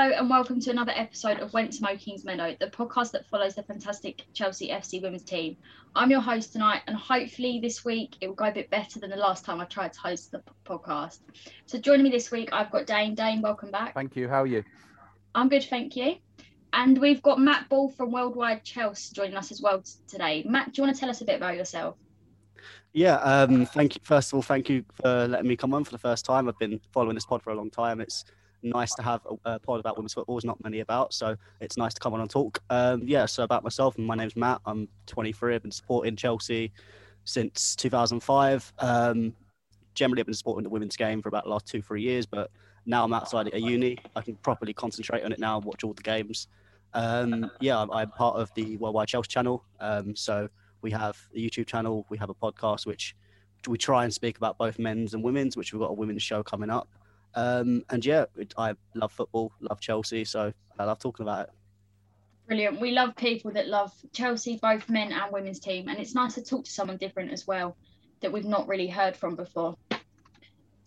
Hello 0.00 0.16
and 0.16 0.30
welcome 0.30 0.58
to 0.58 0.70
another 0.70 0.94
episode 0.96 1.40
of 1.40 1.52
Went 1.52 1.74
To 1.74 1.82
Mow 1.82 1.94
Kingsmeadow, 1.94 2.58
the 2.58 2.68
podcast 2.68 3.10
that 3.10 3.26
follows 3.26 3.54
the 3.54 3.62
fantastic 3.62 4.24
Chelsea 4.32 4.70
FC 4.70 5.02
women's 5.02 5.24
team. 5.24 5.58
I'm 5.94 6.10
your 6.10 6.22
host 6.22 6.54
tonight, 6.54 6.80
and 6.86 6.96
hopefully 6.96 7.60
this 7.60 7.84
week 7.84 8.16
it 8.22 8.26
will 8.26 8.34
go 8.34 8.46
a 8.46 8.50
bit 8.50 8.70
better 8.70 8.98
than 8.98 9.10
the 9.10 9.16
last 9.16 9.44
time 9.44 9.60
I 9.60 9.66
tried 9.66 9.92
to 9.92 10.00
host 10.00 10.32
the 10.32 10.42
podcast. 10.64 11.18
So 11.66 11.78
joining 11.78 12.04
me 12.04 12.10
this 12.10 12.30
week, 12.30 12.48
I've 12.50 12.70
got 12.70 12.86
Dane. 12.86 13.14
Dane, 13.14 13.42
welcome 13.42 13.70
back. 13.70 13.92
Thank 13.92 14.16
you. 14.16 14.26
How 14.26 14.44
are 14.44 14.46
you? 14.46 14.64
I'm 15.34 15.50
good, 15.50 15.64
thank 15.64 15.94
you. 15.96 16.14
And 16.72 16.98
we've 16.98 17.20
got 17.20 17.38
Matt 17.38 17.68
Ball 17.68 17.90
from 17.90 18.10
Worldwide 18.10 18.64
Chelsea 18.64 19.14
joining 19.14 19.36
us 19.36 19.52
as 19.52 19.60
well 19.60 19.82
today. 20.08 20.46
Matt, 20.48 20.72
do 20.72 20.80
you 20.80 20.84
want 20.86 20.96
to 20.96 21.00
tell 21.00 21.10
us 21.10 21.20
a 21.20 21.26
bit 21.26 21.36
about 21.36 21.56
yourself? 21.56 21.96
Yeah, 22.94 23.16
um, 23.16 23.66
thank 23.66 23.96
you. 23.96 24.00
First 24.02 24.32
of 24.32 24.36
all, 24.36 24.42
thank 24.42 24.70
you 24.70 24.82
for 24.94 25.28
letting 25.28 25.46
me 25.46 25.58
come 25.58 25.74
on 25.74 25.84
for 25.84 25.92
the 25.92 25.98
first 25.98 26.24
time. 26.24 26.48
I've 26.48 26.58
been 26.58 26.80
following 26.90 27.16
this 27.16 27.26
pod 27.26 27.42
for 27.42 27.50
a 27.50 27.54
long 27.54 27.68
time. 27.68 28.00
It's 28.00 28.24
nice 28.62 28.94
to 28.94 29.02
have 29.02 29.20
a, 29.44 29.54
a 29.54 29.58
pod 29.58 29.80
about 29.80 29.96
women's 29.96 30.14
football. 30.14 30.36
There's 30.36 30.44
not 30.44 30.62
many 30.62 30.80
about, 30.80 31.12
so 31.12 31.36
it's 31.60 31.76
nice 31.76 31.94
to 31.94 32.00
come 32.00 32.14
on 32.14 32.20
and 32.20 32.30
talk. 32.30 32.62
Um, 32.70 33.02
yeah, 33.04 33.26
so 33.26 33.42
about 33.42 33.62
myself, 33.62 33.96
my 33.98 34.14
name's 34.14 34.36
Matt. 34.36 34.60
I'm 34.66 34.88
23. 35.06 35.54
I've 35.54 35.62
been 35.62 35.70
supporting 35.70 36.16
Chelsea 36.16 36.72
since 37.24 37.74
2005. 37.76 38.72
Um, 38.78 39.34
generally, 39.94 40.20
I've 40.20 40.26
been 40.26 40.34
supporting 40.34 40.64
the 40.64 40.70
women's 40.70 40.96
game 40.96 41.22
for 41.22 41.28
about 41.28 41.44
the 41.44 41.50
last 41.50 41.66
two, 41.66 41.82
three 41.82 42.02
years, 42.02 42.26
but 42.26 42.50
now 42.86 43.04
I'm 43.04 43.12
outside 43.12 43.48
at 43.48 43.60
uni. 43.60 43.98
I 44.16 44.22
can 44.22 44.36
properly 44.36 44.72
concentrate 44.72 45.24
on 45.24 45.32
it 45.32 45.38
now, 45.38 45.56
and 45.56 45.64
watch 45.64 45.84
all 45.84 45.92
the 45.92 46.02
games. 46.02 46.48
Um, 46.92 47.50
yeah, 47.60 47.78
I'm, 47.78 47.90
I'm, 47.90 48.10
part 48.10 48.36
of 48.36 48.52
the 48.54 48.76
Worldwide 48.78 49.08
Chelsea 49.08 49.28
channel. 49.28 49.64
Um, 49.78 50.16
so 50.16 50.48
we 50.82 50.90
have 50.90 51.16
a 51.34 51.38
YouTube 51.38 51.66
channel, 51.66 52.06
we 52.08 52.18
have 52.18 52.30
a 52.30 52.34
podcast, 52.34 52.86
which 52.86 53.14
we 53.68 53.76
try 53.78 54.04
and 54.04 54.12
speak 54.12 54.38
about 54.38 54.58
both 54.58 54.78
men's 54.78 55.14
and 55.14 55.22
women's, 55.22 55.56
which 55.56 55.72
we've 55.72 55.80
got 55.80 55.90
a 55.90 55.94
women's 55.94 56.22
show 56.22 56.42
coming 56.42 56.70
up. 56.70 56.88
Um, 57.34 57.84
and 57.90 58.04
yeah, 58.04 58.26
I 58.56 58.74
love 58.94 59.12
football, 59.12 59.52
love 59.60 59.80
Chelsea, 59.80 60.24
so 60.24 60.52
I 60.78 60.84
love 60.84 60.98
talking 60.98 61.24
about 61.24 61.48
it. 61.48 61.50
Brilliant. 62.46 62.80
We 62.80 62.90
love 62.90 63.14
people 63.14 63.52
that 63.52 63.68
love 63.68 63.92
Chelsea, 64.12 64.58
both 64.60 64.88
men 64.88 65.12
and 65.12 65.32
women's 65.32 65.60
team, 65.60 65.88
and 65.88 65.98
it's 65.98 66.14
nice 66.14 66.34
to 66.34 66.42
talk 66.42 66.64
to 66.64 66.70
someone 66.70 66.96
different 66.96 67.32
as 67.32 67.46
well 67.46 67.76
that 68.20 68.32
we've 68.32 68.44
not 68.44 68.66
really 68.66 68.88
heard 68.88 69.16
from 69.16 69.36
before. 69.36 69.76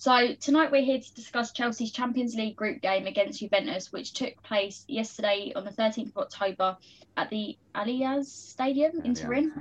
So 0.03 0.35
tonight 0.35 0.69
we're 0.69 0.83
here 0.83 0.99
to 0.99 1.13
discuss 1.13 1.53
Chelsea's 1.53 1.93
Champions 1.93 2.35
League 2.35 2.57
group 2.57 2.81
game 2.81 3.07
against 3.07 3.39
Juventus, 3.39 3.93
which 3.93 4.11
took 4.11 4.43
place 4.43 4.83
yesterday 4.89 5.53
on 5.55 5.63
the 5.63 5.71
13th 5.71 6.09
of 6.09 6.17
October 6.17 6.75
at 7.15 7.29
the 7.29 7.57
Allianz 7.73 8.25
Stadium 8.25 8.99
in 9.05 9.13
Turin. 9.13 9.53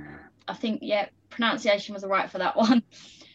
I 0.45 0.53
think, 0.53 0.79
yeah, 0.81 1.07
pronunciation 1.29 1.93
was 1.93 2.03
all 2.03 2.09
right 2.09 2.29
for 2.29 2.39
that 2.39 2.57
one. 2.57 2.83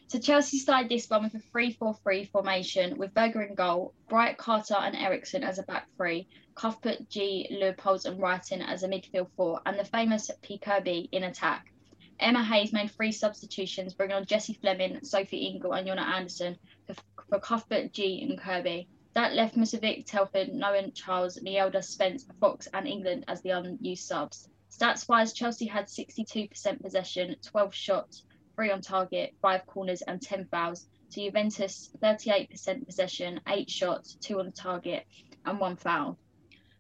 So 0.09 0.19
Chelsea 0.19 0.57
started 0.57 0.89
this 0.89 1.11
one 1.11 1.25
with 1.25 1.35
a 1.35 1.47
3-4-3 1.55 2.31
formation 2.31 2.97
with 2.97 3.13
Berger 3.13 3.43
in 3.43 3.55
goal, 3.55 3.93
Bright, 4.09 4.39
Carter 4.39 4.77
and 4.77 4.97
Eriksson 4.97 5.45
as 5.45 5.59
a 5.59 5.63
back 5.65 5.87
three, 5.99 6.27
Cuthbert, 6.55 7.11
Ji, 7.11 7.47
Leupolz 7.53 8.07
and 8.07 8.19
Reiten 8.19 8.67
as 8.67 8.83
a 8.83 8.89
midfield 8.89 9.29
four, 9.37 9.61
and 9.67 9.79
the 9.79 9.85
famous 9.85 10.31
P. 10.41 10.57
Kirby 10.57 11.11
in 11.13 11.25
attack. 11.25 11.75
Emma 12.19 12.43
Hayes 12.43 12.73
made 12.73 12.91
three 12.91 13.13
substitutions, 13.13 13.93
bringing 13.93 14.17
on 14.17 14.25
Jessie 14.25 14.55
Fleming, 14.55 15.05
Sophie 15.05 15.47
Ingle 15.47 15.75
and 15.75 15.87
Jonna 15.87 16.01
Andersson 16.01 16.57
for, 16.87 16.95
for 17.29 17.39
Cuthbert, 17.39 17.93
Ji, 17.93 18.23
and 18.23 18.41
Kirby. 18.41 18.89
That 19.13 19.35
left 19.35 19.57
Musovic, 19.57 20.07
Telford, 20.07 20.49
Nouwen, 20.49 20.95
Charles, 20.95 21.39
Mjelde, 21.39 21.85
Spence, 21.85 22.25
Fox 22.41 22.67
and 22.73 22.89
England 22.89 23.27
as 23.29 23.43
the 23.43 23.51
unused 23.51 24.07
subs. 24.07 24.49
Stats-wise, 24.71 25.35
Chelsea 25.35 25.67
had 25.67 25.87
62% 25.87 26.81
possession, 26.81 27.37
12 27.43 27.75
shots, 27.75 28.25
three 28.59 28.73
on 28.73 28.81
target, 28.81 29.35
five 29.41 29.65
corners, 29.67 30.03
and 30.03 30.21
10 30.21 30.49
fouls. 30.51 30.87
To 31.13 31.23
Juventus, 31.23 31.91
38% 32.03 32.85
possession, 32.85 33.41
eight 33.49 33.71
shots, 33.71 34.19
two 34.21 34.41
on 34.41 34.51
target, 34.51 35.07
and 35.47 35.61
one 35.61 35.77
foul. 35.77 36.19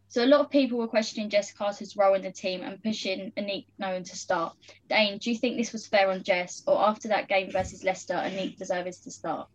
So 0.08 0.24
a 0.24 0.26
lot 0.26 0.40
of 0.40 0.50
people 0.50 0.78
were 0.78 0.88
questioning 0.88 1.30
Jess 1.30 1.52
Carter's 1.52 1.96
role 1.96 2.14
in 2.14 2.22
the 2.22 2.32
team 2.32 2.62
and 2.62 2.82
pushing 2.82 3.30
Aniek 3.36 3.66
Nouwen 3.80 4.04
to 4.04 4.16
start. 4.16 4.56
Dane, 4.88 5.18
do 5.18 5.30
you 5.30 5.36
think 5.36 5.56
this 5.56 5.72
was 5.72 5.86
fair 5.86 6.10
on 6.10 6.24
Jess, 6.24 6.64
or 6.66 6.82
after 6.82 7.08
that 7.08 7.28
game 7.28 7.52
versus 7.52 7.84
Leicester, 7.84 8.14
Aniek 8.14 8.56
deserves 8.56 8.98
to 9.00 9.10
start? 9.12 9.48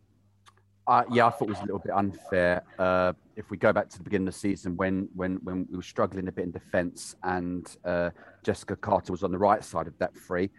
Uh, 0.86 1.02
yeah, 1.10 1.26
I 1.26 1.30
thought 1.30 1.48
it 1.48 1.50
was 1.50 1.60
a 1.60 1.64
little 1.64 1.78
bit 1.78 1.92
unfair. 1.92 2.62
Uh, 2.78 3.12
if 3.36 3.50
we 3.50 3.56
go 3.56 3.72
back 3.72 3.88
to 3.90 3.98
the 3.98 4.04
beginning 4.04 4.28
of 4.28 4.34
the 4.34 4.40
season, 4.40 4.76
when 4.76 5.08
when 5.14 5.36
when 5.42 5.66
we 5.70 5.76
were 5.76 5.82
struggling 5.82 6.28
a 6.28 6.32
bit 6.32 6.44
in 6.44 6.50
defence, 6.50 7.16
and 7.22 7.76
uh, 7.84 8.10
Jessica 8.42 8.76
Carter 8.76 9.12
was 9.12 9.22
on 9.22 9.32
the 9.32 9.38
right 9.38 9.64
side 9.64 9.86
of 9.86 9.96
that 9.98 10.16
free, 10.16 10.50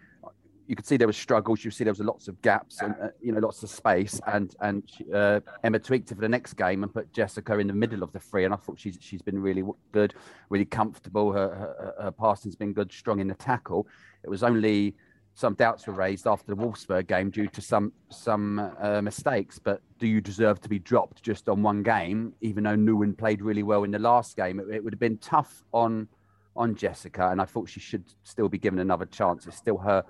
you 0.66 0.74
could 0.76 0.86
see 0.86 0.96
there 0.96 1.06
was 1.06 1.16
struggles. 1.16 1.64
You 1.64 1.70
see 1.70 1.84
there 1.84 1.92
was 1.92 2.00
lots 2.00 2.28
of 2.28 2.40
gaps 2.42 2.80
and 2.80 2.94
uh, 3.02 3.08
you 3.20 3.32
know 3.32 3.40
lots 3.40 3.62
of 3.62 3.70
space. 3.70 4.20
And 4.26 4.54
and 4.60 4.82
uh, 5.14 5.40
Emma 5.62 5.78
tweaked 5.78 6.10
it 6.10 6.14
for 6.14 6.20
the 6.20 6.28
next 6.28 6.54
game 6.54 6.82
and 6.82 6.92
put 6.92 7.12
Jessica 7.12 7.58
in 7.58 7.66
the 7.66 7.72
middle 7.72 8.02
of 8.02 8.12
the 8.12 8.20
free. 8.20 8.44
And 8.44 8.52
I 8.52 8.56
thought 8.56 8.78
she's 8.78 8.98
she's 9.00 9.22
been 9.22 9.38
really 9.40 9.62
good, 9.92 10.14
really 10.50 10.64
comfortable. 10.64 11.32
Her 11.32 11.48
her, 11.48 11.94
her 12.04 12.10
passing's 12.10 12.56
been 12.56 12.72
good, 12.72 12.92
strong 12.92 13.20
in 13.20 13.28
the 13.28 13.34
tackle. 13.34 13.86
It 14.24 14.30
was 14.30 14.42
only 14.42 14.94
some 15.34 15.52
doubts 15.52 15.86
were 15.86 15.92
raised 15.92 16.26
after 16.26 16.54
the 16.54 16.56
Wolfsburg 16.56 17.06
game 17.06 17.30
due 17.30 17.46
to 17.48 17.60
some 17.60 17.92
some 18.08 18.72
uh, 18.80 19.02
mistakes. 19.02 19.58
But 19.58 19.82
do 19.98 20.06
you 20.06 20.20
deserve 20.20 20.60
to 20.62 20.68
be 20.68 20.78
dropped 20.78 21.22
just 21.22 21.48
on 21.48 21.62
one 21.62 21.82
game, 21.82 22.32
even 22.40 22.64
though 22.64 22.76
Nouwen 22.76 23.16
played 23.16 23.42
really 23.42 23.62
well 23.62 23.84
in 23.84 23.90
the 23.90 23.98
last 23.98 24.36
game? 24.36 24.58
It, 24.58 24.66
it 24.70 24.82
would 24.82 24.94
have 24.94 25.00
been 25.00 25.18
tough 25.18 25.62
on 25.72 26.08
on 26.56 26.74
Jessica, 26.74 27.28
and 27.28 27.40
I 27.40 27.44
thought 27.44 27.68
she 27.68 27.80
should 27.80 28.04
still 28.24 28.48
be 28.48 28.58
given 28.58 28.78
another 28.78 29.06
chance. 29.06 29.46
It's 29.46 29.56
still 29.58 29.76
her 29.78 30.04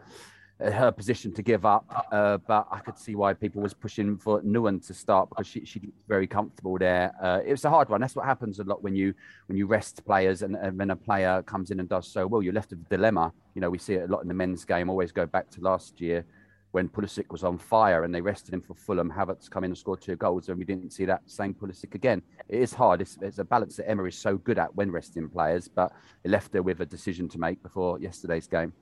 her 0.59 0.91
position 0.91 1.33
to 1.35 1.43
give 1.43 1.67
up, 1.67 1.85
uh, 2.11 2.39
but 2.39 2.67
I 2.71 2.79
could 2.79 2.99
see 2.99 3.15
why 3.15 3.35
people 3.35 3.61
was 3.61 3.75
pushing 3.75 4.17
for 4.17 4.41
Nouwen 4.41 4.85
to 4.87 4.95
start 4.95 5.29
because 5.29 5.47
she 5.47 5.65
she's 5.65 5.83
very 6.09 6.27
comfortable 6.27 6.79
there. 6.79 7.13
Uh, 7.23 7.41
it 7.45 7.51
was 7.51 7.65
a 7.65 7.71
hard 7.71 7.91
one. 7.91 8.01
That's 8.01 8.17
what 8.17 8.25
happens 8.25 8.59
a 8.59 8.65
lot 8.65 8.83
when 8.83 8.95
you 8.95 9.13
when 9.47 9.59
you 9.59 9.67
rest 9.67 10.05
players 10.07 10.43
and, 10.43 10.57
and, 10.57 10.79
when 10.79 10.91
a 10.91 10.97
player 10.97 11.43
comes 11.43 11.71
in 11.71 11.81
and 11.81 11.89
does 11.89 12.09
so 12.09 12.27
well, 12.27 12.43
you're 12.43 12.55
left 12.55 12.71
with 12.71 12.81
a 12.81 12.97
dilemma. 12.97 13.33
You 13.55 13.61
know, 13.61 13.69
we 13.69 13.79
see 13.79 13.95
it 13.95 14.09
a 14.09 14.13
lot 14.13 14.23
in 14.23 14.29
the 14.29 14.35
men's 14.35 14.65
game. 14.65 14.89
Always 14.89 15.13
go 15.13 15.27
back 15.27 15.51
to 15.51 15.61
last 15.61 16.01
year 16.01 16.25
when 16.73 16.89
Pulisic 16.89 17.31
was 17.31 17.45
on 17.45 17.59
fire 17.59 18.05
and 18.05 18.15
they 18.15 18.21
rested 18.21 18.55
him 18.55 18.63
for 18.63 18.75
Fulham. 18.75 19.11
Havertz 19.11 19.51
come 19.51 19.65
in 19.65 19.71
and 19.71 19.79
scored 19.79 20.01
two 20.01 20.17
goals, 20.17 20.49
and 20.49 20.59
we 20.59 20.65
didn't 20.65 20.91
see 20.91 21.05
that 21.05 21.23
same 21.27 21.53
Pulisic 21.55 21.95
again. 21.95 22.23
It 22.49 22.61
is 22.61 22.73
hard. 22.73 23.03
It's, 23.03 23.19
it's 23.21 23.39
a 23.39 23.45
balance 23.45 23.77
that 23.77 23.89
Emma 23.89 24.05
is 24.05 24.17
so 24.17 24.37
good 24.39 24.59
at 24.59 24.75
when 24.75 24.91
resting 24.91 25.29
players, 25.29 25.69
but 25.69 25.93
it 26.25 26.31
left 26.31 26.55
her 26.55 26.63
with 26.63 26.81
a 26.81 26.87
decision 26.87 27.29
to 27.31 27.39
make 27.39 27.63
before 27.63 27.99
yesterday's 27.99 28.47
game. 28.47 28.73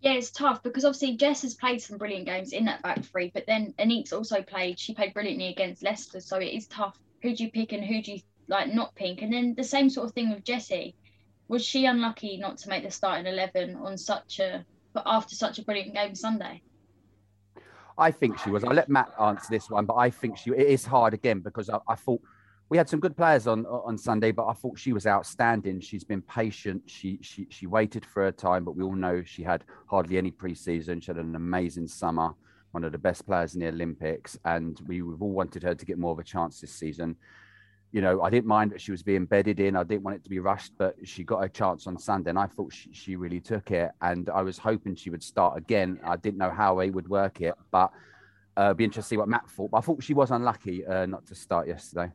Yeah, 0.00 0.12
it's 0.12 0.30
tough 0.30 0.62
because 0.62 0.84
obviously 0.84 1.16
Jess 1.16 1.42
has 1.42 1.54
played 1.54 1.82
some 1.82 1.98
brilliant 1.98 2.26
games 2.26 2.52
in 2.52 2.64
that 2.66 2.82
back 2.82 3.04
three, 3.04 3.30
but 3.34 3.46
then 3.46 3.74
Aniek's 3.78 4.12
also 4.12 4.42
played. 4.42 4.78
She 4.78 4.94
played 4.94 5.12
brilliantly 5.12 5.48
against 5.48 5.82
Leicester, 5.82 6.20
so 6.20 6.36
it 6.36 6.54
is 6.54 6.68
tough. 6.68 6.96
Who 7.22 7.34
do 7.34 7.44
you 7.44 7.50
pick 7.50 7.72
and 7.72 7.84
who 7.84 8.00
do 8.00 8.12
you 8.12 8.20
like 8.46 8.72
not 8.72 8.94
pick? 8.94 9.22
And 9.22 9.32
then 9.32 9.54
the 9.56 9.64
same 9.64 9.90
sort 9.90 10.06
of 10.06 10.14
thing 10.14 10.30
with 10.30 10.44
Jessie. 10.44 10.94
Was 11.48 11.64
she 11.64 11.86
unlucky 11.86 12.36
not 12.36 12.58
to 12.58 12.68
make 12.68 12.84
the 12.84 12.90
starting 12.90 13.26
eleven 13.26 13.74
on 13.76 13.98
such 13.98 14.38
a 14.38 14.64
but 14.92 15.02
after 15.04 15.34
such 15.34 15.58
a 15.58 15.64
brilliant 15.64 15.94
game 15.94 16.14
Sunday? 16.14 16.62
I 17.96 18.12
think 18.12 18.38
she 18.38 18.50
was. 18.50 18.62
I'll 18.62 18.74
let 18.74 18.88
Matt 18.88 19.10
answer 19.20 19.48
this 19.50 19.68
one, 19.68 19.84
but 19.84 19.94
I 19.94 20.10
think 20.10 20.38
she. 20.38 20.50
It 20.50 20.68
is 20.68 20.84
hard 20.84 21.14
again 21.14 21.40
because 21.40 21.68
I, 21.68 21.78
I 21.88 21.96
thought 21.96 22.20
we 22.70 22.76
had 22.76 22.88
some 22.88 23.00
good 23.00 23.16
players 23.16 23.46
on 23.46 23.64
on 23.66 23.96
Sunday, 23.96 24.30
but 24.30 24.46
I 24.46 24.52
thought 24.52 24.78
she 24.78 24.92
was 24.92 25.06
outstanding. 25.06 25.80
She's 25.80 26.04
been 26.04 26.22
patient. 26.22 26.82
She 26.86 27.18
she 27.22 27.46
she 27.50 27.66
waited 27.66 28.04
for 28.04 28.24
her 28.24 28.32
time, 28.32 28.64
but 28.64 28.76
we 28.76 28.82
all 28.82 28.94
know 28.94 29.22
she 29.24 29.42
had 29.42 29.64
hardly 29.86 30.18
any 30.18 30.30
preseason. 30.30 31.02
She 31.02 31.06
had 31.06 31.16
an 31.16 31.34
amazing 31.34 31.88
summer, 31.88 32.34
one 32.72 32.84
of 32.84 32.92
the 32.92 32.98
best 32.98 33.26
players 33.26 33.54
in 33.54 33.60
the 33.60 33.68
Olympics, 33.68 34.38
and 34.44 34.80
we, 34.86 35.00
we've 35.00 35.22
all 35.22 35.32
wanted 35.32 35.62
her 35.62 35.74
to 35.74 35.86
get 35.86 35.98
more 35.98 36.12
of 36.12 36.18
a 36.18 36.24
chance 36.24 36.60
this 36.60 36.72
season. 36.72 37.16
You 37.90 38.02
know, 38.02 38.20
I 38.20 38.28
didn't 38.28 38.46
mind 38.46 38.72
that 38.72 38.82
she 38.82 38.90
was 38.90 39.02
being 39.02 39.24
bedded 39.24 39.60
in. 39.60 39.74
I 39.74 39.82
didn't 39.82 40.02
want 40.02 40.16
it 40.16 40.24
to 40.24 40.28
be 40.28 40.40
rushed, 40.40 40.74
but 40.76 40.94
she 41.04 41.24
got 41.24 41.40
her 41.40 41.48
chance 41.48 41.86
on 41.86 41.98
Sunday, 41.98 42.28
and 42.28 42.38
I 42.38 42.46
thought 42.46 42.70
she, 42.70 42.92
she 42.92 43.16
really 43.16 43.40
took 43.40 43.70
it. 43.70 43.92
And 44.02 44.28
I 44.28 44.42
was 44.42 44.58
hoping 44.58 44.94
she 44.94 45.08
would 45.08 45.22
start 45.22 45.56
again. 45.56 45.98
I 46.04 46.16
didn't 46.16 46.36
know 46.36 46.50
how 46.50 46.78
he 46.80 46.90
would 46.90 47.08
work 47.08 47.40
it, 47.40 47.54
but 47.70 47.90
uh, 48.58 48.74
be 48.74 48.84
interested 48.84 49.08
to 49.08 49.08
see 49.08 49.16
what 49.16 49.28
Matt 49.28 49.48
thought. 49.48 49.70
But 49.70 49.78
I 49.78 49.80
thought 49.80 50.02
she 50.02 50.12
was 50.12 50.30
unlucky 50.30 50.84
uh, 50.84 51.06
not 51.06 51.24
to 51.28 51.34
start 51.34 51.66
yesterday. 51.66 52.12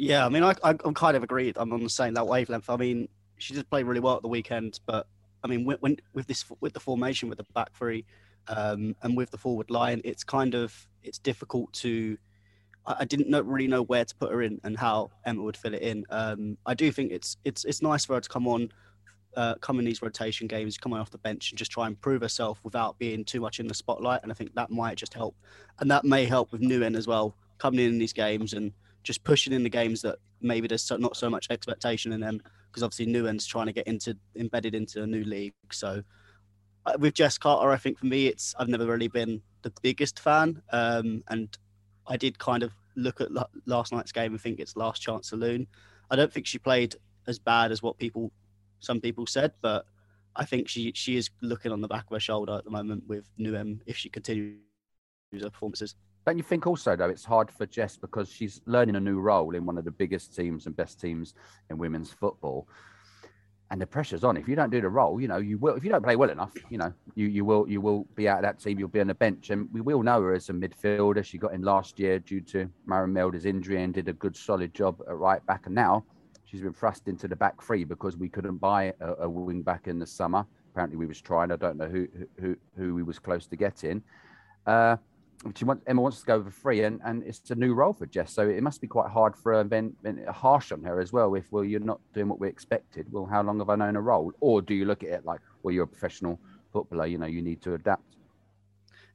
Yeah, 0.00 0.24
I 0.24 0.30
mean, 0.30 0.42
I, 0.42 0.54
I, 0.64 0.70
am 0.70 0.94
kind 0.94 1.14
of 1.14 1.22
agreed. 1.22 1.58
I'm 1.58 1.74
on 1.74 1.82
the 1.82 1.90
same 1.90 2.14
that 2.14 2.26
wavelength. 2.26 2.70
I 2.70 2.78
mean, 2.78 3.06
she 3.36 3.52
did 3.52 3.68
play 3.68 3.82
really 3.82 4.00
well 4.00 4.16
at 4.16 4.22
the 4.22 4.28
weekend, 4.28 4.80
but 4.86 5.06
I 5.44 5.46
mean, 5.46 5.66
when, 5.66 5.76
when 5.80 5.98
with 6.14 6.26
this 6.26 6.42
with 6.60 6.72
the 6.72 6.80
formation 6.80 7.28
with 7.28 7.36
the 7.36 7.44
back 7.52 7.74
three, 7.74 8.06
um, 8.48 8.96
and 9.02 9.14
with 9.14 9.30
the 9.30 9.36
forward 9.36 9.68
line, 9.68 10.00
it's 10.02 10.24
kind 10.24 10.54
of 10.54 10.74
it's 11.02 11.18
difficult 11.18 11.70
to. 11.74 12.16
I, 12.86 12.96
I 13.00 13.04
didn't 13.04 13.28
know, 13.28 13.42
really 13.42 13.66
know 13.66 13.82
where 13.82 14.06
to 14.06 14.14
put 14.14 14.32
her 14.32 14.40
in 14.40 14.58
and 14.64 14.74
how 14.74 15.10
Emma 15.26 15.42
would 15.42 15.58
fill 15.58 15.74
it 15.74 15.82
in. 15.82 16.06
Um, 16.08 16.56
I 16.64 16.72
do 16.72 16.90
think 16.90 17.12
it's 17.12 17.36
it's 17.44 17.66
it's 17.66 17.82
nice 17.82 18.06
for 18.06 18.14
her 18.14 18.22
to 18.22 18.28
come 18.30 18.48
on, 18.48 18.72
uh, 19.36 19.56
come 19.56 19.78
in 19.80 19.84
these 19.84 20.00
rotation 20.00 20.46
games, 20.46 20.78
come 20.78 20.94
on 20.94 21.00
off 21.00 21.10
the 21.10 21.18
bench 21.18 21.50
and 21.50 21.58
just 21.58 21.72
try 21.72 21.86
and 21.86 22.00
prove 22.00 22.22
herself 22.22 22.58
without 22.64 22.98
being 22.98 23.22
too 23.22 23.42
much 23.42 23.60
in 23.60 23.66
the 23.66 23.74
spotlight. 23.74 24.22
And 24.22 24.32
I 24.32 24.34
think 24.34 24.54
that 24.54 24.70
might 24.70 24.96
just 24.96 25.12
help, 25.12 25.36
and 25.78 25.90
that 25.90 26.06
may 26.06 26.24
help 26.24 26.52
with 26.52 26.62
Nouwen 26.62 26.96
as 26.96 27.06
well, 27.06 27.36
coming 27.58 27.80
in, 27.80 27.90
in 27.90 27.98
these 27.98 28.14
games 28.14 28.54
and 28.54 28.72
just 29.02 29.24
pushing 29.24 29.52
in 29.52 29.62
the 29.62 29.70
games 29.70 30.02
that 30.02 30.16
maybe 30.40 30.68
there's 30.68 30.90
not 30.98 31.16
so 31.16 31.30
much 31.30 31.46
expectation 31.50 32.12
in 32.12 32.20
them 32.20 32.40
because 32.70 32.82
obviously 32.82 33.06
new 33.06 33.24
Nouwen's 33.24 33.46
trying 33.46 33.66
to 33.66 33.72
get 33.72 33.86
into 33.86 34.16
embedded 34.36 34.74
into 34.74 35.02
a 35.02 35.06
new 35.06 35.24
league. 35.24 35.52
So 35.72 36.02
uh, 36.86 36.96
with 36.98 37.14
Jess 37.14 37.38
Carter, 37.38 37.70
I 37.70 37.76
think 37.76 37.98
for 37.98 38.06
me, 38.06 38.26
it's 38.26 38.54
I've 38.58 38.68
never 38.68 38.86
really 38.86 39.08
been 39.08 39.42
the 39.62 39.72
biggest 39.82 40.18
fan, 40.20 40.62
um, 40.72 41.22
and 41.28 41.56
I 42.06 42.16
did 42.16 42.38
kind 42.38 42.62
of 42.62 42.72
look 42.96 43.20
at 43.20 43.30
last 43.66 43.92
night's 43.92 44.12
game 44.12 44.32
and 44.32 44.40
think 44.40 44.60
it's 44.60 44.76
last 44.76 45.02
chance 45.02 45.30
saloon. 45.30 45.66
I 46.10 46.16
don't 46.16 46.32
think 46.32 46.46
she 46.46 46.58
played 46.58 46.96
as 47.26 47.38
bad 47.38 47.70
as 47.70 47.82
what 47.82 47.98
people, 47.98 48.32
some 48.80 49.00
people 49.00 49.26
said, 49.26 49.52
but 49.60 49.84
I 50.36 50.44
think 50.44 50.68
she 50.68 50.92
she 50.94 51.16
is 51.16 51.30
looking 51.42 51.72
on 51.72 51.80
the 51.80 51.88
back 51.88 52.04
of 52.04 52.12
her 52.12 52.20
shoulder 52.20 52.54
at 52.54 52.64
the 52.64 52.70
moment 52.70 53.06
with 53.06 53.28
Nouwen 53.38 53.80
if 53.86 53.96
she 53.96 54.08
continues 54.08 54.58
her 55.32 55.50
performances. 55.50 55.94
Don't 56.26 56.36
you 56.36 56.42
think 56.42 56.66
also 56.66 56.96
though 56.96 57.08
it's 57.08 57.24
hard 57.24 57.50
for 57.50 57.66
Jess 57.66 57.96
because 57.96 58.30
she's 58.30 58.60
learning 58.66 58.96
a 58.96 59.00
new 59.00 59.20
role 59.20 59.54
in 59.54 59.64
one 59.64 59.78
of 59.78 59.84
the 59.84 59.90
biggest 59.90 60.36
teams 60.36 60.66
and 60.66 60.76
best 60.76 61.00
teams 61.00 61.34
in 61.70 61.78
women's 61.78 62.12
football, 62.12 62.68
and 63.70 63.80
the 63.80 63.86
pressure's 63.86 64.24
on. 64.24 64.36
If 64.36 64.48
you 64.48 64.56
don't 64.56 64.70
do 64.70 64.80
the 64.80 64.88
role, 64.88 65.20
you 65.20 65.28
know 65.28 65.38
you 65.38 65.56
will. 65.56 65.74
If 65.74 65.84
you 65.84 65.90
don't 65.90 66.02
play 66.02 66.16
well 66.16 66.30
enough, 66.30 66.52
you 66.68 66.76
know 66.76 66.92
you 67.14 67.26
you 67.26 67.44
will 67.44 67.68
you 67.68 67.80
will 67.80 68.06
be 68.16 68.28
out 68.28 68.38
of 68.38 68.42
that 68.42 68.60
team. 68.60 68.78
You'll 68.78 68.88
be 68.88 69.00
on 69.00 69.06
the 69.06 69.14
bench, 69.14 69.50
and 69.50 69.68
we 69.72 69.80
will 69.80 70.02
know 70.02 70.20
her 70.22 70.34
as 70.34 70.48
a 70.50 70.52
midfielder. 70.52 71.24
She 71.24 71.38
got 71.38 71.54
in 71.54 71.62
last 71.62 71.98
year 71.98 72.18
due 72.18 72.40
to 72.42 72.68
Maren 72.86 73.14
Mjelde's 73.14 73.46
injury 73.46 73.82
and 73.82 73.94
did 73.94 74.08
a 74.08 74.12
good 74.12 74.36
solid 74.36 74.74
job 74.74 75.00
at 75.08 75.16
right 75.16 75.44
back, 75.46 75.66
and 75.66 75.74
now 75.74 76.04
she's 76.44 76.60
been 76.60 76.72
thrust 76.72 77.08
into 77.08 77.28
the 77.28 77.36
back 77.36 77.62
three 77.62 77.84
because 77.84 78.16
we 78.16 78.28
couldn't 78.28 78.58
buy 78.58 78.92
a, 79.00 79.14
a 79.20 79.28
wing 79.28 79.62
back 79.62 79.86
in 79.86 79.98
the 79.98 80.06
summer. 80.06 80.44
Apparently, 80.72 80.96
we 80.96 81.06
was 81.06 81.20
trying. 81.20 81.50
I 81.52 81.56
don't 81.56 81.76
know 81.76 81.88
who 81.88 82.08
who 82.40 82.56
who 82.76 82.94
we 82.94 83.02
was 83.02 83.18
close 83.18 83.46
to 83.46 83.56
getting. 83.56 84.02
Uh, 84.66 84.96
she 85.56 85.64
wants 85.64 85.82
Emma 85.86 86.02
wants 86.02 86.20
to 86.20 86.26
go 86.26 86.42
for 86.42 86.50
free, 86.50 86.82
and, 86.82 87.00
and 87.04 87.22
it's 87.22 87.50
a 87.50 87.54
new 87.54 87.72
role 87.72 87.94
for 87.94 88.06
Jess, 88.06 88.32
so 88.32 88.48
it 88.48 88.62
must 88.62 88.80
be 88.80 88.86
quite 88.86 89.10
hard 89.10 89.34
for 89.36 89.52
her 89.52 89.60
and 89.60 89.70
then, 90.02 90.24
harsh 90.28 90.70
on 90.70 90.82
her 90.84 91.00
as 91.00 91.12
well. 91.12 91.34
If 91.34 91.50
well, 91.50 91.64
you're 91.64 91.80
not 91.80 92.00
doing 92.12 92.28
what 92.28 92.38
we 92.38 92.48
expected. 92.48 93.06
Well, 93.10 93.24
how 93.24 93.42
long 93.42 93.58
have 93.58 93.70
I 93.70 93.76
known 93.76 93.96
a 93.96 94.00
role? 94.00 94.32
Or 94.40 94.60
do 94.60 94.74
you 94.74 94.84
look 94.84 95.02
at 95.02 95.10
it 95.10 95.24
like, 95.24 95.40
well, 95.62 95.72
you're 95.72 95.84
a 95.84 95.88
professional 95.88 96.38
footballer, 96.72 97.06
you 97.06 97.18
know, 97.18 97.26
you 97.26 97.42
need 97.42 97.62
to 97.62 97.74
adapt. 97.74 98.16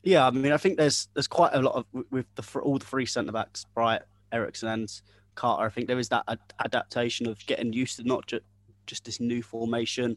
Yeah, 0.04 0.28
I 0.28 0.32
mean, 0.32 0.52
I 0.52 0.58
think 0.58 0.78
there's 0.78 1.10
there's 1.14 1.28
quite 1.28 1.54
a 1.54 1.62
lot 1.62 1.76
of 1.76 2.06
with 2.12 2.26
the 2.36 2.60
all 2.60 2.78
the 2.78 2.86
three 2.86 3.06
centre 3.06 3.32
backs, 3.32 3.66
Bright, 3.74 4.02
Eriksson, 4.32 4.70
and 4.70 5.02
Carter. 5.36 5.66
I 5.66 5.70
think 5.70 5.88
there 5.88 6.00
is 6.00 6.10
that 6.10 6.24
ad- 6.28 6.54
adaptation 6.64 7.28
of 7.28 7.44
getting 7.46 7.74
used 7.74 7.98
to 7.98 8.04
not 8.04 8.28
just 8.28 8.44
just 8.86 9.06
this 9.06 9.20
new 9.20 9.42
formation, 9.42 10.16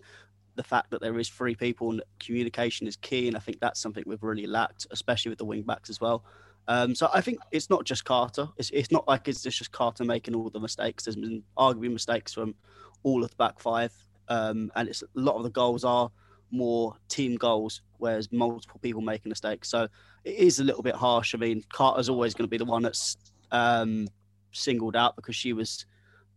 the 0.59 0.65
fact 0.65 0.91
that 0.91 1.01
there 1.01 1.19
is 1.19 1.29
three 1.29 1.55
people 1.55 1.93
and 1.93 2.03
communication 2.19 2.89
is 2.89 2.97
key. 2.97 3.29
And 3.29 3.37
I 3.37 3.41
think 3.41 3.61
that's 3.61 3.81
something 3.81 4.03
we've 4.07 4.23
really 4.23 4.47
lacked, 4.47 4.89
especially 4.91 5.31
with 5.31 5.39
the 5.39 5.45
wing 5.45 5.63
backs 5.63 5.89
as 5.89 6.01
well. 6.01 6.25
Um, 6.67 6.95
so 6.97 7.09
I 7.15 7.21
think 7.21 7.39
it's 7.53 7.71
not 7.71 7.85
just 7.85 8.05
Carter. 8.05 8.49
It's, 8.59 8.69
it's 8.71 8.91
not 8.91 9.07
like 9.07 9.29
it's 9.29 9.43
just 9.43 9.71
Carter 9.71 10.05
making 10.05 10.35
all 10.35 10.51
the 10.51 10.61
mistakes. 10.61 11.05
There's 11.05 11.17
been 11.17 11.45
arguably 11.57 11.93
mistakes 11.93 12.35
from 12.35 12.57
all 13.05 13.23
of 13.23 13.31
the 13.31 13.37
back 13.37 13.61
five, 13.61 13.93
um, 14.29 14.71
and 14.75 14.89
it's 14.89 15.03
a 15.03 15.07
lot 15.15 15.37
of 15.37 15.45
the 15.45 15.51
goals 15.51 15.85
are 15.85 16.11
more 16.51 16.95
team 17.09 17.37
goals, 17.37 17.81
whereas 17.99 18.31
multiple 18.33 18.81
people 18.83 19.01
making 19.01 19.31
mistakes. 19.31 19.71
So 19.71 19.87
it 20.25 20.35
is 20.35 20.59
a 20.59 20.65
little 20.65 20.83
bit 20.83 20.97
harsh. 20.97 21.35
I 21.35 21.39
mean, 21.39 21.63
Carter's 21.73 22.09
always 22.09 22.35
going 22.35 22.45
to 22.45 22.51
be 22.51 22.59
the 22.59 22.65
one 22.65 22.83
that's 22.83 23.17
um, 23.53 24.09
singled 24.53 24.97
out 24.97 25.15
because 25.15 25.37
she 25.37 25.53
was 25.53 25.87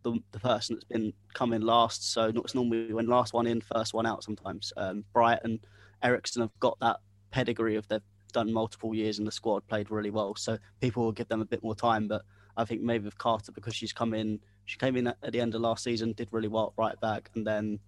the, 0.04 0.20
the 0.32 0.40
person 0.40 0.76
that's 0.76 0.86
been 0.86 1.14
coming 1.34 1.62
last. 1.62 2.12
So 2.12 2.32
it's 2.36 2.56
normally 2.56 2.94
when 2.94 3.08
last 3.08 3.34
one 3.34 3.48
in, 3.48 3.62
first 3.62 3.94
one 3.94 4.06
out. 4.06 4.24
Sometimes 4.24 4.74
um, 4.78 5.04
and 5.16 5.60
Eriksson 6.04 6.42
have 6.42 6.60
got 6.60 6.80
that 6.80 6.98
pedigree 7.32 7.76
of 7.76 7.88
they've 7.88 8.02
done 8.34 8.52
multiple 8.52 8.96
years 8.96 9.20
in 9.20 9.26
the 9.26 9.32
squad, 9.32 9.68
played 9.68 9.92
really 9.92 10.10
well. 10.10 10.36
So 10.36 10.58
people 10.80 11.04
will 11.04 11.12
give 11.12 11.28
them 11.28 11.42
a 11.42 11.46
bit 11.46 11.64
more 11.64 11.76
time. 11.76 12.08
But 12.08 12.24
I 12.58 12.66
think 12.66 12.82
maybe 12.82 13.06
with 13.06 13.18
Carter 13.18 13.52
because 13.52 13.76
she's 13.76 13.94
come 13.94 14.14
in, 14.14 14.40
she 14.66 14.78
came 14.78 14.96
in 14.96 15.08
at, 15.08 15.18
at 15.24 15.32
the 15.32 15.42
end 15.42 15.56
of 15.56 15.62
last 15.62 15.84
season, 15.84 16.14
did 16.14 16.30
really 16.32 16.48
well 16.48 16.74
right 16.78 17.00
back, 17.00 17.30
and 17.36 17.46
then 17.46 17.80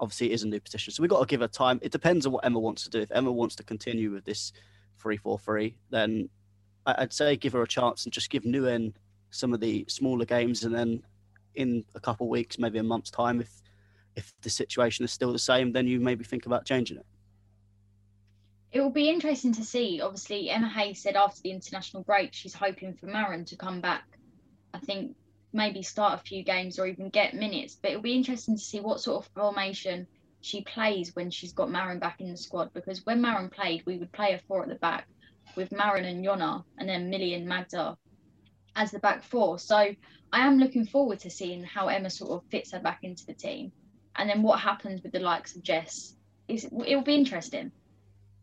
obviously 0.00 0.30
it 0.30 0.34
is 0.34 0.42
a 0.42 0.48
new 0.48 0.60
position. 0.60 0.92
So 0.92 1.02
we've 1.02 1.10
got 1.10 1.20
to 1.20 1.26
give 1.26 1.40
her 1.40 1.48
time. 1.48 1.78
It 1.82 1.92
depends 1.92 2.26
on 2.26 2.32
what 2.32 2.44
Emma 2.44 2.58
wants 2.58 2.84
to 2.84 2.90
do. 2.90 3.00
If 3.00 3.12
Emma 3.12 3.30
wants 3.30 3.54
to 3.56 3.62
continue 3.62 4.12
with 4.12 4.24
this 4.24 4.52
three 4.98 5.16
four 5.16 5.38
three, 5.38 5.76
then 5.90 6.28
I'd 6.84 7.12
say 7.12 7.36
give 7.36 7.52
her 7.52 7.62
a 7.62 7.68
chance 7.68 8.04
and 8.04 8.12
just 8.12 8.30
give 8.30 8.42
Nouwen 8.42 8.94
some 9.30 9.54
of 9.54 9.60
the 9.60 9.84
smaller 9.88 10.24
games, 10.24 10.64
and 10.64 10.74
then 10.74 11.02
in 11.54 11.84
a 11.94 12.00
couple 12.00 12.26
of 12.26 12.30
weeks, 12.30 12.58
maybe 12.58 12.78
a 12.78 12.82
month's 12.82 13.10
time, 13.10 13.40
if 13.40 13.62
if 14.14 14.32
the 14.42 14.50
situation 14.50 15.04
is 15.04 15.12
still 15.12 15.32
the 15.32 15.38
same, 15.38 15.72
then 15.72 15.86
you 15.86 15.98
maybe 15.98 16.24
think 16.24 16.46
about 16.46 16.64
changing 16.66 16.98
it. 16.98 17.06
It 18.72 18.80
will 18.80 18.90
be 18.90 19.08
interesting 19.08 19.52
to 19.54 19.64
see. 19.64 20.00
Obviously, 20.00 20.50
Emma 20.50 20.68
Hayes 20.68 21.02
said 21.02 21.16
after 21.16 21.40
the 21.42 21.50
international 21.50 22.02
break, 22.02 22.32
she's 22.32 22.54
hoping 22.54 22.94
for 22.94 23.06
Maren 23.06 23.44
to 23.46 23.56
come 23.56 23.80
back. 23.80 24.04
I 24.74 24.78
think 24.78 25.14
maybe 25.52 25.82
start 25.82 26.20
a 26.20 26.22
few 26.22 26.42
games 26.42 26.78
or 26.78 26.86
even 26.86 27.10
get 27.10 27.34
minutes. 27.34 27.78
But 27.80 27.90
it'll 27.90 28.02
be 28.02 28.14
interesting 28.14 28.56
to 28.56 28.62
see 28.62 28.80
what 28.80 29.00
sort 29.00 29.24
of 29.24 29.32
formation 29.34 30.06
she 30.40 30.62
plays 30.62 31.14
when 31.14 31.30
she's 31.30 31.52
got 31.52 31.70
Maren 31.70 31.98
back 31.98 32.20
in 32.20 32.30
the 32.30 32.36
squad. 32.36 32.72
Because 32.72 33.04
when 33.04 33.20
Maren 33.20 33.50
played, 33.50 33.82
we 33.84 33.98
would 33.98 34.12
play 34.12 34.32
a 34.32 34.40
four 34.48 34.62
at 34.62 34.68
the 34.68 34.76
back 34.76 35.06
with 35.54 35.70
Maren 35.70 36.06
and 36.06 36.24
Jonna, 36.24 36.64
and 36.78 36.88
then 36.88 37.10
Millie 37.10 37.34
and 37.34 37.46
Magda 37.46 37.96
as 38.76 38.90
the 38.90 38.98
back 38.98 39.22
four. 39.22 39.58
So 39.58 39.76
I 39.76 39.96
am 40.32 40.58
looking 40.58 40.86
forward 40.86 41.20
to 41.20 41.30
seeing 41.30 41.62
how 41.62 41.88
Emma 41.88 42.10
sort 42.10 42.30
of 42.30 42.50
fits 42.50 42.72
her 42.72 42.80
back 42.80 43.00
into 43.02 43.26
the 43.26 43.34
team, 43.34 43.72
and 44.16 44.28
then 44.28 44.42
what 44.42 44.60
happens 44.60 45.02
with 45.02 45.12
the 45.12 45.20
likes 45.20 45.56
of 45.56 45.62
Jess. 45.62 46.14
Is 46.48 46.64
it 46.64 46.72
will 46.72 47.02
be 47.02 47.14
interesting. 47.14 47.70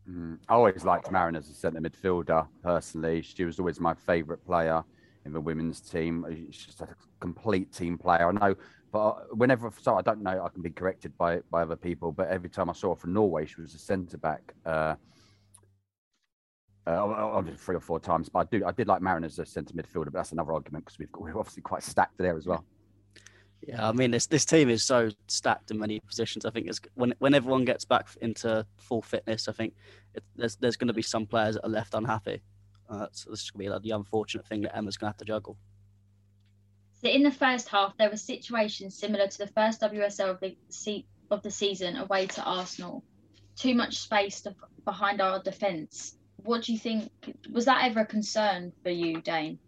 Mm, 0.08 0.38
I 0.48 0.54
always 0.54 0.84
liked 0.84 1.10
Maren 1.10 1.36
as 1.36 1.48
a 1.48 1.54
centre 1.54 1.80
midfielder. 1.80 2.46
Personally, 2.62 3.22
she 3.22 3.44
was 3.44 3.58
always 3.58 3.78
my 3.78 3.94
favourite 3.94 4.44
player 4.44 4.82
in 5.26 5.32
the 5.32 5.40
women's 5.40 5.80
team. 5.80 6.24
She's 6.50 6.66
just 6.66 6.80
a 6.80 6.88
complete 7.20 7.72
team 7.72 7.98
player. 7.98 8.28
I 8.28 8.32
know, 8.32 8.54
but 8.92 9.36
whenever 9.36 9.70
so 9.80 9.96
I 9.96 10.02
don't 10.02 10.22
know, 10.22 10.42
I 10.44 10.48
can 10.48 10.62
be 10.62 10.70
corrected 10.70 11.16
by 11.18 11.40
by 11.50 11.62
other 11.62 11.76
people. 11.76 12.12
But 12.12 12.28
every 12.28 12.48
time 12.48 12.70
I 12.70 12.72
saw 12.72 12.90
her 12.94 13.00
from 13.00 13.12
Norway, 13.12 13.46
she 13.46 13.60
was 13.60 13.74
a 13.74 13.78
centre 13.78 14.18
back. 14.18 14.54
Uh, 14.64 14.94
uh, 16.92 17.42
three 17.56 17.76
or 17.76 17.80
four 17.80 18.00
times, 18.00 18.28
but 18.28 18.40
I 18.40 18.44
do 18.44 18.64
I 18.64 18.72
did 18.72 18.88
like 18.88 19.02
Mariners 19.02 19.38
as 19.38 19.48
a 19.48 19.50
centre 19.50 19.74
midfielder, 19.74 20.06
but 20.06 20.14
that's 20.14 20.32
another 20.32 20.52
argument 20.52 20.84
because 20.84 20.98
we've 20.98 21.12
got, 21.12 21.22
we're 21.22 21.38
obviously 21.38 21.62
quite 21.62 21.82
stacked 21.82 22.18
there 22.18 22.36
as 22.36 22.46
well. 22.46 22.64
Yeah, 23.66 23.88
I 23.88 23.92
mean 23.92 24.10
this 24.10 24.26
this 24.26 24.44
team 24.44 24.70
is 24.70 24.82
so 24.82 25.10
stacked 25.28 25.70
in 25.70 25.78
many 25.78 26.00
positions. 26.00 26.44
I 26.44 26.50
think 26.50 26.66
it's 26.66 26.80
when 26.94 27.14
when 27.18 27.34
everyone 27.34 27.64
gets 27.64 27.84
back 27.84 28.08
into 28.20 28.66
full 28.76 29.02
fitness, 29.02 29.48
I 29.48 29.52
think 29.52 29.74
it, 30.14 30.24
there's 30.36 30.56
there's 30.56 30.76
going 30.76 30.88
to 30.88 30.94
be 30.94 31.02
some 31.02 31.26
players 31.26 31.56
that 31.56 31.66
are 31.66 31.70
left 31.70 31.94
unhappy. 31.94 32.42
Uh, 32.88 33.06
so 33.12 33.30
this 33.30 33.42
is 33.42 33.50
going 33.50 33.64
to 33.64 33.68
be 33.68 33.72
like 33.72 33.82
the 33.82 33.90
unfortunate 33.90 34.46
thing 34.46 34.62
that 34.62 34.76
Emma's 34.76 34.96
going 34.96 35.08
to 35.08 35.14
have 35.14 35.18
to 35.18 35.24
juggle. 35.24 35.56
So 37.02 37.08
in 37.08 37.22
the 37.22 37.30
first 37.30 37.68
half, 37.68 37.96
there 37.96 38.10
were 38.10 38.16
situations 38.16 38.98
similar 38.98 39.26
to 39.26 39.38
the 39.38 39.46
first 39.46 39.80
WSL 39.80 40.30
of 40.30 40.40
the, 40.40 40.56
se- 40.68 41.06
of 41.30 41.42
the 41.42 41.50
season 41.50 41.96
away 41.96 42.26
to 42.26 42.42
Arsenal. 42.42 43.04
Too 43.56 43.74
much 43.74 43.98
space 43.98 44.42
to, 44.42 44.54
behind 44.84 45.20
our 45.20 45.42
defence 45.42 46.16
what 46.44 46.62
do 46.64 46.72
you 46.72 46.78
think? 46.78 47.10
Was 47.52 47.64
that 47.66 47.84
ever 47.84 48.00
a 48.00 48.06
concern 48.06 48.72
for 48.82 48.90
you, 48.90 49.20
Dane? 49.20 49.58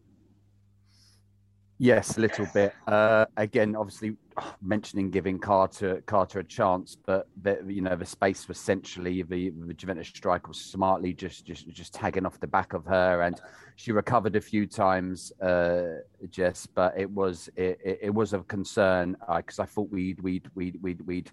Yes, 1.82 2.16
a 2.16 2.20
little 2.20 2.46
bit. 2.54 2.72
Uh, 2.86 3.26
again, 3.36 3.74
obviously, 3.74 4.16
mentioning 4.62 5.10
giving 5.10 5.36
Carter 5.36 6.00
Carter 6.06 6.38
a 6.38 6.44
chance, 6.44 6.96
but 7.06 7.26
the, 7.42 7.60
you 7.66 7.82
know 7.82 7.96
the 7.96 8.06
space 8.06 8.46
was 8.46 8.58
essentially 8.58 9.22
the, 9.22 9.50
the 9.50 9.74
Juventus 9.74 10.06
striker 10.06 10.46
was 10.46 10.60
smartly 10.60 11.12
just 11.12 11.44
just 11.44 11.68
just 11.70 11.92
tagging 11.92 12.24
off 12.24 12.38
the 12.38 12.46
back 12.46 12.72
of 12.72 12.86
her, 12.86 13.22
and 13.22 13.40
she 13.74 13.90
recovered 13.90 14.36
a 14.36 14.40
few 14.40 14.64
times, 14.64 15.32
uh, 15.40 15.94
Jess. 16.30 16.66
But 16.66 16.96
it 16.96 17.10
was 17.10 17.48
it, 17.56 17.80
it, 17.84 17.98
it 18.02 18.14
was 18.14 18.32
of 18.32 18.46
concern 18.46 19.16
because 19.36 19.58
uh, 19.58 19.64
I 19.64 19.66
thought 19.66 19.90
we'd 19.90 20.20
we'd 20.20 20.48
we'd 20.54 20.80
we'd 20.80 21.04
we'd 21.04 21.32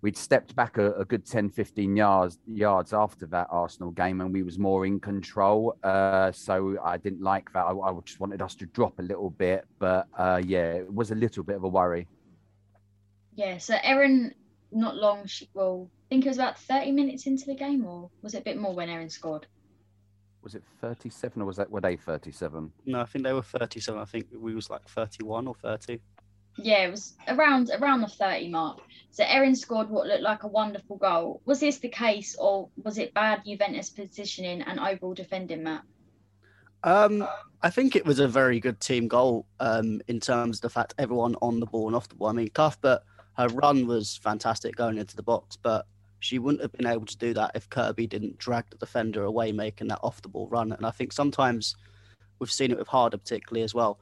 we'd 0.00 0.16
stepped 0.16 0.54
back 0.54 0.78
a, 0.78 0.92
a, 0.92 1.04
good 1.04 1.26
10 1.26 1.50
15 1.50 1.96
yards 1.96 2.38
yards 2.46 2.92
after 2.92 3.26
that 3.26 3.46
arsenal 3.50 3.90
game 3.90 4.20
and 4.20 4.32
we 4.32 4.42
was 4.42 4.58
more 4.58 4.86
in 4.86 5.00
control. 5.00 5.76
Uh, 5.82 6.30
so 6.32 6.76
i 6.84 6.96
didn't 6.96 7.22
like 7.22 7.52
that. 7.52 7.64
I, 7.64 7.72
I, 7.72 7.92
just 8.04 8.20
wanted 8.20 8.42
us 8.42 8.54
to 8.56 8.66
drop 8.66 8.98
a 8.98 9.02
little 9.02 9.30
bit 9.30 9.64
but 9.78 10.06
uh, 10.16 10.40
yeah 10.44 10.72
it 10.72 10.92
was 10.92 11.10
a 11.10 11.14
little 11.14 11.42
bit 11.42 11.56
of 11.56 11.64
a 11.64 11.68
worry. 11.68 12.06
Yeah 13.34 13.58
so 13.58 13.76
erin 13.82 14.34
not 14.70 14.96
long 14.96 15.26
she 15.26 15.48
well 15.54 15.88
i 16.06 16.08
think 16.10 16.26
it 16.26 16.28
was 16.28 16.36
about 16.36 16.58
30 16.58 16.92
minutes 16.92 17.26
into 17.26 17.46
the 17.46 17.54
game 17.54 17.84
or 17.86 18.10
was 18.22 18.34
it 18.34 18.38
a 18.38 18.44
bit 18.44 18.58
more 18.58 18.74
when 18.74 18.88
erin 18.88 19.10
scored? 19.10 19.46
Was 20.42 20.54
it 20.54 20.62
37 20.80 21.42
or 21.42 21.44
was 21.44 21.56
that 21.56 21.70
were 21.70 21.80
they 21.80 21.96
37 21.96 22.70
no 22.86 23.00
i 23.00 23.04
think 23.04 23.24
they 23.24 23.32
were 23.32 23.42
37 23.42 24.00
i 24.00 24.04
think 24.04 24.26
we 24.38 24.54
was 24.54 24.70
like 24.70 24.86
31 24.88 25.48
or 25.48 25.54
30 25.54 26.00
yeah, 26.62 26.86
it 26.86 26.90
was 26.90 27.14
around 27.28 27.70
around 27.78 28.00
the 28.00 28.08
30 28.08 28.48
mark. 28.48 28.80
So 29.10 29.24
Erin 29.26 29.56
scored 29.56 29.88
what 29.88 30.06
looked 30.06 30.22
like 30.22 30.42
a 30.44 30.48
wonderful 30.48 30.96
goal. 30.96 31.40
Was 31.44 31.60
this 31.60 31.78
the 31.78 31.88
case, 31.88 32.36
or 32.38 32.68
was 32.84 32.98
it 32.98 33.14
bad 33.14 33.42
Juventus 33.44 33.90
positioning 33.90 34.62
and 34.62 34.78
overall 34.78 35.14
defending, 35.14 35.64
Matt? 35.64 35.82
Um, 36.84 37.26
I 37.62 37.70
think 37.70 37.96
it 37.96 38.04
was 38.04 38.20
a 38.20 38.28
very 38.28 38.60
good 38.60 38.78
team 38.80 39.08
goal 39.08 39.46
um, 39.58 40.00
in 40.06 40.20
terms 40.20 40.58
of 40.58 40.62
the 40.62 40.70
fact 40.70 40.94
everyone 40.98 41.34
on 41.42 41.58
the 41.58 41.66
ball 41.66 41.88
and 41.88 41.96
off 41.96 42.08
the 42.08 42.14
ball. 42.14 42.28
I 42.28 42.32
mean, 42.32 42.48
Cuthbert, 42.50 43.00
her 43.36 43.48
run 43.48 43.86
was 43.86 44.20
fantastic 44.22 44.76
going 44.76 44.98
into 44.98 45.16
the 45.16 45.22
box, 45.22 45.56
but 45.56 45.86
she 46.20 46.38
wouldn't 46.38 46.62
have 46.62 46.72
been 46.72 46.86
able 46.86 47.06
to 47.06 47.18
do 47.18 47.34
that 47.34 47.52
if 47.54 47.68
Kirby 47.70 48.06
didn't 48.06 48.38
drag 48.38 48.70
the 48.70 48.76
defender 48.76 49.24
away, 49.24 49.50
making 49.50 49.88
that 49.88 50.00
off 50.02 50.22
the 50.22 50.28
ball 50.28 50.46
run. 50.48 50.70
And 50.70 50.86
I 50.86 50.90
think 50.90 51.12
sometimes 51.12 51.74
we've 52.38 52.52
seen 52.52 52.70
it 52.70 52.78
with 52.78 52.88
Harder, 52.88 53.18
particularly 53.18 53.64
as 53.64 53.74
well 53.74 53.98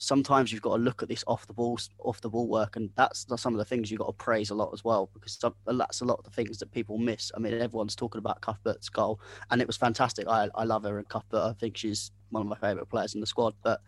sometimes 0.00 0.52
you've 0.52 0.62
got 0.62 0.76
to 0.76 0.82
look 0.82 1.02
at 1.02 1.08
this 1.08 1.24
off 1.26 1.46
the 1.46 1.52
ball 1.52 1.78
off 2.00 2.20
the 2.20 2.28
ball 2.28 2.48
work 2.48 2.76
and 2.76 2.90
that's 2.96 3.26
some 3.36 3.54
of 3.54 3.58
the 3.58 3.64
things 3.64 3.90
you've 3.90 4.00
got 4.00 4.06
to 4.06 4.12
praise 4.12 4.50
a 4.50 4.54
lot 4.54 4.70
as 4.72 4.84
well 4.84 5.10
because 5.12 5.32
some, 5.32 5.54
that's 5.66 6.00
a 6.00 6.04
lot 6.04 6.18
of 6.18 6.24
the 6.24 6.30
things 6.30 6.58
that 6.58 6.70
people 6.70 6.98
miss 6.98 7.32
i 7.34 7.38
mean 7.38 7.54
everyone's 7.54 7.96
talking 7.96 8.18
about 8.18 8.40
cuthbert's 8.40 8.88
goal 8.88 9.20
and 9.50 9.60
it 9.60 9.66
was 9.66 9.76
fantastic 9.76 10.26
i, 10.28 10.48
I 10.54 10.64
love 10.64 10.84
her 10.84 10.98
and 10.98 11.08
cuthbert 11.08 11.42
i 11.42 11.52
think 11.54 11.76
she's 11.76 12.12
one 12.30 12.42
of 12.42 12.48
my 12.48 12.56
favorite 12.56 12.88
players 12.88 13.14
in 13.14 13.20
the 13.20 13.26
squad 13.26 13.54
but 13.62 13.80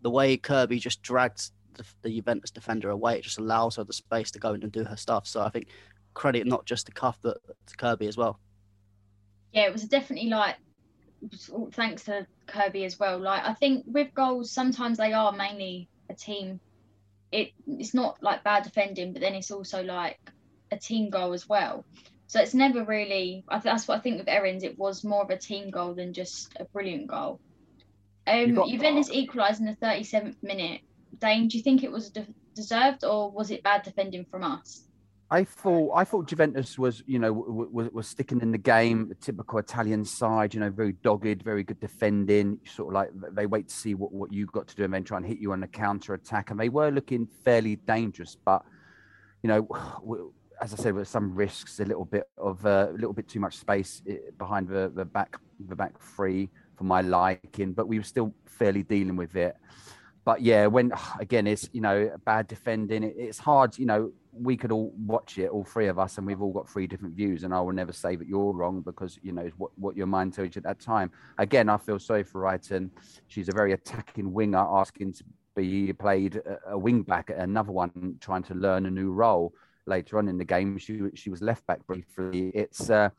the 0.00 0.10
way 0.10 0.36
kirby 0.36 0.78
just 0.78 1.02
dragged 1.02 1.50
the, 1.78 1.84
the 2.02 2.10
Juventus 2.10 2.50
defender 2.50 2.90
away. 2.90 3.18
It 3.18 3.22
just 3.22 3.38
allows 3.38 3.76
her 3.76 3.84
the 3.84 3.92
space 3.92 4.30
to 4.32 4.38
go 4.38 4.52
in 4.52 4.62
and 4.62 4.72
do 4.72 4.84
her 4.84 4.96
stuff. 4.96 5.26
So 5.26 5.40
I 5.40 5.48
think 5.48 5.68
credit 6.12 6.46
not 6.46 6.66
just 6.66 6.86
to 6.86 6.92
Cuff 6.92 7.18
but 7.22 7.38
to 7.66 7.76
Kirby 7.76 8.06
as 8.06 8.16
well. 8.16 8.38
Yeah, 9.52 9.62
it 9.62 9.72
was 9.72 9.84
definitely 9.84 10.28
like 10.28 10.56
thanks 11.72 12.04
to 12.04 12.26
Kirby 12.46 12.84
as 12.84 12.98
well. 12.98 13.18
Like 13.18 13.44
I 13.44 13.54
think 13.54 13.84
with 13.86 14.14
goals, 14.14 14.50
sometimes 14.50 14.98
they 14.98 15.12
are 15.12 15.32
mainly 15.32 15.88
a 16.10 16.14
team. 16.14 16.60
It 17.30 17.52
it's 17.66 17.94
not 17.94 18.22
like 18.22 18.44
bad 18.44 18.64
defending, 18.64 19.12
but 19.12 19.20
then 19.20 19.34
it's 19.34 19.50
also 19.50 19.82
like 19.82 20.18
a 20.70 20.78
team 20.78 21.10
goal 21.10 21.32
as 21.32 21.48
well. 21.48 21.84
So 22.26 22.40
it's 22.40 22.54
never 22.54 22.84
really. 22.84 23.44
I 23.48 23.58
that's 23.58 23.88
what 23.88 23.98
I 23.98 24.00
think 24.00 24.18
with 24.18 24.28
Erin's. 24.28 24.62
It 24.62 24.78
was 24.78 25.04
more 25.04 25.22
of 25.22 25.30
a 25.30 25.38
team 25.38 25.70
goal 25.70 25.94
than 25.94 26.12
just 26.12 26.52
a 26.58 26.64
brilliant 26.64 27.08
goal. 27.08 27.40
Um, 28.26 28.54
Juventus 28.68 29.10
equalised 29.10 29.60
in 29.60 29.66
the 29.66 29.76
37th 29.76 30.42
minute. 30.42 30.82
Dane, 31.18 31.48
do 31.48 31.56
you 31.56 31.62
think 31.62 31.82
it 31.82 31.90
was 31.90 32.10
de- 32.10 32.26
deserved 32.54 33.02
or 33.02 33.30
was 33.30 33.50
it 33.50 33.62
bad 33.62 33.82
defending 33.82 34.26
from 34.30 34.44
us? 34.44 34.84
I 35.30 35.44
thought 35.44 35.92
I 35.94 36.04
thought 36.04 36.26
Juventus 36.26 36.78
was 36.78 37.02
you 37.06 37.18
know 37.18 37.32
was, 37.32 37.90
was 37.90 38.08
sticking 38.08 38.40
in 38.40 38.50
the 38.50 38.58
game, 38.58 39.08
the 39.08 39.14
typical 39.14 39.58
Italian 39.58 40.04
side. 40.04 40.54
You 40.54 40.60
know, 40.60 40.70
very 40.70 40.92
dogged, 40.92 41.42
very 41.42 41.64
good 41.64 41.80
defending. 41.80 42.58
Sort 42.64 42.88
of 42.88 42.94
like 42.94 43.10
they 43.34 43.44
wait 43.44 43.68
to 43.68 43.74
see 43.74 43.94
what, 43.94 44.12
what 44.12 44.32
you've 44.32 44.52
got 44.52 44.68
to 44.68 44.74
do 44.74 44.84
and 44.84 44.94
then 44.94 45.04
try 45.04 45.18
and 45.18 45.26
hit 45.26 45.38
you 45.38 45.52
on 45.52 45.60
the 45.60 45.66
counter 45.66 46.14
attack. 46.14 46.50
And 46.50 46.58
they 46.58 46.70
were 46.70 46.90
looking 46.90 47.28
fairly 47.44 47.76
dangerous, 47.76 48.36
but 48.42 48.62
you 49.42 49.48
know, 49.48 50.32
as 50.62 50.72
I 50.72 50.76
said, 50.76 50.94
with 50.94 51.08
some 51.08 51.34
risks, 51.34 51.78
a 51.80 51.84
little 51.84 52.06
bit 52.06 52.28
of 52.38 52.64
uh, 52.64 52.88
a 52.90 52.92
little 52.92 53.12
bit 53.12 53.28
too 53.28 53.40
much 53.40 53.56
space 53.56 54.02
eh, 54.08 54.16
behind 54.38 54.68
the, 54.68 54.90
the 54.94 55.04
back 55.04 55.36
the 55.68 55.76
back 55.76 56.00
three 56.00 56.48
for 56.76 56.84
my 56.84 57.02
liking, 57.02 57.72
but 57.72 57.86
we 57.86 57.98
were 57.98 58.04
still 58.04 58.32
fairly 58.46 58.82
dealing 58.82 59.16
with 59.16 59.36
it. 59.36 59.56
But 60.24 60.42
yeah, 60.42 60.66
when 60.66 60.92
again, 61.20 61.46
it's 61.46 61.68
you 61.72 61.80
know 61.80 62.10
bad 62.24 62.48
defending. 62.48 63.02
It, 63.02 63.14
it's 63.16 63.38
hard. 63.38 63.78
You 63.78 63.86
know, 63.86 64.12
we 64.40 64.56
could 64.56 64.72
all 64.72 64.92
watch 64.96 65.38
it, 65.38 65.48
all 65.50 65.64
three 65.64 65.86
of 65.86 65.98
us, 65.98 66.18
and 66.18 66.26
we've 66.26 66.40
all 66.40 66.52
got 66.52 66.68
three 66.68 66.86
different 66.86 67.14
views. 67.14 67.44
And 67.44 67.54
I 67.54 67.60
will 67.60 67.72
never 67.72 67.92
say 67.92 68.16
that 68.16 68.26
you're 68.26 68.52
wrong 68.52 68.82
because 68.82 69.18
you 69.22 69.32
know 69.32 69.50
what 69.56 69.70
what 69.76 69.96
your 69.96 70.06
mind 70.06 70.34
tells 70.34 70.54
you 70.54 70.60
at 70.60 70.64
that 70.64 70.80
time. 70.80 71.10
Again, 71.38 71.68
I 71.68 71.76
feel 71.76 71.98
sorry 71.98 72.22
for 72.22 72.42
Reiten. 72.42 72.90
She's 73.26 73.48
a 73.48 73.52
very 73.52 73.72
attacking 73.72 74.32
winger, 74.32 74.58
asking 74.58 75.14
to 75.14 75.24
be 75.56 75.92
played 75.92 76.36
a, 76.36 76.72
a 76.72 76.78
wing 76.78 77.02
back. 77.02 77.30
Another 77.30 77.72
one 77.72 78.16
trying 78.20 78.42
to 78.44 78.54
learn 78.54 78.86
a 78.86 78.90
new 78.90 79.12
role 79.12 79.54
later 79.86 80.18
on 80.18 80.28
in 80.28 80.38
the 80.38 80.44
game. 80.44 80.78
She 80.78 81.00
she 81.14 81.30
was 81.30 81.42
left 81.42 81.66
back 81.66 81.86
briefly. 81.86 82.50
It's 82.54 82.90
uh, 82.90 83.10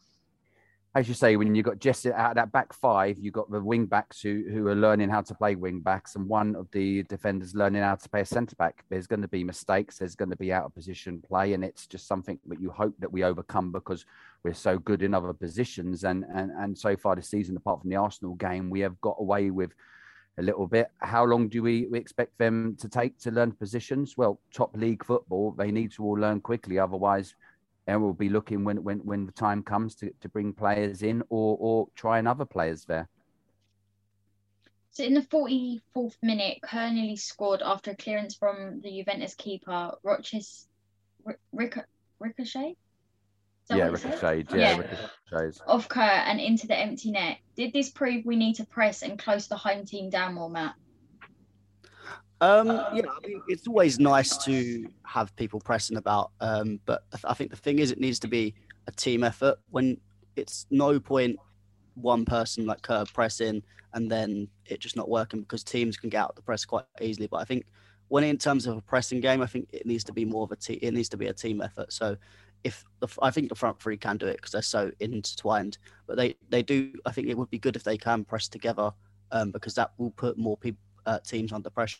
as 0.96 1.08
you 1.08 1.14
say, 1.14 1.36
when 1.36 1.54
you 1.54 1.62
got 1.62 1.80
just 1.80 2.08
out 2.08 2.32
of 2.32 2.36
that 2.36 2.52
back 2.52 2.74
five, 2.74 3.20
you 3.20 3.30
got 3.30 3.52
the 3.52 3.62
wing 3.62 3.86
backs 3.86 4.22
who, 4.22 4.44
who 4.52 4.68
are 4.68 4.76
learning 4.76 5.10
how 5.10 5.22
to 5.22 5.36
play 5.36 5.56
wing 5.56 5.82
backs, 5.82 6.16
and 6.16 6.28
one 6.28 6.56
of 6.56 6.68
the 6.72 7.04
defenders 7.04 7.54
learning 7.54 7.84
how 7.84 7.94
to 7.94 8.10
play 8.10 8.22
a 8.22 8.26
centre 8.26 8.56
back. 8.56 8.84
There's 8.90 9.06
going 9.06 9.22
to 9.22 9.28
be 9.28 9.44
mistakes, 9.44 10.00
there's 10.00 10.16
going 10.16 10.32
to 10.32 10.36
be 10.38 10.52
out 10.52 10.66
of 10.66 10.74
position 10.74 11.22
play, 11.22 11.54
and 11.54 11.64
it's 11.64 11.86
just 11.86 12.08
something 12.08 12.40
that 12.48 12.60
you 12.60 12.72
hope 12.72 12.96
that 13.00 13.12
we 13.12 13.24
overcome 13.24 13.72
because 13.72 14.04
we're 14.44 14.54
so 14.54 14.80
good 14.80 15.04
in 15.04 15.14
other 15.14 15.32
positions. 15.32 16.04
And 16.06 16.26
and 16.34 16.52
and 16.52 16.76
so 16.76 16.98
far 16.98 17.16
this 17.16 17.30
season, 17.30 17.56
apart 17.56 17.82
from 17.82 17.92
the 17.92 17.98
Arsenal 17.98 18.34
game, 18.34 18.72
we 18.72 18.80
have 18.80 19.00
got 19.00 19.18
away 19.20 19.52
with 19.52 19.72
a 20.40 20.42
little 20.42 20.66
bit. 20.66 20.90
How 20.98 21.24
long 21.24 21.50
do 21.50 21.62
we, 21.62 21.86
we 21.92 22.00
expect 22.00 22.38
them 22.40 22.76
to 22.80 22.90
take 22.90 23.20
to 23.20 23.32
learn 23.32 23.52
positions? 23.52 24.16
Well, 24.18 24.40
top 24.54 24.76
league 24.76 25.06
football, 25.06 25.52
they 25.52 25.70
need 25.70 25.92
to 25.94 26.04
all 26.04 26.18
learn 26.18 26.42
quickly, 26.42 26.80
otherwise 26.80 27.36
and 27.90 28.02
we'll 28.02 28.14
be 28.14 28.30
looking 28.30 28.64
when 28.64 28.84
when 28.84 29.00
when 29.00 29.26
the 29.26 29.32
time 29.32 29.64
comes 29.64 29.96
to, 29.96 30.12
to 30.22 30.30
bring 30.30 30.54
players 30.54 31.02
in 31.02 31.24
or 31.30 31.58
or 31.60 31.88
try 31.96 32.20
other 32.22 32.46
players 32.46 32.86
there. 32.86 33.10
So 34.92 35.04
in 35.04 35.14
the 35.14 35.22
44th 35.22 36.16
minute, 36.22 36.60
Kerr 36.64 36.92
nearly 36.92 37.16
scored 37.16 37.62
after 37.64 37.92
a 37.92 37.96
clearance 37.96 38.36
from 38.36 38.82
the 38.82 38.92
Juventus 38.92 39.36
keeper, 39.36 39.92
Roches, 40.04 40.68
Ric- 41.54 41.86
Ricochet? 42.20 42.76
Yeah, 43.70 43.88
Ricochet. 43.88 44.46
Yeah, 44.52 44.82
yeah. 45.32 45.52
Off 45.68 45.88
Kerr 45.88 46.02
and 46.02 46.40
into 46.40 46.68
the 46.68 46.78
empty 46.78 47.12
net. 47.12 47.38
Did 47.56 47.72
this 47.72 47.92
prove 47.92 48.26
we 48.26 48.36
need 48.36 48.56
to 48.56 48.66
press 48.66 49.04
and 49.04 49.18
close 49.18 49.48
the 49.48 49.58
home 49.58 49.86
team 49.86 50.10
down 50.10 50.34
more, 50.34 50.50
Matt? 50.50 50.74
Um, 52.42 52.68
yeah, 52.68 53.04
I 53.06 53.28
mean, 53.28 53.42
it's 53.48 53.68
always 53.68 54.00
nice 54.00 54.38
to 54.46 54.88
have 55.04 55.36
people 55.36 55.60
pressing 55.60 55.98
about, 55.98 56.32
um, 56.40 56.80
but 56.86 57.04
I 57.26 57.34
think 57.34 57.52
the 57.52 57.58
thing 57.58 57.80
is, 57.80 57.92
it 57.92 58.00
needs 58.00 58.20
to 58.20 58.28
be 58.28 58.56
a 58.88 58.92
team 58.92 59.24
effort. 59.24 59.58
When 59.70 59.98
it's 60.36 60.66
no 60.70 61.00
point 61.00 61.38
one 61.96 62.24
person 62.24 62.66
like 62.66 62.82
Kerr 62.82 63.04
pressing 63.14 63.62
and 63.94 64.10
then 64.10 64.48
it 64.66 64.80
just 64.80 64.96
not 64.96 65.10
working 65.10 65.42
because 65.42 65.64
teams 65.64 65.98
can 65.98 66.10
get 66.10 66.22
out 66.22 66.36
the 66.36 66.42
press 66.42 66.64
quite 66.64 66.86
easily. 67.02 67.28
But 67.28 67.38
I 67.38 67.44
think 67.44 67.66
when 68.08 68.24
in 68.24 68.38
terms 68.38 68.68
of 68.68 68.78
a 68.78 68.82
pressing 68.82 69.20
game, 69.20 69.42
I 69.42 69.48
think 69.48 69.68
it 69.74 69.86
needs 69.86 70.04
to 70.06 70.14
be 70.14 70.24
more 70.26 70.44
of 70.44 70.52
a 70.52 70.56
team. 70.56 70.80
It 70.82 70.94
needs 70.94 71.10
to 71.10 71.18
be 71.18 71.28
a 71.28 71.34
team 71.34 71.62
effort. 71.62 71.92
So 71.92 72.16
if 72.64 72.86
the, 73.00 73.08
I 73.22 73.32
think 73.32 73.50
the 73.50 73.56
front 73.56 73.82
three 73.82 73.98
can 73.98 74.18
do 74.18 74.28
it 74.28 74.38
because 74.38 74.52
they're 74.52 74.62
so 74.62 74.92
intertwined, 75.00 75.78
but 76.08 76.18
they 76.18 76.36
they 76.50 76.64
do. 76.64 76.94
I 77.06 77.12
think 77.12 77.28
it 77.28 77.38
would 77.38 77.50
be 77.50 77.60
good 77.60 77.76
if 77.76 77.84
they 77.84 77.98
can 77.98 78.24
press 78.24 78.48
together 78.48 78.92
um, 79.32 79.52
because 79.52 79.76
that 79.76 79.92
will 79.98 80.12
put 80.12 80.38
more 80.38 80.58
people 80.58 80.82
uh, 81.06 81.20
teams 81.20 81.52
under 81.52 81.70
pressure 81.70 82.00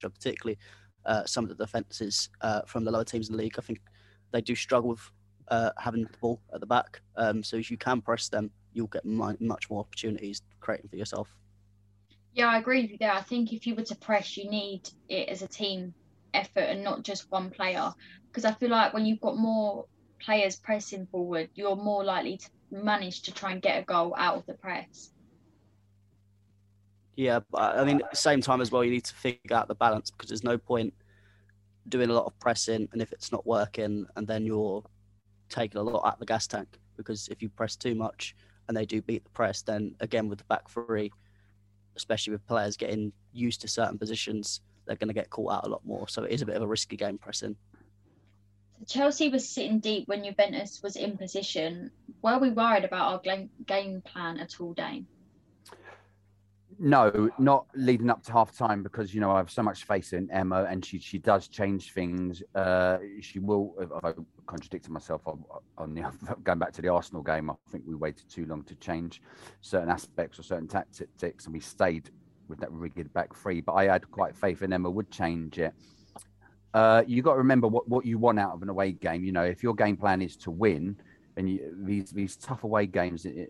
particularly 0.00 0.58
uh, 1.04 1.24
some 1.24 1.44
of 1.44 1.48
the 1.48 1.64
defences 1.64 2.28
uh, 2.40 2.62
from 2.66 2.84
the 2.84 2.90
lower 2.90 3.04
teams 3.04 3.28
in 3.28 3.36
the 3.36 3.42
league. 3.42 3.54
I 3.58 3.62
think 3.62 3.80
they 4.32 4.40
do 4.40 4.54
struggle 4.54 4.90
with 4.90 5.10
uh, 5.48 5.70
having 5.78 6.02
the 6.02 6.18
ball 6.20 6.40
at 6.52 6.60
the 6.60 6.66
back. 6.66 7.00
Um, 7.16 7.42
so 7.42 7.56
if 7.56 7.70
you 7.70 7.76
can 7.76 8.00
press 8.00 8.28
them, 8.28 8.50
you'll 8.72 8.88
get 8.88 9.04
much 9.04 9.70
more 9.70 9.80
opportunities 9.80 10.42
creating 10.60 10.88
for 10.88 10.96
yourself. 10.96 11.34
Yeah, 12.34 12.48
I 12.48 12.58
agree 12.58 12.82
with 12.82 12.90
you 12.90 12.98
there. 12.98 13.12
I 13.12 13.22
think 13.22 13.52
if 13.52 13.66
you 13.66 13.74
were 13.74 13.84
to 13.84 13.96
press, 13.96 14.36
you 14.36 14.50
need 14.50 14.90
it 15.08 15.28
as 15.28 15.40
a 15.40 15.48
team 15.48 15.94
effort 16.34 16.60
and 16.60 16.84
not 16.84 17.02
just 17.02 17.30
one 17.30 17.50
player. 17.50 17.92
Because 18.26 18.44
I 18.44 18.52
feel 18.52 18.68
like 18.68 18.92
when 18.92 19.06
you've 19.06 19.20
got 19.20 19.38
more 19.38 19.86
players 20.20 20.56
pressing 20.56 21.06
forward, 21.06 21.48
you're 21.54 21.76
more 21.76 22.04
likely 22.04 22.36
to 22.38 22.50
manage 22.70 23.22
to 23.22 23.32
try 23.32 23.52
and 23.52 23.62
get 23.62 23.80
a 23.80 23.84
goal 23.84 24.14
out 24.18 24.36
of 24.36 24.46
the 24.46 24.54
press. 24.54 25.10
Yeah, 27.16 27.40
but 27.50 27.78
I 27.78 27.84
mean, 27.84 28.02
at 28.02 28.10
the 28.10 28.16
same 28.16 28.42
time 28.42 28.60
as 28.60 28.70
well, 28.70 28.84
you 28.84 28.90
need 28.90 29.04
to 29.04 29.14
figure 29.14 29.56
out 29.56 29.68
the 29.68 29.74
balance 29.74 30.10
because 30.10 30.28
there's 30.28 30.44
no 30.44 30.58
point 30.58 30.92
doing 31.88 32.10
a 32.10 32.12
lot 32.12 32.26
of 32.26 32.38
pressing 32.38 32.88
and 32.92 33.00
if 33.00 33.12
it's 33.12 33.32
not 33.32 33.46
working, 33.46 34.06
and 34.16 34.26
then 34.26 34.44
you're 34.44 34.84
taking 35.48 35.80
a 35.80 35.82
lot 35.82 36.06
out 36.06 36.14
of 36.14 36.18
the 36.18 36.26
gas 36.26 36.46
tank 36.46 36.78
because 36.96 37.28
if 37.28 37.40
you 37.40 37.48
press 37.48 37.76
too 37.76 37.94
much 37.94 38.34
and 38.68 38.76
they 38.76 38.84
do 38.84 39.00
beat 39.00 39.24
the 39.24 39.30
press, 39.30 39.62
then 39.62 39.94
again 40.00 40.28
with 40.28 40.38
the 40.38 40.44
back 40.44 40.68
three, 40.68 41.10
especially 41.96 42.32
with 42.32 42.46
players 42.46 42.76
getting 42.76 43.12
used 43.32 43.60
to 43.62 43.68
certain 43.68 43.98
positions, 43.98 44.60
they're 44.86 44.96
going 44.96 45.08
to 45.08 45.14
get 45.14 45.30
caught 45.30 45.52
out 45.52 45.66
a 45.66 45.70
lot 45.70 45.84
more. 45.84 46.06
So 46.08 46.24
it 46.24 46.32
is 46.32 46.42
a 46.42 46.46
bit 46.46 46.56
of 46.56 46.62
a 46.62 46.66
risky 46.66 46.96
game 46.96 47.18
pressing. 47.18 47.56
Chelsea 48.86 49.30
was 49.30 49.48
sitting 49.48 49.80
deep 49.80 50.06
when 50.06 50.22
Juventus 50.22 50.82
was 50.82 50.96
in 50.96 51.16
position. 51.16 51.90
Were 52.20 52.38
we 52.38 52.50
worried 52.50 52.84
about 52.84 53.26
our 53.26 53.48
game 53.66 54.02
plan 54.02 54.38
at 54.38 54.60
all, 54.60 54.74
Dane? 54.74 55.06
No, 56.78 57.30
not 57.38 57.66
leading 57.74 58.10
up 58.10 58.22
to 58.24 58.32
half 58.32 58.54
time 58.54 58.82
because 58.82 59.14
you 59.14 59.20
know 59.20 59.30
I 59.30 59.38
have 59.38 59.50
so 59.50 59.62
much 59.62 59.84
faith 59.84 60.12
in 60.12 60.30
Emma 60.30 60.64
and 60.68 60.84
she 60.84 60.98
she 60.98 61.18
does 61.18 61.48
change 61.48 61.92
things. 61.92 62.42
Uh, 62.54 62.98
she 63.20 63.38
will. 63.38 63.74
If 63.80 64.04
I 64.04 64.12
contradicted 64.46 64.90
myself 64.90 65.22
on, 65.26 65.42
on 65.78 65.94
the 65.94 66.02
going 66.44 66.58
back 66.58 66.72
to 66.74 66.82
the 66.82 66.88
Arsenal 66.88 67.22
game, 67.22 67.50
I 67.50 67.54
think 67.70 67.84
we 67.86 67.94
waited 67.94 68.28
too 68.28 68.44
long 68.44 68.62
to 68.64 68.74
change 68.74 69.22
certain 69.62 69.88
aspects 69.88 70.38
or 70.38 70.42
certain 70.42 70.68
tactics, 70.68 71.46
and 71.46 71.54
we 71.54 71.60
stayed 71.60 72.10
with 72.48 72.58
that 72.60 72.70
rigged 72.70 73.12
back 73.14 73.34
three. 73.34 73.62
But 73.62 73.72
I 73.72 73.84
had 73.84 74.10
quite 74.10 74.36
faith 74.36 74.60
in 74.60 74.72
Emma 74.72 74.90
would 74.90 75.10
change 75.10 75.58
it. 75.58 75.72
Uh, 76.74 77.02
you 77.06 77.22
got 77.22 77.32
to 77.32 77.38
remember 77.38 77.66
what, 77.68 77.88
what 77.88 78.04
you 78.04 78.18
want 78.18 78.38
out 78.38 78.52
of 78.52 78.60
an 78.60 78.68
away 78.68 78.92
game. 78.92 79.24
You 79.24 79.32
know, 79.32 79.44
if 79.44 79.62
your 79.62 79.74
game 79.74 79.96
plan 79.96 80.20
is 80.20 80.36
to 80.38 80.50
win, 80.50 80.96
and 81.36 81.50
you, 81.50 81.74
these 81.82 82.10
these 82.10 82.36
tough 82.36 82.64
away 82.64 82.86
games 82.86 83.26
in, 83.26 83.46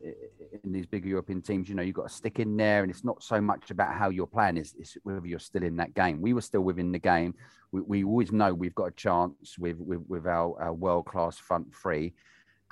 in, 0.65 0.73
these 0.73 0.87
bigger 0.87 1.09
European 1.09 1.41
teams, 1.41 1.69
you 1.69 1.75
know, 1.75 1.83
you've 1.83 1.95
got 1.95 2.09
to 2.09 2.15
stick 2.15 2.41
in 2.41 2.57
there, 2.57 2.83
and 2.83 2.91
it's 2.91 3.05
not 3.05 3.23
so 3.23 3.41
much 3.41 3.71
about 3.71 3.95
how 3.95 4.11
you're 4.11 4.27
playing; 4.27 4.57
it's, 4.57 4.75
it's 4.79 4.97
whether 5.05 5.27
you're 5.27 5.39
still 5.39 5.63
in 5.63 5.77
that 5.77 5.95
game. 5.95 6.21
We 6.21 6.33
were 6.33 6.41
still 6.41 6.63
within 6.63 6.91
the 6.91 6.99
game. 6.99 7.35
We, 7.71 7.81
we 7.83 8.05
always 8.05 8.33
know 8.33 8.53
we've 8.53 8.75
got 8.75 8.87
a 8.87 8.93
chance 8.93 9.57
with 9.59 9.79
with, 9.79 10.03
with 10.09 10.27
our, 10.27 10.61
our 10.61 10.75
world 10.75 11.07
class 11.07 11.39
front 11.39 11.73
three, 11.75 12.15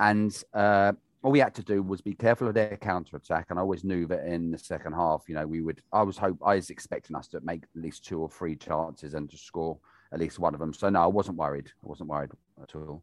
and 0.01 0.37
uh, 0.53 0.93
all 1.23 1.31
we 1.31 1.39
had 1.39 1.55
to 1.55 1.63
do 1.63 1.83
was 1.83 2.01
be 2.01 2.15
careful 2.15 2.49
of 2.49 2.55
their 2.55 2.77
counter 2.77 3.17
attack. 3.17 3.47
And 3.51 3.59
I 3.59 3.63
always 3.63 3.85
knew 3.85 4.07
that 4.09 4.27
in 4.27 4.51
the 4.51 4.59
second 4.59 4.95
half, 4.95 5.25
you 5.29 5.37
know, 5.37 5.47
we 5.47 5.61
would. 5.61 5.81
I 5.93 6.03
was 6.03 6.19
hope 6.19 6.39
I 6.45 6.57
was 6.57 6.71
expecting 6.71 7.15
us 7.15 7.29
to 7.29 7.41
make 7.41 7.63
at 7.63 7.83
least 7.83 8.05
two 8.05 8.21
or 8.21 8.29
three 8.29 8.57
chances 8.57 9.15
and 9.15 9.31
to 9.31 9.39
score 9.39 9.79
at 10.13 10.19
least 10.19 10.41
one 10.41 10.55
of 10.55 10.61
them. 10.61 10.75
So 10.75 10.89
no, 10.91 11.03
I 11.03 11.07
wasn't 11.07 11.37
worried. 11.37 11.69
I 11.69 11.87
wasn't 11.87 12.09
worried 12.11 12.31
at 12.61 12.75
all. 12.75 13.03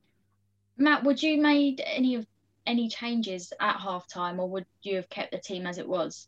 Matt, 0.81 1.03
would 1.03 1.21
you 1.21 1.39
made 1.39 1.81
any 1.85 2.15
of 2.15 2.25
any 2.65 2.89
changes 2.89 3.53
at 3.59 3.77
halftime, 3.77 4.39
or 4.39 4.50
would 4.50 4.65
you 4.81 4.95
have 4.95 5.09
kept 5.09 5.31
the 5.31 5.38
team 5.38 5.65
as 5.65 5.77
it 5.77 5.88
was? 5.88 6.27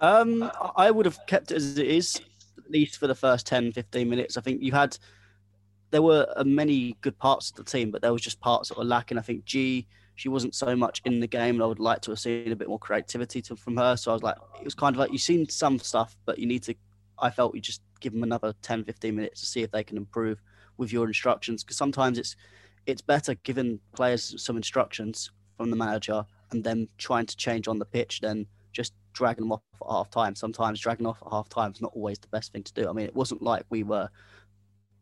Um, 0.00 0.50
I 0.76 0.90
would 0.90 1.06
have 1.06 1.18
kept 1.26 1.50
it 1.52 1.56
as 1.56 1.78
it 1.78 1.86
is, 1.86 2.20
at 2.58 2.70
least 2.70 2.98
for 2.98 3.06
the 3.06 3.14
first 3.14 3.46
10, 3.46 3.72
15 3.72 4.08
minutes. 4.08 4.36
I 4.36 4.40
think 4.40 4.62
you 4.62 4.72
had 4.72 4.98
there 5.90 6.02
were 6.02 6.26
uh, 6.36 6.44
many 6.44 6.96
good 7.02 7.16
parts 7.18 7.50
of 7.50 7.56
the 7.56 7.64
team, 7.64 7.90
but 7.90 8.00
there 8.00 8.12
was 8.12 8.22
just 8.22 8.40
parts 8.40 8.70
that 8.70 8.78
were 8.78 8.84
lacking. 8.84 9.18
I 9.18 9.22
think 9.22 9.44
Ji, 9.44 9.86
she 10.14 10.30
wasn't 10.30 10.54
so 10.54 10.74
much 10.74 11.02
in 11.04 11.20
the 11.20 11.26
game, 11.26 11.56
and 11.56 11.62
I 11.62 11.66
would 11.66 11.78
like 11.78 12.00
to 12.02 12.12
have 12.12 12.18
seen 12.18 12.50
a 12.50 12.56
bit 12.56 12.68
more 12.68 12.78
creativity 12.78 13.42
to, 13.42 13.56
from 13.56 13.76
her. 13.76 13.96
So 13.96 14.10
I 14.10 14.14
was 14.14 14.22
like, 14.22 14.36
it 14.58 14.64
was 14.64 14.74
kind 14.74 14.96
of 14.96 15.00
like 15.00 15.12
you've 15.12 15.20
seen 15.20 15.48
some 15.48 15.78
stuff, 15.78 16.16
but 16.24 16.38
you 16.38 16.46
need 16.46 16.62
to. 16.64 16.74
I 17.18 17.30
felt 17.30 17.54
you 17.54 17.60
just 17.60 17.82
give 18.00 18.14
them 18.14 18.22
another 18.22 18.54
10, 18.62 18.84
15 18.84 19.14
minutes 19.14 19.40
to 19.40 19.46
see 19.46 19.62
if 19.62 19.70
they 19.70 19.84
can 19.84 19.98
improve 19.98 20.40
with 20.78 20.92
your 20.92 21.06
instructions. 21.06 21.62
Because 21.62 21.76
sometimes 21.76 22.18
it's 22.18 22.36
it's 22.86 23.02
better 23.02 23.34
giving 23.34 23.80
players 23.94 24.34
some 24.42 24.56
instructions 24.56 25.30
from 25.56 25.70
the 25.70 25.76
manager 25.76 26.24
and 26.50 26.64
then 26.64 26.88
trying 26.98 27.26
to 27.26 27.36
change 27.36 27.68
on 27.68 27.78
the 27.78 27.84
pitch 27.84 28.20
than 28.20 28.46
just 28.72 28.92
dragging 29.12 29.44
them 29.44 29.52
off 29.52 29.62
at 29.82 29.90
half 29.90 30.10
time. 30.10 30.34
Sometimes 30.34 30.80
dragging 30.80 31.06
off 31.06 31.22
at 31.24 31.32
half 31.32 31.48
time 31.48 31.72
is 31.72 31.80
not 31.80 31.92
always 31.94 32.18
the 32.18 32.28
best 32.28 32.52
thing 32.52 32.62
to 32.62 32.72
do. 32.72 32.88
I 32.88 32.92
mean, 32.92 33.06
it 33.06 33.14
wasn't 33.14 33.42
like 33.42 33.64
we 33.70 33.82
were 33.82 34.08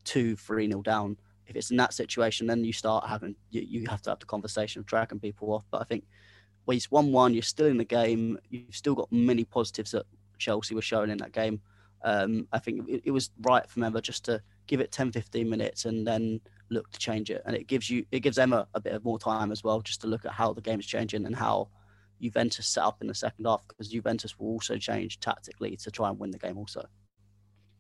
two, 0.04 0.36
three 0.36 0.66
nil 0.66 0.82
down. 0.82 1.16
If 1.46 1.56
it's 1.56 1.70
in 1.70 1.76
that 1.78 1.94
situation, 1.94 2.46
then 2.46 2.64
you 2.64 2.72
start 2.72 3.08
having 3.08 3.34
you, 3.50 3.62
you 3.62 3.88
have 3.88 4.02
to 4.02 4.10
have 4.10 4.20
the 4.20 4.26
conversation 4.26 4.80
of 4.80 4.86
dragging 4.86 5.18
people 5.18 5.52
off. 5.52 5.64
But 5.70 5.80
I 5.80 5.84
think 5.84 6.04
when 6.64 6.76
it's 6.76 6.90
one 6.90 7.10
one, 7.12 7.34
you're 7.34 7.42
still 7.42 7.66
in 7.66 7.78
the 7.78 7.84
game. 7.84 8.38
You've 8.50 8.74
still 8.74 8.94
got 8.94 9.10
many 9.10 9.44
positives 9.44 9.90
that 9.92 10.06
Chelsea 10.38 10.74
were 10.74 10.82
showing 10.82 11.10
in 11.10 11.18
that 11.18 11.32
game. 11.32 11.60
Um, 12.02 12.46
I 12.52 12.58
think 12.58 12.88
it, 12.88 13.02
it, 13.06 13.10
was 13.10 13.30
right 13.42 13.68
for 13.68 13.84
Emma 13.84 14.00
just 14.00 14.24
to 14.24 14.40
give 14.70 14.80
it 14.80 14.92
10, 14.92 15.10
15 15.10 15.50
minutes 15.50 15.84
and 15.84 16.06
then 16.06 16.40
look 16.70 16.88
to 16.92 16.98
change 16.98 17.28
it. 17.28 17.42
And 17.44 17.56
it 17.56 17.66
gives 17.66 17.90
you 17.90 18.06
it 18.12 18.20
gives 18.20 18.38
Emma 18.38 18.68
a 18.72 18.80
bit 18.80 18.94
of 18.94 19.04
more 19.04 19.18
time 19.18 19.50
as 19.50 19.64
well, 19.64 19.80
just 19.80 20.00
to 20.02 20.06
look 20.06 20.24
at 20.24 20.32
how 20.32 20.52
the 20.52 20.60
game 20.60 20.78
is 20.78 20.86
changing 20.86 21.26
and 21.26 21.34
how 21.34 21.68
Juventus 22.22 22.68
set 22.68 22.84
up 22.84 22.98
in 23.00 23.08
the 23.08 23.14
second 23.14 23.46
half 23.46 23.66
because 23.66 23.88
Juventus 23.88 24.38
will 24.38 24.48
also 24.48 24.78
change 24.78 25.18
tactically 25.18 25.76
to 25.76 25.90
try 25.90 26.08
and 26.08 26.18
win 26.18 26.30
the 26.30 26.38
game 26.38 26.56
also. 26.56 26.86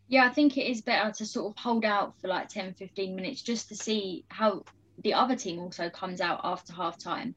Yeah, 0.08 0.24
I 0.24 0.30
think 0.30 0.58
it 0.58 0.66
is 0.66 0.80
better 0.80 1.12
to 1.12 1.24
sort 1.24 1.52
of 1.52 1.62
hold 1.62 1.84
out 1.84 2.20
for 2.20 2.26
like 2.26 2.48
10, 2.48 2.74
15 2.74 3.14
minutes 3.14 3.42
just 3.42 3.68
to 3.68 3.76
see 3.76 4.24
how 4.28 4.64
the 5.04 5.14
other 5.14 5.36
team 5.36 5.60
also 5.60 5.88
comes 5.88 6.20
out 6.20 6.40
after 6.42 6.72
half 6.72 6.98
time. 6.98 7.36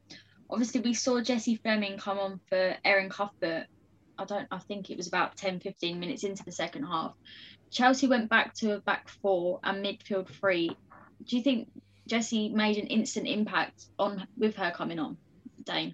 Obviously, 0.50 0.80
we 0.80 0.92
saw 0.92 1.20
Jessie 1.20 1.54
Fleming 1.54 1.96
come 1.96 2.18
on 2.18 2.40
for 2.48 2.74
Erin 2.84 3.08
Cuthbert. 3.08 3.66
I 4.18 4.24
don't, 4.24 4.48
I 4.50 4.58
think 4.58 4.90
it 4.90 4.96
was 4.96 5.06
about 5.06 5.36
10, 5.36 5.60
15 5.60 6.00
minutes 6.00 6.24
into 6.24 6.44
the 6.44 6.52
second 6.52 6.84
half. 6.84 7.14
Chelsea 7.74 8.06
went 8.06 8.30
back 8.30 8.54
to 8.54 8.76
a 8.76 8.80
back 8.80 9.08
four 9.08 9.58
and 9.64 9.84
midfield 9.84 10.28
three. 10.28 10.70
Do 11.26 11.36
you 11.36 11.42
think 11.42 11.68
Jessie 12.06 12.48
made 12.48 12.78
an 12.78 12.86
instant 12.86 13.26
impact 13.26 13.86
on 13.98 14.26
with 14.38 14.54
her 14.56 14.70
coming 14.70 15.00
on, 15.00 15.16
Dane? 15.64 15.92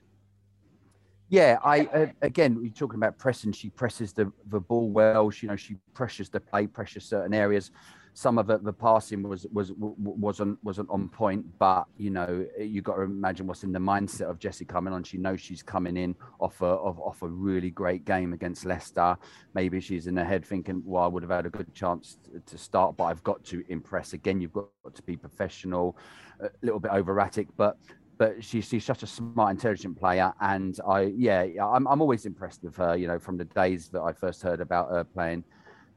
Yeah, 1.31 1.59
I 1.65 1.81
uh, 1.87 2.07
again, 2.21 2.61
we're 2.61 2.71
talking 2.71 2.97
about 2.97 3.17
pressing. 3.17 3.53
She 3.53 3.71
presses 3.71 4.13
the, 4.13 4.31
the 4.49 4.61
ball 4.61 4.91
well. 4.91 5.31
She, 5.31 5.47
you 5.47 5.51
know, 5.51 5.57
she 5.57 5.77
pressures 5.95 6.29
the 6.29 6.41
play, 6.41 6.67
pressures 6.67 7.07
certain 7.07 7.33
areas. 7.33 7.71
Some 8.15 8.39
of 8.39 8.51
it, 8.51 8.65
the 8.65 8.73
passing 8.73 9.23
was 9.23 9.47
was 9.53 9.73
wasn't 9.77 10.59
wasn't 10.63 10.91
on 10.91 11.09
point, 11.09 11.47
but 11.59 11.87
you 11.97 12.11
know, 12.11 12.47
you 12.59 12.83
got 12.83 12.97
to 12.97 13.03
imagine 13.03 13.47
what's 13.47 13.63
in 13.63 13.73
the 13.73 13.79
mindset 13.79 14.29
of 14.29 14.39
Jessie 14.39 14.65
coming 14.65 14.93
on. 14.93 15.03
She 15.03 15.17
knows 15.17 15.41
she's 15.41 15.63
coming 15.63 15.97
in 15.97 16.15
off 16.41 16.61
a 16.61 16.67
of, 16.67 16.99
off 17.01 17.23
a 17.23 17.29
really 17.29 17.71
great 17.71 18.05
game 18.05 18.33
against 18.33 18.65
Leicester. 18.65 19.17
Maybe 19.55 19.81
she's 19.81 20.07
in 20.07 20.17
her 20.17 20.25
head 20.25 20.45
thinking, 20.45 20.83
"Well, 20.85 21.05
I 21.05 21.07
would 21.07 21.23
have 21.23 21.31
had 21.31 21.47
a 21.47 21.51
good 21.51 21.73
chance 21.75 22.19
to 22.45 22.59
start, 22.59 22.97
but 22.97 23.05
I've 23.05 23.23
got 23.23 23.45
to 23.45 23.65
impress 23.69 24.13
again. 24.13 24.41
You've 24.41 24.53
got 24.53 24.69
to 24.95 25.03
be 25.03 25.17
professional, 25.17 25.97
a 26.41 26.51
little 26.63 26.81
bit 26.81 26.91
over 26.93 27.13
erratic, 27.13 27.49
but 27.57 27.77
but 28.21 28.45
she's 28.45 28.69
she's 28.69 28.85
such 28.85 29.03
a 29.03 29.07
smart, 29.07 29.51
intelligent 29.51 29.99
player, 29.99 30.33
and 30.41 30.79
I 30.87 31.13
yeah, 31.17 31.47
I'm 31.63 31.89
I'm 31.89 32.03
always 32.03 32.27
impressed 32.27 32.63
with 32.63 32.77
her. 32.77 32.95
You 32.95 33.07
know, 33.07 33.19
from 33.19 33.39
the 33.39 33.47
days 33.47 33.89
that 33.89 34.03
I 34.03 34.13
first 34.13 34.43
heard 34.43 34.61
about 34.61 34.91
her 34.91 35.05
playing 35.05 35.43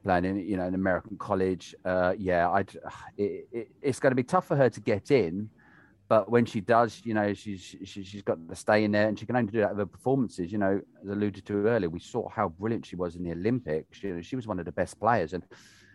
playing 0.04 0.24
in 0.24 0.38
you 0.38 0.56
know 0.56 0.66
an 0.66 0.74
American 0.74 1.16
college. 1.16 1.74
Uh, 1.84 2.14
yeah, 2.18 2.48
I 2.48 2.60
it, 3.16 3.48
it, 3.52 3.68
it's 3.82 3.98
going 3.98 4.12
to 4.12 4.16
be 4.16 4.22
tough 4.22 4.46
for 4.46 4.56
her 4.56 4.70
to 4.70 4.80
get 4.80 5.10
in, 5.10 5.48
but 6.08 6.30
when 6.30 6.44
she 6.44 6.60
does, 6.60 7.00
you 7.04 7.14
know, 7.14 7.32
she's 7.34 7.76
she, 7.84 8.04
she's 8.04 8.22
got 8.22 8.38
to 8.48 8.54
stay 8.54 8.84
in 8.84 8.92
there, 8.92 9.08
and 9.08 9.18
she 9.18 9.26
can 9.26 9.36
only 9.36 9.50
do 9.50 9.60
that 9.60 9.70
with 9.70 9.78
her 9.78 9.86
performances. 9.86 10.52
You 10.52 10.58
know, 10.58 10.80
as 11.02 11.10
alluded 11.10 11.44
to 11.46 11.66
earlier, 11.66 11.88
we 11.88 12.00
saw 12.00 12.28
how 12.28 12.50
brilliant 12.50 12.86
she 12.86 12.96
was 12.96 13.16
in 13.16 13.24
the 13.24 13.32
Olympics. 13.32 14.02
You 14.02 14.14
know, 14.14 14.22
she 14.22 14.36
was 14.36 14.46
one 14.46 14.58
of 14.58 14.66
the 14.66 14.72
best 14.72 15.00
players, 15.00 15.32
and 15.32 15.42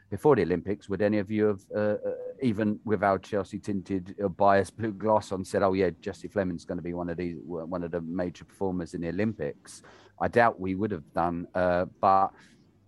before 0.09 0.35
the 0.35 0.41
Olympics, 0.41 0.89
would 0.89 1.03
any 1.03 1.19
of 1.19 1.29
you 1.29 1.45
have, 1.45 1.61
uh, 1.75 1.79
uh, 1.79 1.97
even 2.41 2.79
without 2.83 3.21
Chelsea 3.21 3.59
tinted 3.59 4.15
uh, 4.23 4.27
bias 4.27 4.71
blue 4.71 4.91
gloss 4.91 5.31
on, 5.31 5.45
said, 5.45 5.61
"Oh 5.61 5.73
yeah, 5.73 5.91
Jessie 6.01 6.27
Fleming's 6.27 6.65
going 6.65 6.79
to 6.79 6.83
be 6.83 6.93
one 6.93 7.09
of 7.09 7.17
these, 7.17 7.37
one 7.43 7.83
of 7.83 7.91
the 7.91 8.01
major 8.01 8.45
performers 8.45 8.95
in 8.95 9.01
the 9.01 9.09
Olympics"? 9.09 9.83
I 10.19 10.27
doubt 10.27 10.59
we 10.59 10.75
would 10.75 10.91
have 10.91 11.13
done. 11.13 11.47
Uh, 11.53 11.85
but 12.01 12.31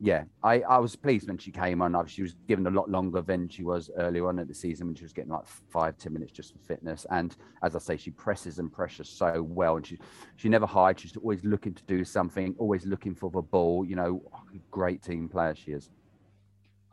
yeah, 0.03 0.23
I, 0.41 0.61
I 0.61 0.79
was 0.79 0.95
pleased 0.95 1.27
when 1.27 1.37
she 1.37 1.51
came 1.51 1.79
on. 1.79 2.07
She 2.07 2.23
was 2.23 2.33
given 2.47 2.65
a 2.65 2.71
lot 2.71 2.89
longer 2.89 3.21
than 3.21 3.47
she 3.47 3.61
was 3.61 3.91
earlier 3.97 4.27
on 4.27 4.39
at 4.39 4.47
the 4.47 4.53
season 4.53 4.87
when 4.87 4.95
she 4.95 5.03
was 5.03 5.13
getting 5.13 5.29
like 5.29 5.45
five, 5.45 5.95
ten 5.99 6.11
minutes 6.11 6.31
just 6.31 6.53
for 6.53 6.59
fitness. 6.59 7.05
And 7.11 7.35
as 7.61 7.75
I 7.75 7.79
say, 7.79 7.97
she 7.97 8.09
presses 8.09 8.57
and 8.57 8.73
pressures 8.73 9.07
so 9.07 9.43
well, 9.43 9.75
and 9.75 9.85
she 9.85 9.99
she 10.37 10.49
never 10.49 10.65
hides. 10.65 11.03
She's 11.03 11.15
always 11.17 11.43
looking 11.43 11.75
to 11.75 11.83
do 11.83 12.03
something, 12.03 12.55
always 12.57 12.83
looking 12.83 13.13
for 13.13 13.29
the 13.29 13.43
ball. 13.43 13.85
You 13.85 13.95
know, 13.95 14.23
great 14.71 15.03
team 15.03 15.29
player 15.29 15.53
she 15.53 15.73
is. 15.73 15.91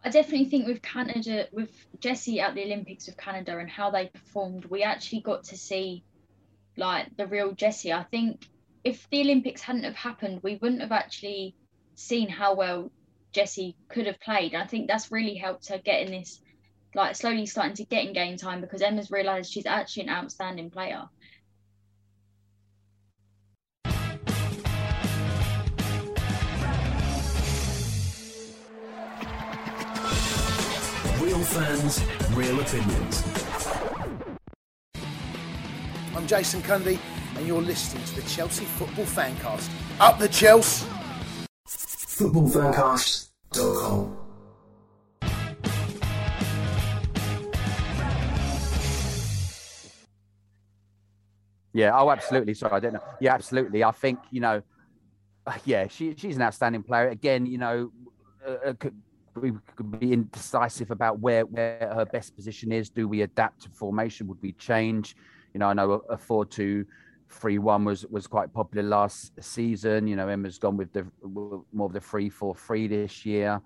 I 0.05 0.11
definitely 0.11 0.51
think 0.51 0.67
with 0.67 0.83
Canada, 0.83 1.49
with 1.51 1.71
Jessie 2.01 2.41
at 2.41 2.55
the 2.55 2.63
Olympics 2.63 3.07
with 3.07 3.17
Canada 3.17 3.57
and 3.57 3.71
how 3.71 3.91
they 3.91 4.09
performed, 4.09 4.67
we 4.67 4.83
actually 4.83 5.23
got 5.23 5.45
to 5.45 5.57
see 5.57 6.05
like 6.77 7.17
the 7.17 7.27
real 7.27 7.53
Jessie. 7.53 7.91
I 7.91 8.03
think 8.03 8.47
if 8.85 9.09
the 9.09 9.23
Olympics 9.23 9.63
hadn't 9.63 9.85
have 9.85 9.97
happened, 9.97 10.41
we 10.43 10.57
wouldn't 10.57 10.83
have 10.83 10.93
actually 10.93 11.55
seen 11.95 12.29
how 12.29 12.55
well 12.55 12.93
Jessie 13.39 13.77
could 13.89 14.09
have 14.09 14.19
played. 14.19 14.57
I 14.57 14.67
think 14.67 14.89
that's 14.89 15.13
really 15.13 15.37
helped 15.37 15.69
her 15.69 15.79
get 15.79 16.03
in 16.03 16.11
this, 16.11 16.41
like 16.97 17.15
slowly 17.15 17.47
starting 17.47 17.75
to 17.75 17.85
get 17.85 18.05
in 18.05 18.13
game 18.13 18.37
time 18.37 18.61
because 18.61 18.83
Emma's 18.83 19.13
realised 19.13 19.53
she's 19.53 19.65
actually 19.65 20.03
an 20.03 20.09
outstanding 20.09 20.71
player. 20.71 21.05
Real 31.21 31.39
fans, 31.39 32.03
real 32.35 32.59
opinions. 32.59 33.23
I'm 36.17 36.27
Jason 36.27 36.61
Cundy, 36.63 36.99
and 37.37 37.47
you're 37.47 37.63
listening 37.63 38.03
to 38.03 38.17
the 38.17 38.23
Chelsea 38.23 38.65
Football 38.65 39.05
Fancast. 39.05 39.71
Up 40.01 40.19
the 40.19 40.27
Chelsea! 40.27 40.89
Yeah, 51.79 51.97
oh, 51.97 52.11
absolutely. 52.11 52.55
Sorry, 52.55 52.73
I 52.73 52.81
don't 52.81 52.95
know. 52.95 53.03
Yeah, 53.21 53.35
absolutely. 53.35 53.85
I 53.85 53.91
think, 53.91 54.19
you 54.31 54.41
know, 54.41 54.63
yeah, 55.65 55.89
she, 55.89 56.15
she's 56.17 56.37
an 56.37 56.43
outstanding 56.43 56.83
player. 56.83 57.09
Again, 57.09 57.47
you 57.47 57.59
know, 57.59 57.93
uh, 58.47 58.71
uh 58.71 58.91
we 59.35 59.53
could 59.77 59.99
be 60.01 60.13
indecisive 60.13 60.91
about 60.91 61.21
where 61.21 61.47
where 61.47 61.93
her 61.95 62.05
best 62.05 62.35
position 62.35 62.73
is. 62.73 62.91
Do 62.91 63.07
we 63.07 63.23
adapt 63.23 63.63
to 63.63 63.71
formation? 63.71 64.27
Would 64.27 64.43
we 64.43 64.53
change? 64.53 65.17
You 65.55 65.61
know, 65.61 65.67
I 65.69 65.75
know 65.75 65.93
a, 66.09 66.15
a 66.15 66.19
four 66.19 66.45
two 66.45 66.85
three 67.29 67.59
one 67.59 67.85
was 67.85 68.07
was 68.07 68.27
quite 68.27 68.53
popular 68.53 68.87
last 68.87 69.33
season. 69.41 70.07
You 70.07 70.17
know, 70.17 70.29
Emma's 70.29 70.59
gone 70.59 70.77
with 70.77 70.93
the 70.93 71.07
more 71.23 71.87
of 71.87 71.93
the 71.93 72.01
three 72.01 72.29
four 72.29 72.55
three 72.55 72.87
this 72.87 73.25
year. 73.25 73.61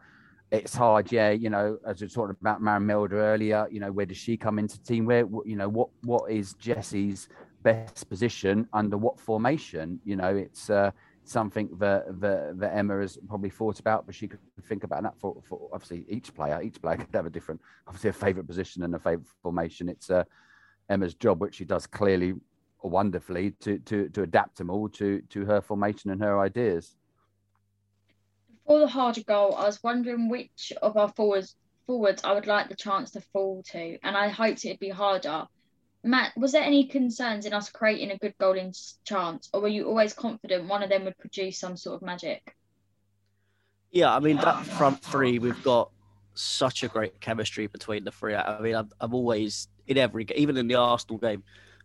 It's 0.50 0.74
hard, 0.74 1.10
yeah. 1.10 1.30
You 1.30 1.48
know, 1.48 1.78
as 1.86 2.02
we 2.02 2.08
talking 2.08 2.36
about 2.38 2.60
Maren 2.60 2.86
Mjelde 2.86 3.12
earlier, 3.12 3.66
you 3.70 3.80
know, 3.80 3.90
where 3.90 4.04
does 4.04 4.18
she 4.18 4.36
come 4.36 4.58
into 4.58 4.82
team? 4.82 5.06
Where 5.06 5.26
you 5.44 5.56
know 5.56 5.68
what 5.68 5.88
what 6.02 6.30
is 6.30 6.54
Jessie's 6.54 7.28
best 7.62 8.08
position 8.08 8.68
under 8.72 8.96
what 8.96 9.18
formation? 9.18 10.00
You 10.04 10.16
know, 10.16 10.36
it's 10.36 10.68
uh, 10.68 10.90
something 11.24 11.68
that, 11.78 12.20
that, 12.20 12.58
that 12.58 12.76
Emma 12.76 13.00
has 13.00 13.18
probably 13.28 13.50
thought 13.50 13.80
about, 13.80 14.06
but 14.06 14.14
she 14.14 14.28
could 14.28 14.40
think 14.64 14.84
about 14.84 15.02
that 15.04 15.14
for, 15.18 15.36
for 15.48 15.68
obviously 15.72 16.04
each 16.08 16.34
player. 16.34 16.60
Each 16.62 16.80
player 16.80 16.96
could 16.98 17.14
have 17.14 17.26
a 17.26 17.30
different, 17.30 17.60
obviously 17.86 18.10
a 18.10 18.12
favourite 18.12 18.46
position 18.46 18.82
and 18.82 18.94
a 18.94 18.98
favourite 18.98 19.28
formation. 19.42 19.88
It's 19.88 20.10
uh, 20.10 20.24
Emma's 20.88 21.14
job, 21.14 21.40
which 21.40 21.56
she 21.56 21.64
does 21.64 21.86
clearly 21.86 22.34
wonderfully, 22.90 23.52
to 23.60 23.78
to 23.80 24.08
to 24.10 24.22
adapt 24.22 24.58
them 24.58 24.70
all 24.70 24.88
to 24.90 25.20
to 25.30 25.44
her 25.44 25.60
formation 25.60 26.10
and 26.10 26.20
her 26.20 26.40
ideas. 26.40 26.96
For 28.66 28.78
the 28.78 28.86
harder 28.86 29.22
goal, 29.22 29.54
I 29.54 29.66
was 29.66 29.82
wondering 29.82 30.28
which 30.28 30.72
of 30.80 30.96
our 30.96 31.08
forwards 31.08 31.56
forwards 31.86 32.22
I 32.24 32.32
would 32.32 32.46
like 32.46 32.68
the 32.68 32.76
chance 32.76 33.10
to 33.12 33.20
fall 33.20 33.62
to, 33.72 33.98
and 34.02 34.16
I 34.16 34.28
hoped 34.28 34.64
it'd 34.64 34.78
be 34.78 34.88
harder. 34.88 35.46
Matt, 36.04 36.32
was 36.36 36.52
there 36.52 36.62
any 36.62 36.86
concerns 36.86 37.46
in 37.46 37.52
us 37.52 37.70
creating 37.70 38.10
a 38.10 38.18
good 38.18 38.34
goal 38.38 38.56
chance, 39.04 39.48
or 39.52 39.60
were 39.60 39.68
you 39.68 39.86
always 39.86 40.12
confident 40.12 40.68
one 40.68 40.82
of 40.82 40.90
them 40.90 41.04
would 41.04 41.18
produce 41.18 41.58
some 41.58 41.76
sort 41.76 41.96
of 41.96 42.02
magic? 42.02 42.56
Yeah, 43.90 44.14
I 44.14 44.20
mean 44.20 44.36
that 44.38 44.64
front 44.64 45.02
three, 45.02 45.38
we've 45.38 45.62
got 45.62 45.90
such 46.34 46.82
a 46.82 46.88
great 46.88 47.20
chemistry 47.20 47.66
between 47.66 48.04
the 48.04 48.10
three. 48.10 48.34
I 48.34 48.60
mean, 48.60 48.74
I've, 48.74 48.92
I've 49.00 49.14
always 49.14 49.68
in 49.86 49.98
every 49.98 50.26
even 50.34 50.56
in 50.56 50.66
the 50.66 50.76
Arsenal 50.76 51.18
game, 51.18 51.42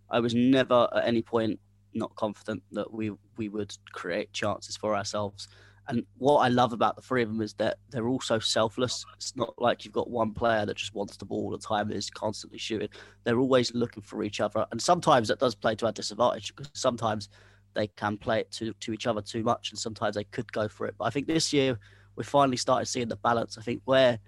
I 0.09 0.19
was 0.19 0.33
mm-hmm. 0.33 0.51
never 0.51 0.87
at 0.95 1.05
any 1.05 1.21
point 1.21 1.59
not 1.93 2.15
confident 2.15 2.63
that 2.71 2.93
we 2.93 3.11
we 3.37 3.49
would 3.49 3.75
create 3.91 4.31
chances 4.33 4.77
for 4.77 4.95
ourselves. 4.95 5.47
And 5.89 6.05
what 6.17 6.39
I 6.39 6.49
love 6.49 6.73
about 6.73 6.97
the 6.97 7.01
three 7.01 7.23
of 7.23 7.29
them 7.29 7.41
is 7.41 7.53
that 7.53 7.77
they're 7.91 8.09
all 8.09 8.19
so 8.19 8.39
selfless. 8.39 9.05
It's 9.15 9.35
not 9.37 9.53
like 9.57 9.85
you've 9.85 9.93
got 9.93 10.09
one 10.09 10.33
player 10.33 10.65
that 10.65 10.75
just 10.75 10.93
wants 10.93 11.15
the 11.15 11.23
ball 11.23 11.45
all 11.45 11.51
the 11.51 11.57
time 11.57 11.87
and 11.87 11.95
is 11.97 12.09
constantly 12.09 12.59
shooting. 12.59 12.89
They're 13.23 13.39
always 13.39 13.73
looking 13.73 14.03
for 14.03 14.21
each 14.23 14.41
other. 14.41 14.65
And 14.71 14.81
sometimes 14.81 15.29
that 15.29 15.39
does 15.39 15.55
play 15.55 15.75
to 15.75 15.85
our 15.85 15.93
disadvantage 15.93 16.53
because 16.53 16.69
sometimes 16.73 17.29
they 17.73 17.87
can 17.87 18.17
play 18.17 18.41
it 18.41 18.51
to, 18.51 18.73
to 18.73 18.91
each 18.91 19.07
other 19.07 19.21
too 19.21 19.43
much 19.43 19.69
and 19.69 19.79
sometimes 19.79 20.15
they 20.15 20.25
could 20.25 20.51
go 20.51 20.67
for 20.67 20.87
it. 20.87 20.95
But 20.97 21.05
I 21.05 21.09
think 21.09 21.25
this 21.25 21.53
year 21.53 21.79
we're 22.17 22.23
finally 22.23 22.57
started 22.57 22.87
seeing 22.87 23.07
the 23.07 23.15
balance. 23.15 23.57
I 23.57 23.61
think 23.61 23.81
where 23.85 24.19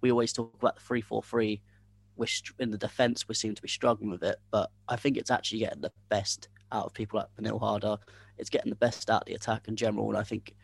we 0.00 0.10
always 0.10 0.32
talk 0.32 0.52
about 0.58 0.76
the 0.76 0.82
three 0.82 1.00
four 1.00 1.22
three. 1.22 1.62
We're 2.16 2.26
in 2.58 2.70
the 2.70 2.78
defence, 2.78 3.28
we 3.28 3.34
seem 3.34 3.54
to 3.54 3.62
be 3.62 3.68
struggling 3.68 4.10
with 4.10 4.22
it, 4.22 4.36
but 4.50 4.70
I 4.88 4.96
think 4.96 5.16
it's 5.16 5.30
actually 5.30 5.60
getting 5.60 5.80
the 5.80 5.92
best 6.08 6.48
out 6.72 6.86
of 6.86 6.94
people 6.94 7.18
like 7.18 7.28
Pernille 7.36 7.60
Harder. 7.60 7.98
It's 8.38 8.50
getting 8.50 8.70
the 8.70 8.76
best 8.76 9.10
out 9.10 9.22
of 9.22 9.26
the 9.26 9.34
attack 9.34 9.68
in 9.68 9.76
general, 9.76 10.08
and 10.08 10.18
I 10.18 10.22
think 10.22 10.54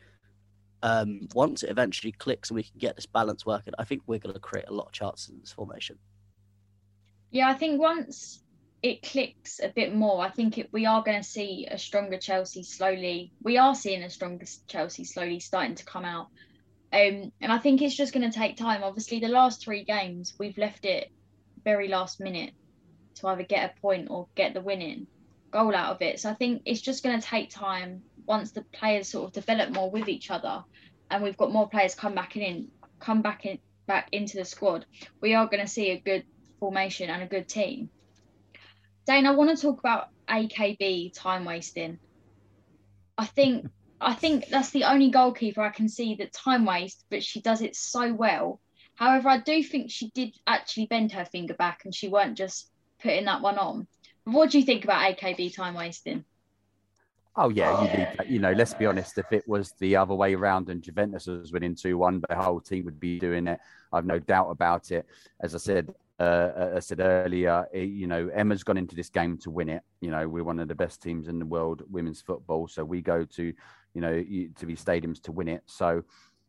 um, 0.83 1.29
once 1.35 1.63
it 1.63 1.71
eventually 1.71 2.13
clicks 2.13 2.51
and 2.51 2.57
we 2.57 2.63
can 2.63 2.79
get 2.79 2.97
this 2.97 3.07
balance 3.07 3.45
working, 3.45 3.75
I 3.79 3.85
think 3.85 4.03
we're 4.07 4.19
going 4.19 4.35
to 4.35 4.41
create 4.41 4.69
a 4.69 4.73
lot 4.73 4.87
of 4.87 4.93
chances 4.93 5.29
in 5.29 5.41
this 5.41 5.53
formation. 5.53 5.99
Yeah, 7.31 7.49
I 7.49 7.55
think 7.55 7.81
once 7.81 8.43
it 8.83 9.03
clicks 9.03 9.61
a 9.63 9.69
bit 9.69 9.95
more, 9.95 10.25
I 10.25 10.31
think 10.31 10.59
it, 10.59 10.69
we 10.73 10.87
are 10.87 11.03
going 11.03 11.19
to 11.19 11.29
see 11.29 11.69
a 11.71 11.79
stronger 11.79 12.17
Chelsea 12.17 12.63
slowly. 12.63 13.33
We 13.43 13.59
are 13.59 13.75
seeing 13.75 14.03
a 14.03 14.11
stronger 14.11 14.47
Chelsea 14.67 15.05
slowly 15.05 15.39
starting 15.39 15.75
to 15.77 15.85
come 15.85 16.05
out. 16.05 16.29
Um, 16.93 17.31
and 17.41 17.53
I 17.53 17.59
think 17.59 17.83
it's 17.83 17.95
just 17.95 18.13
going 18.13 18.29
to 18.29 18.37
take 18.37 18.57
time. 18.57 18.83
Obviously, 18.83 19.21
the 19.21 19.29
last 19.29 19.63
three 19.63 19.85
games, 19.85 20.35
we've 20.39 20.59
left 20.59 20.85
it 20.85 21.13
very 21.65 21.89
last 21.89 22.21
minute 22.21 22.53
to 23.17 23.29
either 23.29 23.43
get 23.43 23.71
a 23.71 23.81
point 23.81 24.09
or 24.11 24.29
get 24.35 24.55
the 24.55 24.61
winning 24.61 25.07
goal 25.51 25.75
out 25.75 25.95
of 25.95 26.03
it. 26.03 26.21
So 26.21 26.31
I 26.31 26.35
think 26.35 26.63
it's 26.65 26.81
just 26.81 27.03
going 27.03 27.21
to 27.21 27.27
take 27.27 27.51
time 27.51 28.03
once 28.27 28.53
the 28.53 28.63
players 28.63 29.09
sort 29.09 29.29
of 29.29 29.33
develop 29.33 29.71
more 29.71 29.91
with 29.91 30.09
each 30.09 30.31
other 30.31 30.65
and 31.11 31.23
we've 31.23 31.37
got 31.37 31.53
more 31.53 31.69
players 31.69 31.95
come 31.95 32.15
back 32.15 32.37
in, 32.37 32.69
come 33.01 33.23
back 33.23 33.45
in, 33.45 33.59
back 33.87 34.09
into 34.13 34.37
the 34.37 34.45
squad, 34.45 34.87
we 35.21 35.35
are 35.35 35.47
going 35.47 35.61
to 35.61 35.67
see 35.67 35.91
a 35.91 35.99
good 35.99 36.25
formation 36.61 37.11
and 37.11 37.23
a 37.23 37.27
good 37.27 37.49
team. 37.49 37.91
Dane, 39.07 39.27
I 39.27 39.33
want 39.33 39.51
to 39.51 39.61
talk 39.61 39.81
about 39.81 40.09
AKB 40.29 41.13
time 41.13 41.45
wasting. 41.45 41.99
I 43.19 43.27
think 43.27 43.67
I 44.01 44.15
think 44.15 44.47
that's 44.49 44.71
the 44.71 44.85
only 44.85 45.11
goalkeeper 45.11 45.61
I 45.61 45.71
can 45.71 45.89
see 45.89 46.15
that 46.17 46.33
time 46.33 46.65
waste, 46.65 47.05
but 47.11 47.23
she 47.23 47.43
does 47.43 47.61
it 47.61 47.77
so 47.77 48.15
well. 48.15 48.61
However, 49.01 49.31
I 49.31 49.39
do 49.39 49.63
think 49.63 49.91
she 49.91 50.11
did 50.11 50.37
actually 50.47 50.85
bend 50.85 51.13
her 51.13 51.25
finger 51.25 51.55
back 51.55 51.87
and 51.87 51.95
she 51.95 52.09
weren't 52.09 52.37
just 52.37 52.71
putting 53.03 53.25
that 53.25 53.41
one 53.41 53.57
on. 53.57 53.89
What 54.25 54.51
do 54.51 54.59
you 54.59 54.65
think 54.67 54.85
about 54.85 55.17
AKB 55.17 55.57
time 55.57 55.75
wasting? 55.75 56.27
Oh 57.35 57.49
yeah, 57.49 57.81
you, 57.81 57.99
need, 57.99 58.31
you 58.31 58.39
know. 58.41 58.53
Let's 58.53 58.75
be 58.75 58.85
honest. 58.85 59.17
If 59.17 59.33
it 59.33 59.49
was 59.49 59.73
the 59.79 59.97
other 59.97 60.15
way 60.15 60.35
around 60.35 60.69
and 60.69 60.83
Juventus 60.83 61.27
was 61.27 61.51
winning 61.51 61.75
two 61.77 61.97
one, 61.97 62.23
the 62.29 62.37
whole 62.37 62.61
team 62.61 62.85
would 62.85 63.01
be 63.01 63.19
doing 63.19 63.47
it. 63.47 63.59
I've 63.91 64.05
no 64.05 64.19
doubt 64.19 64.51
about 64.51 64.91
it. 64.91 65.07
As 65.41 65.55
I 65.55 65.59
said, 65.59 65.95
uh, 66.19 66.73
I 66.75 66.81
said 66.81 67.01
earlier, 67.01 67.67
it, 67.73 67.89
you 67.89 68.07
know, 68.07 68.29
Emma's 68.35 68.65
gone 68.65 68.77
into 68.77 68.95
this 68.95 69.09
game 69.09 69.39
to 69.39 69.51
win 69.51 69.71
it. 69.71 69.83
You 70.03 70.11
know, 70.11 70.29
we're 70.29 70.45
one 70.45 70.59
of 70.59 70.69
the 70.69 70.75
best 70.75 71.01
teams 71.03 71.29
in 71.29 71.39
the 71.39 71.47
world, 71.47 71.83
women's 71.89 72.21
football. 72.21 72.69
So 72.69 72.85
we 72.85 73.01
go 73.01 73.25
to, 73.25 73.45
you 73.95 74.01
know, 74.01 74.13
to 74.13 74.67
these 74.67 74.85
stadiums 74.85 75.23
to 75.23 75.33
win 75.33 75.49
it. 75.49 75.63
So 75.65 76.03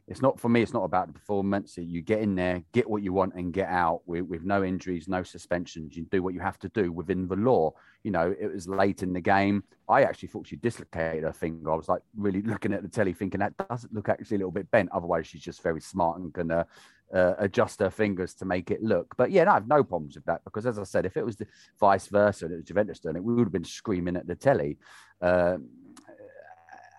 it's 0.08 0.22
not 0.22 0.40
for 0.40 0.50
me. 0.50 0.62
It's 0.62 0.74
not 0.74 0.84
about 0.84 1.08
the 1.08 1.14
performance. 1.14 1.78
You 1.78 2.02
get 2.02 2.20
in 2.20 2.36
there, 2.36 2.64
get 2.74 2.90
what 2.90 3.04
you 3.04 3.14
want, 3.14 3.34
and 3.36 3.54
get 3.54 3.70
out 3.70 4.02
with, 4.06 4.24
with 4.24 4.44
no 4.44 4.64
injuries, 4.64 5.08
no 5.08 5.24
suspensions. 5.24 5.96
You 5.96 6.06
do 6.06 6.22
what 6.22 6.34
you 6.34 6.40
have 6.40 6.60
to 6.60 6.70
do 6.70 6.92
within 6.92 7.28
the 7.28 7.36
law. 7.36 7.74
You 8.04 8.12
know, 8.12 8.36
it 8.40 8.52
was 8.52 8.68
late 8.68 9.04
in 9.04 9.14
the 9.14 9.22
game. 9.22 9.64
I 9.88 10.04
actually 10.04 10.30
thought 10.30 10.48
she 10.48 10.56
dislocated 10.56 11.24
her 11.24 11.34
finger. 11.34 11.72
I 11.72 11.76
was 11.76 11.90
like 11.90 12.02
really 12.16 12.42
looking 12.44 12.74
at 12.74 12.82
the 12.82 12.90
telly, 12.90 13.14
thinking 13.14 13.40
that 13.40 13.56
doesn't 13.70 13.94
look 13.94 14.10
actually 14.10 14.36
a 14.36 14.40
little 14.40 14.52
bit 14.52 14.70
bent. 14.72 14.90
Otherwise, 14.92 15.28
she's 15.28 15.42
just 15.42 15.64
very 15.64 15.82
smart 15.82 16.20
and 16.20 16.34
can 16.34 16.52
uh, 16.52 16.64
adjust 17.14 17.80
her 17.80 17.90
fingers 17.90 18.34
to 18.36 18.46
make 18.46 18.72
it 18.72 18.82
look. 18.82 19.16
But 19.18 19.32
yeah, 19.32 19.44
no, 19.44 19.52
I 19.52 19.54
have 19.56 19.68
no 19.68 19.84
problems 19.84 20.16
with 20.16 20.26
that 20.26 20.44
because, 20.44 20.66
as 20.66 20.80
I 20.80 20.84
said, 20.84 21.06
if 21.06 21.18
it 21.18 21.26
was 21.26 21.36
the 21.36 21.48
vice 21.80 22.08
versa 22.08 22.46
and 22.46 22.54
it 22.54 22.58
was 22.58 22.66
Juventus 22.66 23.00
doing 23.00 23.16
it, 23.16 23.24
we 23.24 23.34
would 23.34 23.46
have 23.46 23.52
been 23.52 23.64
screaming 23.64 24.16
at 24.16 24.28
the 24.28 24.36
telly. 24.36 24.78
Uh, 25.22 25.58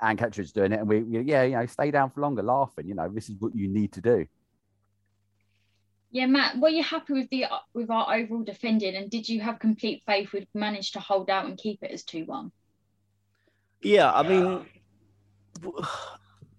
Ann-Katrin's 0.03 0.53
doing 0.53 0.73
it, 0.73 0.81
and 0.81 0.89
we, 0.89 1.03
we, 1.03 1.21
yeah, 1.21 1.45
you 1.45 1.57
know, 1.57 1.67
stay 1.67 1.91
down 1.91 2.11
for 2.11 2.21
longer, 2.21 2.43
laughing. 2.43 2.89
You 2.89 2.95
know, 2.95 3.09
this 3.09 3.29
is 3.29 3.37
what 3.39 3.55
you 3.55 3.69
need 3.69 3.93
to 3.93 4.01
do. 4.01 4.27
Yeah, 6.11 6.27
Matt, 6.27 6.59
were 6.59 6.69
you 6.69 6.83
happy 6.83 7.15
with 7.15 7.31
the 7.31 7.47
with 7.73 7.89
our 7.89 8.15
overall 8.15 8.43
defending, 8.43 8.97
and 8.97 9.09
did 9.09 9.29
you 9.29 9.41
have 9.41 9.59
complete 9.59 10.03
faith 10.05 10.33
we'd 10.33 10.49
manage 10.55 10.93
to 10.93 11.01
hold 11.01 11.31
out 11.31 11.47
and 11.47 11.57
keep 11.57 11.83
it 11.83 11.91
as 11.91 12.03
two 12.03 12.25
one? 12.27 12.53
Yeah, 13.81 14.13
I 14.13 14.23
mean, 14.23 14.67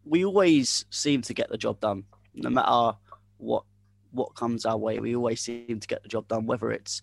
we 0.06 0.26
always 0.26 0.86
seem 0.90 1.22
to 1.22 1.34
get 1.34 1.50
the 1.50 1.58
job 1.58 1.80
done, 1.80 2.06
no 2.34 2.50
matter 2.50 2.98
what 3.38 3.66
what 4.12 4.34
comes 4.36 4.66
our 4.66 4.78
way. 4.78 5.00
We 5.00 5.16
always 5.16 5.42
seem 5.42 5.80
to 5.80 5.88
get 5.88 6.02
the 6.02 6.10
job 6.10 6.28
done, 6.28 6.46
whether 6.46 6.72
it's 6.72 7.02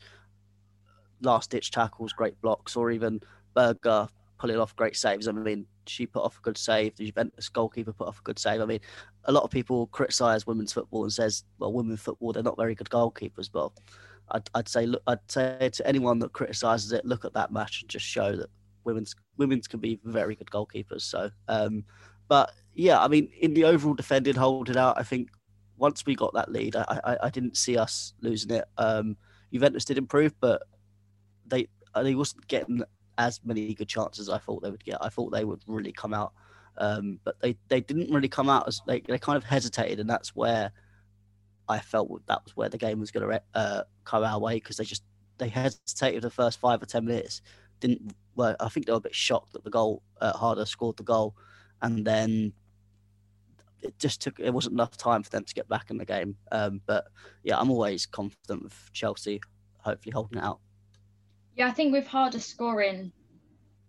last 1.20 1.50
ditch 1.50 1.70
tackles, 1.70 2.12
great 2.12 2.40
blocks, 2.40 2.76
or 2.76 2.90
even 2.90 3.20
Berger 3.54 4.08
pulling 4.38 4.58
off 4.58 4.74
great 4.74 4.96
saves. 4.96 5.28
I 5.28 5.32
mean, 5.32 5.66
she 5.90 6.06
put 6.06 6.22
off 6.22 6.38
a 6.38 6.42
good 6.42 6.56
save. 6.56 6.96
The 6.96 7.06
Juventus 7.06 7.48
goalkeeper 7.48 7.92
put 7.92 8.08
off 8.08 8.20
a 8.20 8.22
good 8.22 8.38
save. 8.38 8.60
I 8.60 8.64
mean, 8.64 8.80
a 9.24 9.32
lot 9.32 9.44
of 9.44 9.50
people 9.50 9.88
criticise 9.88 10.46
women's 10.46 10.72
football 10.72 11.02
and 11.02 11.12
says, 11.12 11.44
well, 11.58 11.72
women's 11.72 12.00
football 12.00 12.32
they're 12.32 12.42
not 12.42 12.56
very 12.56 12.74
good 12.74 12.88
goalkeepers. 12.88 13.50
But 13.52 13.72
I'd, 14.30 14.48
I'd 14.54 14.68
say, 14.68 14.86
look, 14.86 15.02
I'd 15.06 15.18
say 15.28 15.70
to 15.72 15.86
anyone 15.86 16.18
that 16.20 16.32
criticises 16.32 16.92
it, 16.92 17.04
look 17.04 17.24
at 17.24 17.34
that 17.34 17.52
match 17.52 17.82
and 17.82 17.90
just 17.90 18.06
show 18.06 18.36
that 18.36 18.48
women's 18.84 19.14
women's 19.36 19.68
can 19.68 19.80
be 19.80 20.00
very 20.04 20.36
good 20.36 20.50
goalkeepers. 20.50 21.02
So, 21.02 21.30
um, 21.48 21.84
but 22.28 22.52
yeah, 22.74 23.02
I 23.02 23.08
mean, 23.08 23.28
in 23.40 23.54
the 23.54 23.64
overall 23.64 23.94
defending, 23.94 24.36
holding 24.36 24.76
out, 24.76 24.98
I 24.98 25.02
think 25.02 25.30
once 25.76 26.06
we 26.06 26.14
got 26.14 26.34
that 26.34 26.52
lead, 26.52 26.76
I, 26.76 27.00
I, 27.04 27.16
I 27.24 27.30
didn't 27.30 27.56
see 27.56 27.76
us 27.76 28.14
losing 28.20 28.52
it. 28.52 28.64
Um, 28.78 29.16
Juventus 29.52 29.84
did 29.84 29.98
improve, 29.98 30.32
but 30.40 30.62
they 31.46 31.68
they 32.00 32.14
wasn't 32.14 32.46
getting 32.46 32.82
as 33.20 33.38
many 33.44 33.74
good 33.74 33.88
chances 33.88 34.28
as 34.28 34.34
I 34.34 34.38
thought 34.38 34.62
they 34.62 34.70
would 34.70 34.84
get. 34.84 34.96
I 35.00 35.10
thought 35.10 35.30
they 35.30 35.44
would 35.44 35.62
really 35.66 35.92
come 35.92 36.14
out, 36.14 36.32
um, 36.78 37.20
but 37.22 37.38
they, 37.40 37.56
they 37.68 37.80
didn't 37.80 38.10
really 38.10 38.28
come 38.28 38.48
out 38.48 38.66
as 38.66 38.80
they, 38.86 39.00
they 39.00 39.18
kind 39.18 39.36
of 39.36 39.44
hesitated, 39.44 40.00
and 40.00 40.08
that's 40.08 40.34
where 40.34 40.72
I 41.68 41.78
felt 41.78 42.26
that 42.26 42.42
was 42.44 42.56
where 42.56 42.70
the 42.70 42.78
game 42.78 42.98
was 42.98 43.10
going 43.10 43.28
to 43.28 43.42
uh, 43.54 43.82
come 44.04 44.24
our 44.24 44.40
way 44.40 44.54
because 44.54 44.78
they 44.78 44.84
just 44.84 45.04
they 45.36 45.48
hesitated 45.48 46.22
the 46.22 46.30
first 46.30 46.58
five 46.58 46.82
or 46.82 46.86
ten 46.86 47.04
minutes. 47.04 47.42
Didn't 47.80 48.14
well, 48.34 48.56
I 48.58 48.70
think 48.70 48.86
they 48.86 48.92
were 48.92 48.98
a 48.98 49.02
bit 49.02 49.14
shocked 49.14 49.52
that 49.52 49.64
the 49.64 49.70
goal 49.70 50.02
uh, 50.20 50.32
Harder 50.32 50.64
scored 50.64 50.96
the 50.96 51.02
goal, 51.02 51.36
and 51.82 52.04
then 52.04 52.54
it 53.82 53.98
just 53.98 54.22
took 54.22 54.40
it 54.40 54.50
wasn't 54.52 54.72
enough 54.72 54.96
time 54.96 55.22
for 55.22 55.30
them 55.30 55.44
to 55.44 55.54
get 55.54 55.68
back 55.68 55.90
in 55.90 55.98
the 55.98 56.06
game. 56.06 56.36
Um, 56.50 56.80
but 56.86 57.04
yeah, 57.42 57.58
I'm 57.58 57.70
always 57.70 58.06
confident 58.06 58.62
with 58.62 58.90
Chelsea, 58.94 59.40
hopefully 59.78 60.12
holding 60.12 60.38
it 60.38 60.44
out. 60.44 60.60
Yeah, 61.56 61.68
I 61.68 61.72
think 61.72 61.92
with 61.92 62.06
Harder 62.06 62.38
scoring 62.38 63.12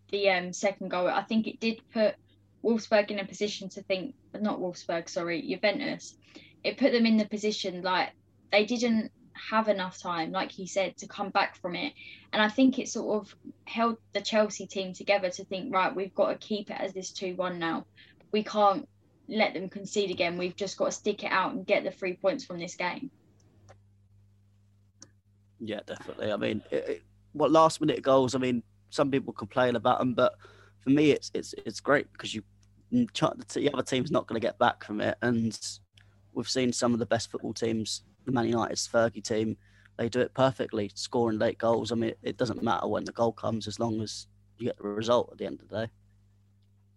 the 0.09 0.29
um, 0.29 0.53
second 0.53 0.89
goal, 0.89 1.07
I 1.07 1.23
think 1.23 1.47
it 1.47 1.59
did 1.59 1.81
put 1.93 2.15
Wolfsburg 2.63 3.11
in 3.11 3.19
a 3.19 3.25
position 3.25 3.69
to 3.69 3.83
think, 3.83 4.15
not 4.39 4.59
Wolfsburg, 4.59 5.09
sorry, 5.09 5.41
Juventus. 5.41 6.15
It 6.63 6.77
put 6.77 6.91
them 6.91 7.05
in 7.05 7.17
the 7.17 7.25
position 7.25 7.81
like 7.81 8.09
they 8.51 8.65
didn't 8.65 9.11
have 9.49 9.67
enough 9.67 9.97
time, 9.99 10.31
like 10.31 10.51
he 10.51 10.67
said, 10.67 10.97
to 10.97 11.07
come 11.07 11.29
back 11.29 11.55
from 11.55 11.75
it. 11.75 11.93
And 12.33 12.41
I 12.41 12.49
think 12.49 12.77
it 12.77 12.89
sort 12.89 13.21
of 13.21 13.35
held 13.65 13.97
the 14.13 14.21
Chelsea 14.21 14.67
team 14.67 14.93
together 14.93 15.29
to 15.29 15.45
think, 15.45 15.73
right, 15.73 15.95
we've 15.95 16.13
got 16.13 16.29
to 16.29 16.35
keep 16.35 16.69
it 16.69 16.77
as 16.79 16.93
this 16.93 17.11
2 17.11 17.35
1 17.35 17.57
now. 17.57 17.85
We 18.31 18.43
can't 18.43 18.87
let 19.27 19.53
them 19.53 19.69
concede 19.69 20.11
again. 20.11 20.37
We've 20.37 20.55
just 20.55 20.77
got 20.77 20.85
to 20.85 20.91
stick 20.91 21.23
it 21.23 21.31
out 21.31 21.53
and 21.53 21.65
get 21.65 21.83
the 21.83 21.91
three 21.91 22.15
points 22.15 22.45
from 22.45 22.59
this 22.59 22.75
game. 22.75 23.09
Yeah, 25.59 25.79
definitely. 25.85 26.31
I 26.31 26.37
mean, 26.37 26.61
it, 26.71 26.89
it, 26.89 27.03
what 27.33 27.51
last 27.51 27.81
minute 27.81 28.01
goals? 28.01 28.35
I 28.35 28.39
mean, 28.39 28.63
some 28.89 29.11
people 29.11 29.33
complain 29.33 29.75
about 29.75 29.99
them, 29.99 30.13
but 30.13 30.33
for 30.81 30.89
me, 30.89 31.11
it's 31.11 31.31
it's 31.33 31.53
it's 31.65 31.79
great 31.79 32.11
because 32.11 32.33
you 32.33 32.43
the 32.91 33.71
other 33.73 33.83
team's 33.83 34.11
not 34.11 34.27
going 34.27 34.39
to 34.39 34.45
get 34.45 34.59
back 34.59 34.83
from 34.83 34.99
it, 34.99 35.17
and 35.21 35.57
we've 36.33 36.49
seen 36.49 36.73
some 36.73 36.93
of 36.93 36.99
the 36.99 37.05
best 37.05 37.31
football 37.31 37.53
teams, 37.53 38.03
the 38.25 38.31
Man 38.31 38.47
United's 38.47 38.87
Fergie 38.87 39.23
team, 39.23 39.55
they 39.97 40.09
do 40.09 40.19
it 40.19 40.33
perfectly, 40.33 40.91
scoring 40.95 41.39
late 41.39 41.57
goals. 41.57 41.91
I 41.91 41.95
mean, 41.95 42.13
it 42.23 42.37
doesn't 42.37 42.63
matter 42.63 42.87
when 42.87 43.05
the 43.05 43.11
goal 43.11 43.31
comes 43.31 43.67
as 43.67 43.79
long 43.79 44.01
as 44.01 44.27
you 44.57 44.65
get 44.65 44.77
the 44.77 44.83
result 44.83 45.29
at 45.31 45.37
the 45.37 45.45
end 45.45 45.61
of 45.61 45.69
the 45.69 45.85
day. 45.85 45.91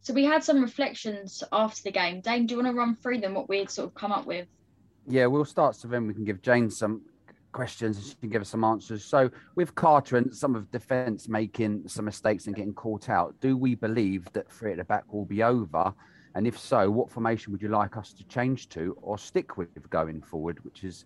So 0.01 0.13
we 0.13 0.25
had 0.25 0.45
some 0.45 0.63
reflections 0.63 1.43
after 1.53 1.83
the 1.83 1.91
game. 1.91 2.21
Dane, 2.21 2.47
do 2.47 2.55
you 2.55 2.63
want 2.63 2.75
to 2.75 2.79
run 2.79 2.95
through 2.95 3.21
them? 3.21 3.35
What 3.35 3.49
we 3.49 3.59
had 3.59 3.71
sort 3.71 3.89
of 3.89 3.95
come 3.95 4.13
up 4.13 4.27
with? 4.27 4.47
Yeah, 5.07 5.27
we'll 5.27 5.45
start 5.45 5.77
so 5.77 5.89
then 5.89 6.07
we 6.07 6.15
can 6.15 6.25
give 6.25 6.43
Jane 6.43 6.71
some 6.71 7.03
questions 7.55 7.97
and 7.97 8.07
she 8.07 8.15
can 8.17 8.29
give 8.29 8.43
us 8.43 8.51
some 8.51 8.65
answers. 8.65 9.03
So 9.03 9.31
with 9.55 9.75
Carter 9.75 10.19
and 10.19 10.35
some 10.35 10.55
of 10.55 10.71
defence 10.71 11.29
making 11.29 11.89
some 11.89 12.05
mistakes 12.05 12.47
and 12.47 12.55
getting 12.55 12.75
caught 12.75 13.09
out, 13.09 13.35
do 13.41 13.57
we 13.57 13.75
believe 13.75 14.31
that 14.35 14.53
three 14.53 14.73
at 14.73 14.77
the 14.77 14.85
back 14.85 15.11
will 15.11 15.25
be 15.25 15.43
over? 15.43 15.95
And 16.37 16.47
if 16.49 16.59
so, 16.59 16.91
what 16.91 17.11
formation 17.11 17.53
would 17.53 17.63
you 17.63 17.69
like 17.69 17.97
us 17.97 18.13
to 18.15 18.25
change 18.25 18.69
to 18.71 18.99
or 19.01 19.17
stick 19.17 19.57
with 19.57 19.69
going 19.89 20.21
forward? 20.21 20.59
Which 20.65 20.83
is 20.83 21.05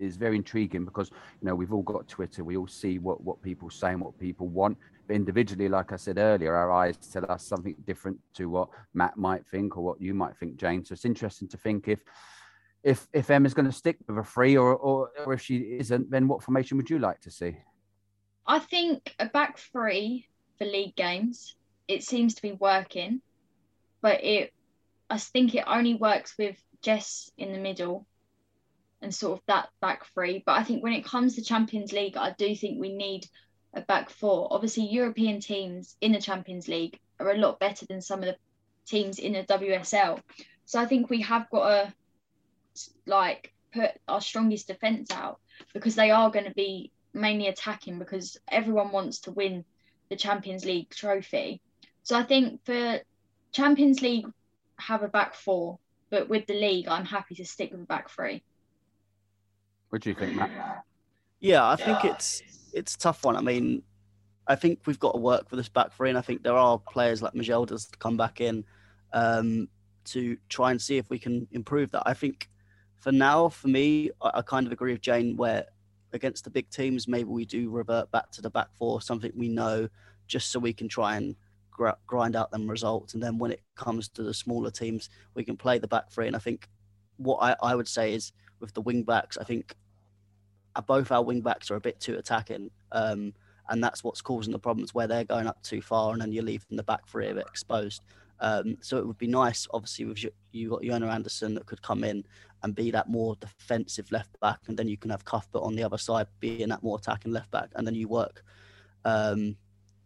is 0.00 0.16
very 0.16 0.34
intriguing 0.34 0.84
because 0.84 1.10
you 1.40 1.46
know 1.46 1.54
we've 1.54 1.72
all 1.72 1.84
got 1.84 2.08
Twitter, 2.08 2.42
we 2.42 2.56
all 2.56 2.66
see 2.66 2.98
what 2.98 3.22
what 3.22 3.40
people 3.42 3.70
say 3.70 3.90
and 3.92 4.00
what 4.00 4.18
people 4.18 4.48
want 4.48 4.76
But 5.06 5.14
individually, 5.14 5.68
like 5.68 5.92
I 5.92 5.96
said 5.96 6.18
earlier, 6.18 6.54
our 6.54 6.72
eyes 6.72 6.96
tell 6.96 7.30
us 7.30 7.44
something 7.44 7.76
different 7.86 8.18
to 8.34 8.48
what 8.50 8.68
Matt 8.92 9.16
might 9.16 9.46
think 9.46 9.76
or 9.76 9.84
what 9.84 10.00
you 10.00 10.14
might 10.14 10.36
think, 10.36 10.56
Jane. 10.56 10.84
So 10.84 10.94
it's 10.94 11.04
interesting 11.04 11.48
to 11.48 11.56
think 11.56 11.86
if 11.86 12.00
if 12.86 13.08
if 13.12 13.30
Emma's 13.30 13.52
going 13.52 13.66
to 13.66 13.72
stick 13.72 13.98
with 14.06 14.16
a 14.16 14.22
three 14.22 14.56
or, 14.56 14.76
or 14.76 15.10
or 15.26 15.32
if 15.32 15.42
she 15.42 15.56
isn't, 15.56 16.08
then 16.08 16.28
what 16.28 16.42
formation 16.44 16.76
would 16.76 16.88
you 16.88 17.00
like 17.00 17.20
to 17.22 17.32
see? 17.32 17.56
I 18.46 18.60
think 18.60 19.12
a 19.18 19.26
back 19.26 19.58
three 19.58 20.28
for 20.56 20.66
league 20.66 20.94
games. 20.94 21.56
It 21.88 22.04
seems 22.04 22.36
to 22.36 22.42
be 22.42 22.52
working, 22.52 23.20
but 24.00 24.22
it 24.22 24.52
I 25.10 25.18
think 25.18 25.56
it 25.56 25.64
only 25.66 25.94
works 25.94 26.36
with 26.38 26.56
Jess 26.80 27.28
in 27.36 27.52
the 27.52 27.58
middle 27.58 28.06
and 29.02 29.12
sort 29.12 29.38
of 29.40 29.44
that 29.48 29.68
back 29.80 30.06
three. 30.14 30.44
But 30.46 30.52
I 30.52 30.62
think 30.62 30.84
when 30.84 30.92
it 30.92 31.04
comes 31.04 31.34
to 31.34 31.42
Champions 31.42 31.92
League, 31.92 32.16
I 32.16 32.34
do 32.38 32.54
think 32.54 32.80
we 32.80 32.94
need 32.94 33.26
a 33.74 33.80
back 33.80 34.10
four. 34.10 34.46
Obviously, 34.52 34.86
European 34.86 35.40
teams 35.40 35.96
in 36.00 36.12
the 36.12 36.20
Champions 36.20 36.68
League 36.68 37.00
are 37.18 37.32
a 37.32 37.38
lot 37.38 37.58
better 37.58 37.84
than 37.86 38.00
some 38.00 38.20
of 38.20 38.26
the 38.26 38.36
teams 38.86 39.18
in 39.18 39.32
the 39.32 39.42
WSL. 39.42 40.20
So 40.66 40.80
I 40.80 40.86
think 40.86 41.10
we 41.10 41.22
have 41.22 41.50
got 41.50 41.68
to 41.68 41.94
like 43.06 43.52
put 43.72 43.90
our 44.08 44.20
strongest 44.20 44.68
defence 44.68 45.10
out 45.10 45.38
because 45.74 45.94
they 45.94 46.10
are 46.10 46.30
going 46.30 46.44
to 46.44 46.54
be 46.54 46.90
mainly 47.12 47.48
attacking 47.48 47.98
because 47.98 48.36
everyone 48.48 48.92
wants 48.92 49.20
to 49.20 49.32
win 49.32 49.64
the 50.10 50.16
Champions 50.16 50.64
League 50.64 50.90
trophy. 50.90 51.60
So 52.02 52.16
I 52.16 52.22
think 52.22 52.64
for 52.64 53.00
Champions 53.52 54.02
League 54.02 54.26
have 54.78 55.02
a 55.02 55.08
back 55.08 55.34
four, 55.34 55.78
but 56.10 56.28
with 56.28 56.46
the 56.46 56.54
league, 56.54 56.88
I'm 56.88 57.04
happy 57.04 57.34
to 57.36 57.44
stick 57.44 57.72
with 57.72 57.80
a 57.80 57.86
back 57.86 58.10
three. 58.10 58.42
What 59.90 60.02
do 60.02 60.10
you 60.10 60.14
think, 60.14 60.36
Matt? 60.36 60.84
Yeah, 61.40 61.68
I 61.68 61.76
think 61.76 62.04
it's 62.04 62.42
it's 62.72 62.94
a 62.94 62.98
tough 62.98 63.24
one. 63.24 63.36
I 63.36 63.40
mean, 63.40 63.82
I 64.46 64.54
think 64.54 64.80
we've 64.86 64.98
got 64.98 65.12
to 65.12 65.18
work 65.18 65.48
for 65.48 65.56
this 65.56 65.68
back 65.68 65.92
three, 65.92 66.08
and 66.08 66.18
I 66.18 66.22
think 66.22 66.42
there 66.42 66.56
are 66.56 66.78
players 66.78 67.22
like 67.22 67.32
Mjelde's 67.34 67.86
to 67.86 67.98
come 67.98 68.16
back 68.16 68.40
in 68.40 68.64
um, 69.12 69.68
to 70.06 70.36
try 70.48 70.70
and 70.70 70.80
see 70.80 70.98
if 70.98 71.08
we 71.10 71.18
can 71.18 71.46
improve 71.52 71.90
that. 71.92 72.02
I 72.06 72.14
think 72.14 72.48
for 72.98 73.12
now, 73.12 73.48
for 73.48 73.68
me, 73.68 74.10
I, 74.20 74.30
I 74.34 74.42
kind 74.42 74.66
of 74.66 74.72
agree 74.72 74.92
with 74.92 75.00
Jane 75.00 75.36
where 75.36 75.66
against 76.12 76.44
the 76.44 76.50
big 76.50 76.68
teams, 76.70 77.06
maybe 77.08 77.28
we 77.28 77.44
do 77.44 77.70
revert 77.70 78.10
back 78.10 78.30
to 78.32 78.42
the 78.42 78.50
back 78.50 78.68
four, 78.74 79.00
something 79.00 79.32
we 79.34 79.48
know, 79.48 79.88
just 80.26 80.50
so 80.50 80.58
we 80.58 80.72
can 80.72 80.88
try 80.88 81.16
and 81.16 81.36
gr- 81.70 81.90
grind 82.06 82.34
out 82.34 82.50
them 82.50 82.68
results. 82.68 83.14
And 83.14 83.22
then 83.22 83.38
when 83.38 83.52
it 83.52 83.60
comes 83.76 84.08
to 84.10 84.22
the 84.22 84.34
smaller 84.34 84.70
teams, 84.70 85.10
we 85.34 85.44
can 85.44 85.56
play 85.56 85.78
the 85.78 85.88
back 85.88 86.10
three. 86.10 86.26
And 86.26 86.34
I 86.34 86.40
think 86.40 86.68
what 87.16 87.38
I, 87.38 87.56
I 87.62 87.74
would 87.74 87.88
say 87.88 88.14
is 88.14 88.32
with 88.60 88.74
the 88.74 88.80
wing 88.80 89.02
backs, 89.02 89.38
I 89.38 89.44
think 89.44 89.74
uh, 90.74 90.80
both 90.80 91.12
our 91.12 91.22
wing 91.22 91.42
backs 91.42 91.70
are 91.70 91.76
a 91.76 91.80
bit 91.80 92.00
too 92.00 92.16
attacking. 92.16 92.70
Um, 92.92 93.34
and 93.68 93.82
that's 93.82 94.04
what's 94.04 94.22
causing 94.22 94.52
the 94.52 94.58
problems 94.58 94.94
where 94.94 95.06
they're 95.06 95.24
going 95.24 95.46
up 95.46 95.62
too 95.62 95.82
far 95.82 96.12
and 96.12 96.22
then 96.22 96.32
you're 96.32 96.44
leaving 96.44 96.76
the 96.76 96.82
back 96.82 97.06
three 97.08 97.28
a 97.28 97.34
bit 97.34 97.46
exposed. 97.48 98.02
Um, 98.40 98.76
so 98.80 98.98
it 98.98 99.06
would 99.06 99.18
be 99.18 99.26
nice, 99.26 99.66
obviously, 99.72 100.04
with 100.04 100.22
you, 100.22 100.30
you 100.52 100.70
got 100.70 100.82
Jonna 100.82 101.12
Andersson 101.12 101.54
that 101.54 101.66
could 101.66 101.82
come 101.82 102.04
in 102.04 102.24
and 102.62 102.74
be 102.74 102.90
that 102.90 103.08
more 103.08 103.36
defensive 103.36 104.10
left 104.12 104.38
back, 104.40 104.58
and 104.66 104.76
then 104.76 104.88
you 104.88 104.96
can 104.96 105.10
have 105.10 105.24
Cuthbert 105.24 105.62
on 105.62 105.74
the 105.74 105.84
other 105.84 105.98
side 105.98 106.26
being 106.40 106.68
that 106.68 106.82
more 106.82 106.98
attacking 106.98 107.32
left 107.32 107.50
back, 107.50 107.70
and 107.74 107.86
then 107.86 107.94
you 107.94 108.08
work 108.08 108.42
um, 109.04 109.56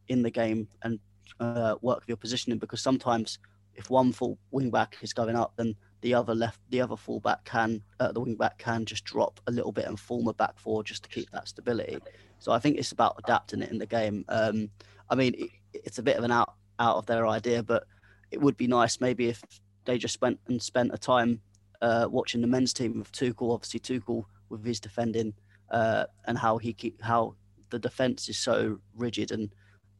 in 0.09 0.23
the 0.23 0.31
game 0.31 0.69
and 0.83 0.99
uh, 1.39 1.77
work 1.81 2.05
your 2.07 2.17
positioning 2.17 2.59
because 2.59 2.83
sometimes 2.83 3.39
if 3.75 3.89
one 3.89 4.13
full 4.13 4.39
wing 4.51 4.71
back 4.71 4.97
is 5.01 5.13
going 5.13 5.37
up, 5.37 5.53
then 5.57 5.75
the 6.03 6.15
other 6.15 6.35
left, 6.35 6.61
the 6.71 6.81
other 6.81 6.97
full 6.97 7.21
back 7.21 7.45
can, 7.45 7.83
uh, 7.99 8.13
the 8.13 8.21
wing 8.21 8.35
back 8.35 8.59
can 8.59 8.85
just 8.85 9.05
drop 9.05 9.41
a 9.47 9.51
little 9.51 9.73
bit 9.73 9.87
and 9.87 9.99
form 9.99 10.29
a 10.29 10.35
back 10.35 10.59
four 10.59 10.83
just 10.83 11.03
to 11.05 11.09
keep 11.09 11.31
that 11.31 11.49
stability. 11.49 11.99
So 12.39 12.53
I 12.53 12.59
think 12.59 12.79
it's 12.79 12.93
about 12.93 13.17
adapting 13.19 13.63
it 13.63 13.71
in 13.71 13.79
the 13.79 13.87
game. 13.87 14.25
Um, 14.29 14.71
I 15.09 15.15
mean, 15.15 15.35
it, 15.37 15.51
it's 15.73 15.99
a 15.99 16.03
bit 16.03 16.17
of 16.17 16.25
an 16.25 16.31
out 16.31 16.55
out 16.79 16.97
of 16.97 17.07
their 17.07 17.27
idea, 17.27 17.63
but 17.63 17.85
it 18.31 18.41
would 18.41 18.57
be 18.57 18.67
nice 18.67 19.01
maybe 19.01 19.29
if 19.29 19.43
they 19.85 19.99
just 19.99 20.21
went 20.21 20.39
and 20.49 20.63
spent 20.63 20.93
a 20.93 20.99
time 20.99 21.41
uh, 21.83 22.07
watching 22.11 22.41
the 22.41 22.47
men's 22.47 22.73
team 22.73 22.99
with 22.99 23.13
Tuchel. 23.13 23.55
Obviously, 23.55 23.81
Tuchel 23.81 24.25
with 24.49 24.65
his 24.65 24.81
defending 24.81 25.35
uh, 25.71 26.05
and 26.27 26.37
how 26.37 26.59
he 26.59 26.73
keep 26.73 27.01
how 27.03 27.35
the 27.71 27.79
defense 27.79 28.29
is 28.29 28.39
so 28.39 28.79
rigid 28.97 29.31
and 29.31 29.51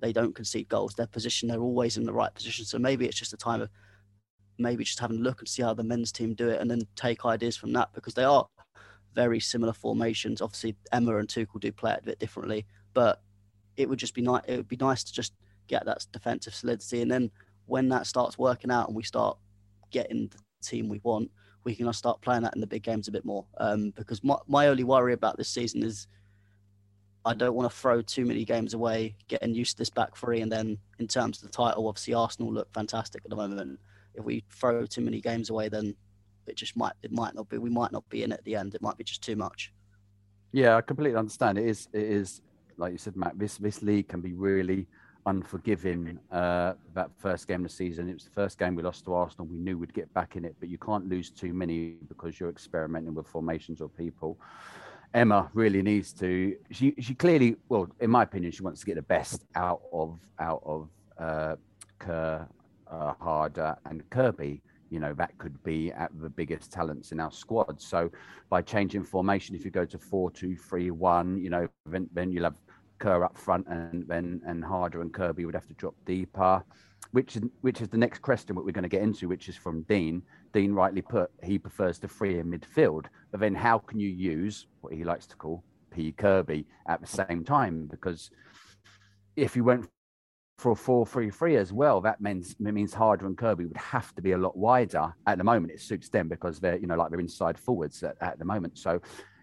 they 0.01 0.13
don't 0.13 0.35
concede 0.35 0.69
goals. 0.69 0.95
Their 0.95 1.07
position, 1.07 1.49
they're 1.49 1.61
always 1.61 1.97
in 1.97 2.05
the 2.05 2.13
right 2.13 2.35
position. 2.35 2.65
So 2.65 2.79
maybe 2.79 3.07
it's 3.07 3.19
just 3.19 3.33
a 3.33 3.37
time 3.37 3.63
of 3.63 3.71
maybe 4.59 4.85
just 4.85 5.01
having 5.01 5.19
a 5.19 5.23
look 5.23 5.41
and 5.41 5.49
see 5.49 5.63
how 5.63 5.75
the 5.75 5.83
men's 5.83 6.13
team 6.13 6.35
do 6.35 6.49
it, 6.49 6.61
and 6.61 6.71
then 6.71 6.83
take 6.97 7.25
ideas 7.25 7.57
from 7.57 7.73
that 7.73 7.93
because 7.95 8.15
they 8.15 8.25
are 8.25 8.47
very 9.15 9.41
similar 9.41 9.73
formations. 9.73 10.41
Obviously, 10.41 10.77
Emma 10.93 11.17
and 11.17 11.29
Tuchel 11.29 11.61
do 11.61 11.73
play 11.73 11.93
it 11.93 12.01
a 12.03 12.07
bit 12.07 12.19
differently, 12.19 12.67
but 12.95 13.23
it 13.77 13.89
would 13.89 13.99
just 13.99 14.15
be 14.15 14.23
nice. 14.23 14.43
It 14.47 14.57
would 14.57 14.69
be 14.69 14.77
nice 14.77 15.05
to 15.05 15.13
just 15.13 15.33
get 15.67 15.85
that 15.87 16.07
defensive 16.13 16.55
solidity, 16.55 17.03
and 17.03 17.11
then 17.11 17.31
when 17.71 17.89
that 17.89 18.07
starts 18.07 18.37
working 18.37 18.71
out 18.71 18.89
and 18.89 18.97
we 18.97 19.03
start 19.03 19.39
getting 19.91 20.29
the 20.29 20.39
team 20.63 20.89
we 20.89 21.01
want, 21.03 21.31
we 21.65 21.75
can 21.75 21.91
start 21.93 22.21
playing 22.21 22.43
that 22.43 22.55
in 22.55 22.61
the 22.61 22.67
big 22.67 22.83
games 22.83 23.09
a 23.09 23.13
bit 23.13 23.25
more. 23.25 23.47
Um, 23.59 23.93
because 23.97 24.25
my, 24.25 24.37
my 24.47 24.69
only 24.69 24.85
worry 24.85 25.13
about 25.13 25.37
this 25.37 25.49
season 25.49 25.83
is 25.83 26.07
I 27.25 27.35
don't 27.35 27.55
want 27.55 27.71
to 27.71 27.77
throw 27.77 28.03
too 28.03 28.25
many 28.25 28.45
games 28.45 28.75
away, 28.75 29.15
getting 29.29 29.55
used 29.55 29.73
to 29.73 29.79
this 29.79 29.91
back 29.91 30.17
three. 30.17 30.41
And 30.41 30.51
then 30.51 30.79
in 30.99 31.07
terms 31.07 31.39
of 31.39 31.45
the 31.45 31.57
title, 31.57 31.87
obviously 31.87 32.15
Arsenal 32.15 32.53
look 32.53 32.73
fantastic 32.73 33.23
at 33.25 33.31
the 33.31 33.37
moment. 33.37 33.79
If 34.15 34.25
we 34.25 34.43
throw 34.51 34.87
too 34.87 35.03
many 35.03 35.21
games 35.21 35.51
away, 35.51 35.69
then 35.69 35.95
it 36.47 36.57
just 36.57 36.77
might 36.77 36.95
it 37.03 37.13
might 37.13 37.35
not 37.35 37.49
be 37.49 37.59
we 37.59 37.71
might 37.71 37.93
not 37.93 38.09
be 38.09 38.25
in 38.25 38.33
at 38.33 38.43
the 38.45 38.57
end. 38.57 38.75
It 38.75 38.83
might 38.83 38.97
be 38.97 39.05
just 39.05 39.23
too 39.23 39.37
much. 39.37 39.73
Yeah, 40.53 40.77
I 40.77 40.81
completely 40.81 41.17
understand. 41.17 41.59
It 41.59 41.67
is 41.67 41.89
it 41.93 42.03
is 42.03 42.41
like 42.77 42.93
you 42.93 42.99
said, 42.99 43.17
Matt. 43.17 43.39
This 43.39 43.59
this 43.59 43.83
league 43.83 44.09
can 44.09 44.21
be 44.21 44.33
really 44.33 44.89
unforgiving 45.27 46.19
uh, 46.33 46.75
that 46.95 47.11
first 47.19 47.47
game 47.47 47.65
of 47.65 47.71
the 47.71 47.77
season. 47.77 48.09
It 48.09 48.15
was 48.15 48.25
the 48.25 48.31
first 48.31 48.59
game 48.59 48.75
we 48.75 48.83
lost 48.83 49.05
to 49.05 49.15
Arsenal. 49.15 49.47
We 49.47 49.59
knew 49.59 49.79
we'd 49.79 49.95
get 49.95 50.13
back 50.15 50.37
in 50.37 50.45
it, 50.45 50.57
but 50.61 50.69
you 50.69 50.79
can't 50.79 51.09
lose 51.09 51.31
too 51.31 51.53
many 51.53 51.97
because 52.09 52.41
you're 52.41 52.51
experimenting 52.51 53.15
with 53.15 53.27
formations 53.27 53.81
or 53.81 53.89
people. 53.89 54.39
Emma 55.13 55.51
really 55.55 55.83
needs 55.83 56.13
to. 56.15 56.57
She 56.71 56.95
she 57.01 57.15
clearly, 57.15 57.57
well, 57.69 57.89
in 58.01 58.11
my 58.11 58.23
opinion, 58.23 58.53
she 58.53 58.63
wants 58.63 58.81
to 58.81 58.87
get 58.87 58.95
the 58.95 59.03
best 59.03 59.45
out 59.55 59.83
of 59.93 60.19
out 60.39 60.63
of 60.65 60.89
uh, 61.19 61.57
Kerr, 61.99 62.47
uh, 62.91 63.15
Harder, 63.21 63.77
and 63.87 64.09
Kirby. 64.11 64.63
You 64.91 65.01
know 65.01 65.13
that 65.15 65.37
could 65.39 65.61
be 65.65 65.93
at 65.93 66.11
the 66.21 66.29
biggest 66.31 66.73
talents 66.73 67.13
in 67.13 67.21
our 67.21 67.33
squad. 67.33 67.81
So 67.81 68.11
by 68.49 68.63
changing 68.63 69.05
formation, 69.05 69.55
if 69.55 69.65
you 69.65 69.71
go 69.71 69.85
to 69.85 69.99
four 69.99 70.31
two 70.31 70.57
three 70.57 70.91
one, 70.91 71.39
you 71.39 71.51
know 71.51 71.69
then, 71.87 72.09
then 72.13 72.33
you'll 72.33 72.45
have 72.45 72.61
Kerr 73.01 73.25
up 73.25 73.37
front, 73.37 73.67
and 73.67 74.07
then 74.07 74.41
and 74.47 74.65
Harder 74.65 75.01
and 75.01 75.13
Kirby 75.13 75.45
would 75.45 75.55
have 75.55 75.67
to 75.67 75.75
drop 75.75 75.95
deeper. 76.07 76.63
Which 77.13 77.35
is 77.37 77.43
which 77.63 77.81
is 77.81 77.89
the 77.89 77.99
next 77.99 78.23
question 78.23 78.55
what 78.55 78.65
we're 78.65 78.71
going 78.71 78.83
to 78.83 78.89
get 78.89 79.03
into, 79.03 79.27
which 79.27 79.49
is 79.49 79.57
from 79.57 79.83
Dean. 79.83 80.23
Dean 80.53 80.73
rightly 80.73 81.03
put 81.03 81.31
he 81.43 81.59
prefers 81.59 81.99
the 81.99 82.07
free 82.07 82.39
in 82.39 82.51
midfield, 82.51 83.07
but 83.33 83.41
then 83.41 83.55
how 83.55 83.79
can 83.79 83.99
you 83.99 84.09
use 84.09 84.67
what 84.81 84.93
he 84.93 85.03
likes 85.03 85.27
to 85.27 85.37
call 85.37 85.65
P 85.91 86.13
Kirby 86.13 86.67
at 86.87 87.01
the 87.01 87.07
same 87.07 87.43
time? 87.43 87.87
Because 87.91 88.31
if 89.35 89.57
you 89.57 89.65
went 89.65 89.89
for 90.59 90.73
a 90.73 90.75
4-3-3 90.75 91.57
as 91.57 91.73
well, 91.73 92.03
that 92.03 92.21
means 92.21 92.53
it 92.53 92.61
means 92.61 92.93
Harder 92.93 93.27
and 93.27 93.37
Kirby 93.37 93.65
would 93.65 93.77
have 93.79 94.15
to 94.15 94.23
be 94.23 94.33
a 94.33 94.39
lot 94.39 94.57
wider. 94.57 95.13
At 95.27 95.39
the 95.39 95.45
moment, 95.45 95.73
it 95.73 95.81
suits 95.81 96.11
them 96.11 96.29
because 96.29 96.61
they're 96.61 96.77
you 96.77 96.87
know 96.87 96.97
like 96.97 97.11
they're 97.11 97.19
inside 97.19 97.59
forwards 97.59 98.03
at, 98.03 98.17
at 98.21 98.39
the 98.39 98.45
moment. 98.45 98.79
So 98.79 99.01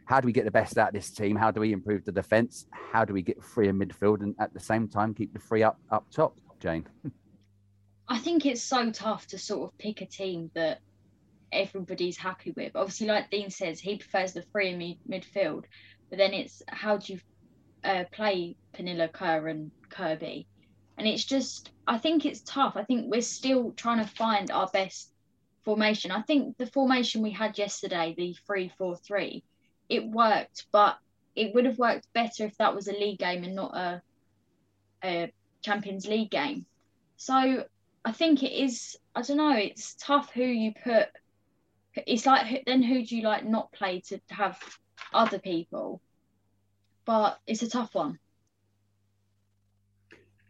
how 0.07 0.21
do 0.21 0.25
we 0.25 0.31
get 0.31 0.45
the 0.45 0.51
best 0.51 0.77
out 0.77 0.87
of 0.87 0.93
this 0.93 1.09
team? 1.11 1.35
How 1.35 1.51
do 1.51 1.59
we 1.59 1.73
improve 1.73 2.05
the 2.05 2.13
defence? 2.13 2.65
How 2.71 3.03
do 3.03 3.13
we 3.13 3.21
get 3.21 3.43
free 3.43 3.67
in 3.67 3.77
midfield 3.77 4.21
and 4.21 4.33
at 4.39 4.53
the 4.53 4.59
same 4.59 4.87
time 4.87 5.13
keep 5.13 5.33
the 5.33 5.39
free 5.39 5.63
up 5.63 5.79
up 5.91 6.09
top, 6.11 6.37
Jane? 6.61 6.87
I 8.07 8.17
think 8.17 8.45
it's 8.45 8.63
so 8.63 8.89
tough 8.89 9.27
to 9.27 9.37
sort 9.37 9.69
of 9.69 9.77
pick 9.77 9.99
a 10.01 10.05
team 10.05 10.49
that 10.53 10.79
everybody's 11.51 12.15
happy 12.15 12.53
with. 12.55 12.73
Obviously, 12.73 13.07
like 13.07 13.29
Dean 13.29 13.49
says, 13.49 13.81
he 13.81 13.97
prefers 13.97 14.31
the 14.31 14.43
free 14.53 14.69
in 14.69 14.77
mid- 14.77 15.23
midfield, 15.23 15.65
but 16.09 16.17
then 16.17 16.33
it's 16.33 16.63
how 16.69 16.97
do 16.97 17.13
you 17.13 17.19
uh, 17.83 18.05
play 18.13 18.55
Pernille 18.73 19.11
Kerr 19.11 19.49
and 19.49 19.71
Kirby? 19.89 20.47
And 20.97 21.05
it's 21.05 21.25
just, 21.25 21.71
I 21.85 21.97
think 21.97 22.25
it's 22.25 22.39
tough. 22.41 22.77
I 22.77 22.85
think 22.85 23.11
we're 23.11 23.21
still 23.21 23.73
trying 23.73 24.03
to 24.03 24.09
find 24.09 24.51
our 24.51 24.69
best 24.71 25.11
formation. 25.65 26.11
I 26.11 26.21
think 26.21 26.57
the 26.57 26.65
formation 26.65 27.21
we 27.21 27.31
had 27.31 27.57
yesterday, 27.57 28.15
the 28.17 28.37
3 28.47 28.71
4 28.77 28.95
3, 28.95 29.43
it 29.89 30.05
worked, 30.07 30.65
but 30.71 30.97
it 31.35 31.53
would 31.53 31.65
have 31.65 31.77
worked 31.77 32.11
better 32.13 32.45
if 32.45 32.57
that 32.57 32.75
was 32.75 32.87
a 32.87 32.93
league 32.93 33.19
game 33.19 33.43
and 33.43 33.55
not 33.55 33.75
a, 33.75 34.01
a 35.03 35.31
Champions 35.61 36.07
League 36.07 36.31
game. 36.31 36.65
So 37.17 37.65
I 38.03 38.11
think 38.11 38.43
it 38.43 38.51
is. 38.51 38.97
I 39.15 39.21
don't 39.21 39.37
know. 39.37 39.55
It's 39.55 39.95
tough 39.99 40.31
who 40.31 40.43
you 40.43 40.73
put. 40.83 41.07
It's 41.95 42.25
like 42.25 42.63
then 42.65 42.83
who 42.83 43.05
do 43.05 43.17
you 43.17 43.23
like 43.23 43.45
not 43.45 43.71
play 43.71 44.01
to 44.07 44.19
have 44.29 44.59
other 45.13 45.39
people? 45.39 46.01
But 47.05 47.39
it's 47.47 47.63
a 47.63 47.69
tough 47.69 47.95
one. 47.95 48.19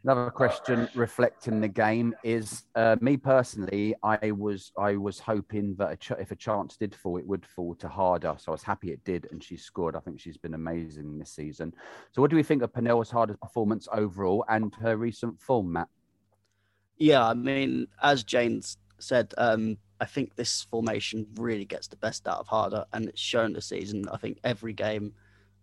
Another 0.08 0.32
question 0.32 0.88
reflecting 0.96 1.60
the 1.60 1.68
game 1.68 2.16
is 2.24 2.64
uh, 2.76 2.96
me 3.02 3.18
personally. 3.18 3.94
I 4.02 4.32
was 4.32 4.72
I 4.78 4.96
was 4.96 5.20
hoping 5.20 5.76
that 5.80 5.92
a 5.92 5.98
ch- 5.98 6.12
if 6.12 6.32
a 6.32 6.36
chance 6.38 6.78
did 6.78 6.96
fall, 6.96 7.18
it 7.18 7.28
would 7.28 7.46
fall 7.46 7.76
to 7.76 7.90
Harder. 7.90 8.34
So 8.38 8.54
I 8.54 8.56
was 8.56 8.64
happy 8.64 8.92
it 8.94 9.04
did, 9.04 9.28
and 9.32 9.44
she 9.44 9.58
scored. 9.58 9.98
I 9.98 10.00
think 10.00 10.22
she's 10.22 10.38
been 10.38 10.54
amazing 10.54 11.18
this 11.20 11.32
season. 11.32 11.74
So 12.14 12.22
what 12.22 12.32
do 12.32 12.38
we 12.38 12.44
think 12.44 12.62
of 12.62 12.72
Pernille's 12.72 13.12
Harder's 13.12 13.36
performance 13.36 13.90
overall 13.92 14.46
and 14.48 14.74
her 14.76 14.96
recent 14.96 15.42
form, 15.42 15.74
Matt? 15.74 15.90
Yeah, 16.96 17.28
I 17.28 17.34
mean, 17.34 17.88
as 18.02 18.24
Jane's 18.24 18.78
said, 19.00 19.34
um, 19.38 19.76
I 20.00 20.06
think 20.06 20.38
this 20.38 20.66
formation 20.72 21.28
really 21.36 21.66
gets 21.66 21.90
the 21.90 21.98
best 21.98 22.30
out 22.30 22.40
of 22.40 22.48
Harder, 22.48 22.86
and 22.94 23.10
it's 23.10 23.20
shown 23.20 23.52
this 23.52 23.66
season. 23.66 24.06
I 24.10 24.16
think 24.16 24.40
every 24.46 24.72
game, 24.72 25.12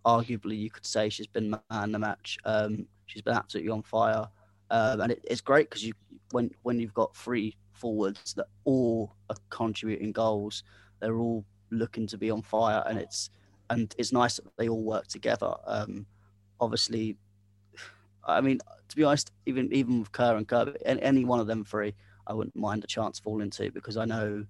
arguably, 0.04 0.58
you 0.58 0.68
could 0.68 0.84
say 0.84 1.08
she's 1.08 1.26
been 1.26 1.56
man 1.70 1.92
the 1.92 1.98
match. 1.98 2.36
Um, 2.44 2.88
she's 3.06 3.22
been 3.22 3.34
absolutely 3.34 3.70
on 3.70 3.82
fire, 3.82 4.28
um, 4.70 5.00
and 5.00 5.12
it, 5.12 5.24
it's 5.24 5.40
great 5.40 5.68
because 5.68 5.84
you 5.84 5.92
when 6.32 6.50
when 6.62 6.78
you've 6.78 6.94
got 6.94 7.16
three 7.16 7.56
forwards 7.72 8.34
that 8.34 8.46
all 8.64 9.14
are 9.30 9.36
contributing 9.50 10.12
goals, 10.12 10.62
they're 11.00 11.18
all 11.18 11.44
looking 11.70 12.06
to 12.08 12.18
be 12.18 12.30
on 12.30 12.42
fire, 12.42 12.82
and 12.86 12.98
it's 12.98 13.30
and 13.70 13.94
it's 13.98 14.12
nice 14.12 14.36
that 14.36 14.44
they 14.56 14.68
all 14.68 14.82
work 14.82 15.06
together. 15.06 15.54
Um, 15.66 16.06
obviously, 16.60 17.16
I 18.26 18.40
mean, 18.40 18.58
to 18.88 18.96
be 18.96 19.04
honest, 19.04 19.30
even 19.46 19.72
even 19.72 20.00
with 20.00 20.12
Kerr 20.12 20.36
and 20.36 20.48
Kirby, 20.48 20.78
any 20.84 21.24
one 21.24 21.40
of 21.40 21.46
them 21.46 21.64
three, 21.64 21.94
I 22.26 22.32
wouldn't 22.32 22.56
mind 22.56 22.84
a 22.84 22.88
chance 22.88 23.18
falling 23.18 23.50
to 23.50 23.70
because 23.70 23.96
I 23.96 24.04
know 24.04 24.44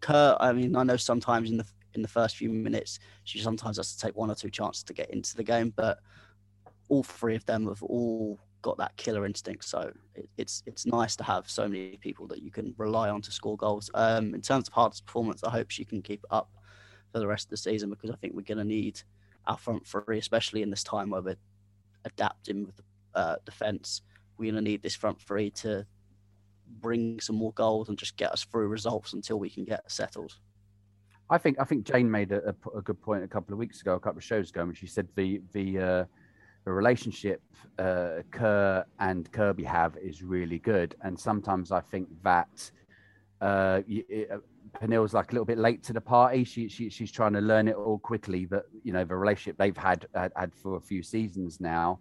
Kerr. 0.00 0.36
I 0.40 0.52
mean, 0.52 0.76
I 0.76 0.82
know 0.82 0.96
sometimes 0.96 1.50
in 1.50 1.56
the 1.56 1.66
in 1.94 2.02
the 2.02 2.08
first 2.08 2.36
few 2.36 2.50
minutes, 2.50 3.00
she 3.24 3.40
sometimes 3.40 3.76
has 3.76 3.94
to 3.94 3.98
take 3.98 4.16
one 4.16 4.30
or 4.30 4.34
two 4.34 4.50
chances 4.50 4.84
to 4.84 4.92
get 4.92 5.10
into 5.10 5.36
the 5.36 5.42
game, 5.42 5.72
but 5.74 5.98
all 6.88 7.02
three 7.02 7.36
of 7.36 7.44
them 7.46 7.66
have 7.66 7.82
all 7.82 8.38
got 8.62 8.78
that 8.78 8.96
killer 8.96 9.26
instinct. 9.26 9.64
So 9.64 9.92
it, 10.14 10.28
it's 10.36 10.62
it's 10.66 10.86
nice 10.86 11.16
to 11.16 11.24
have 11.24 11.48
so 11.48 11.68
many 11.68 11.98
people 12.00 12.26
that 12.28 12.42
you 12.42 12.50
can 12.50 12.74
rely 12.78 13.08
on 13.10 13.22
to 13.22 13.32
score 13.32 13.56
goals. 13.56 13.90
Um, 13.94 14.34
in 14.34 14.40
terms 14.40 14.68
of 14.68 14.74
Harder's 14.74 15.00
performance, 15.00 15.44
I 15.44 15.50
hope 15.50 15.70
she 15.70 15.84
can 15.84 16.02
keep 16.02 16.24
up 16.30 16.50
for 17.12 17.18
the 17.18 17.26
rest 17.26 17.46
of 17.46 17.50
the 17.50 17.56
season 17.56 17.90
because 17.90 18.10
I 18.10 18.16
think 18.16 18.34
we're 18.34 18.42
going 18.42 18.58
to 18.58 18.64
need 18.64 19.00
our 19.46 19.56
front 19.56 19.86
three, 19.86 20.18
especially 20.18 20.62
in 20.62 20.70
this 20.70 20.84
time 20.84 21.10
where 21.10 21.22
we're 21.22 21.36
adapting 22.04 22.64
with 22.64 22.76
the 22.76 22.84
uh, 23.14 23.36
defence. 23.44 24.02
We're 24.38 24.52
going 24.52 24.64
to 24.64 24.70
need 24.70 24.82
this 24.82 24.94
front 24.94 25.20
three 25.20 25.50
to 25.50 25.86
bring 26.66 27.20
some 27.20 27.36
more 27.36 27.52
goals 27.54 27.88
and 27.88 27.98
just 27.98 28.16
get 28.16 28.32
us 28.32 28.44
through 28.44 28.68
results 28.68 29.12
until 29.12 29.38
we 29.38 29.50
can 29.50 29.64
get 29.64 29.90
settled. 29.90 30.36
I 31.28 31.38
think 31.38 31.58
I 31.60 31.64
think 31.64 31.84
Jane 31.84 32.10
made 32.10 32.32
a, 32.32 32.54
a, 32.74 32.78
a 32.78 32.82
good 32.82 33.00
point 33.00 33.22
a 33.22 33.28
couple 33.28 33.52
of 33.52 33.58
weeks 33.58 33.80
ago, 33.80 33.94
a 33.94 34.00
couple 34.00 34.18
of 34.18 34.24
shows 34.24 34.50
ago, 34.50 34.64
when 34.64 34.74
she 34.74 34.86
said 34.86 35.08
the 35.14 35.40
the 35.52 35.78
uh, 35.78 36.04
the 36.64 36.72
relationship 36.72 37.42
uh, 37.78 38.22
Kerr 38.30 38.84
and 38.98 39.30
Kirby 39.32 39.64
have 39.64 39.96
is 39.96 40.22
really 40.22 40.58
good, 40.58 40.94
and 41.02 41.18
sometimes 41.18 41.72
I 41.72 41.80
think 41.80 42.08
that 42.22 42.70
uh, 43.40 43.80
uh, 44.30 44.38
like 45.12 45.32
a 45.32 45.34
little 45.34 45.44
bit 45.44 45.58
late 45.58 45.82
to 45.84 45.92
the 45.92 46.00
party. 46.00 46.44
She, 46.44 46.68
she 46.68 46.90
she's 46.90 47.10
trying 47.10 47.32
to 47.32 47.40
learn 47.40 47.68
it 47.68 47.74
all 47.74 47.98
quickly. 47.98 48.44
but 48.44 48.66
you 48.82 48.92
know 48.92 49.04
the 49.04 49.16
relationship 49.16 49.56
they've 49.58 49.76
had 49.76 50.06
had, 50.14 50.32
had 50.36 50.54
for 50.54 50.76
a 50.76 50.80
few 50.80 51.02
seasons 51.02 51.60
now, 51.60 51.98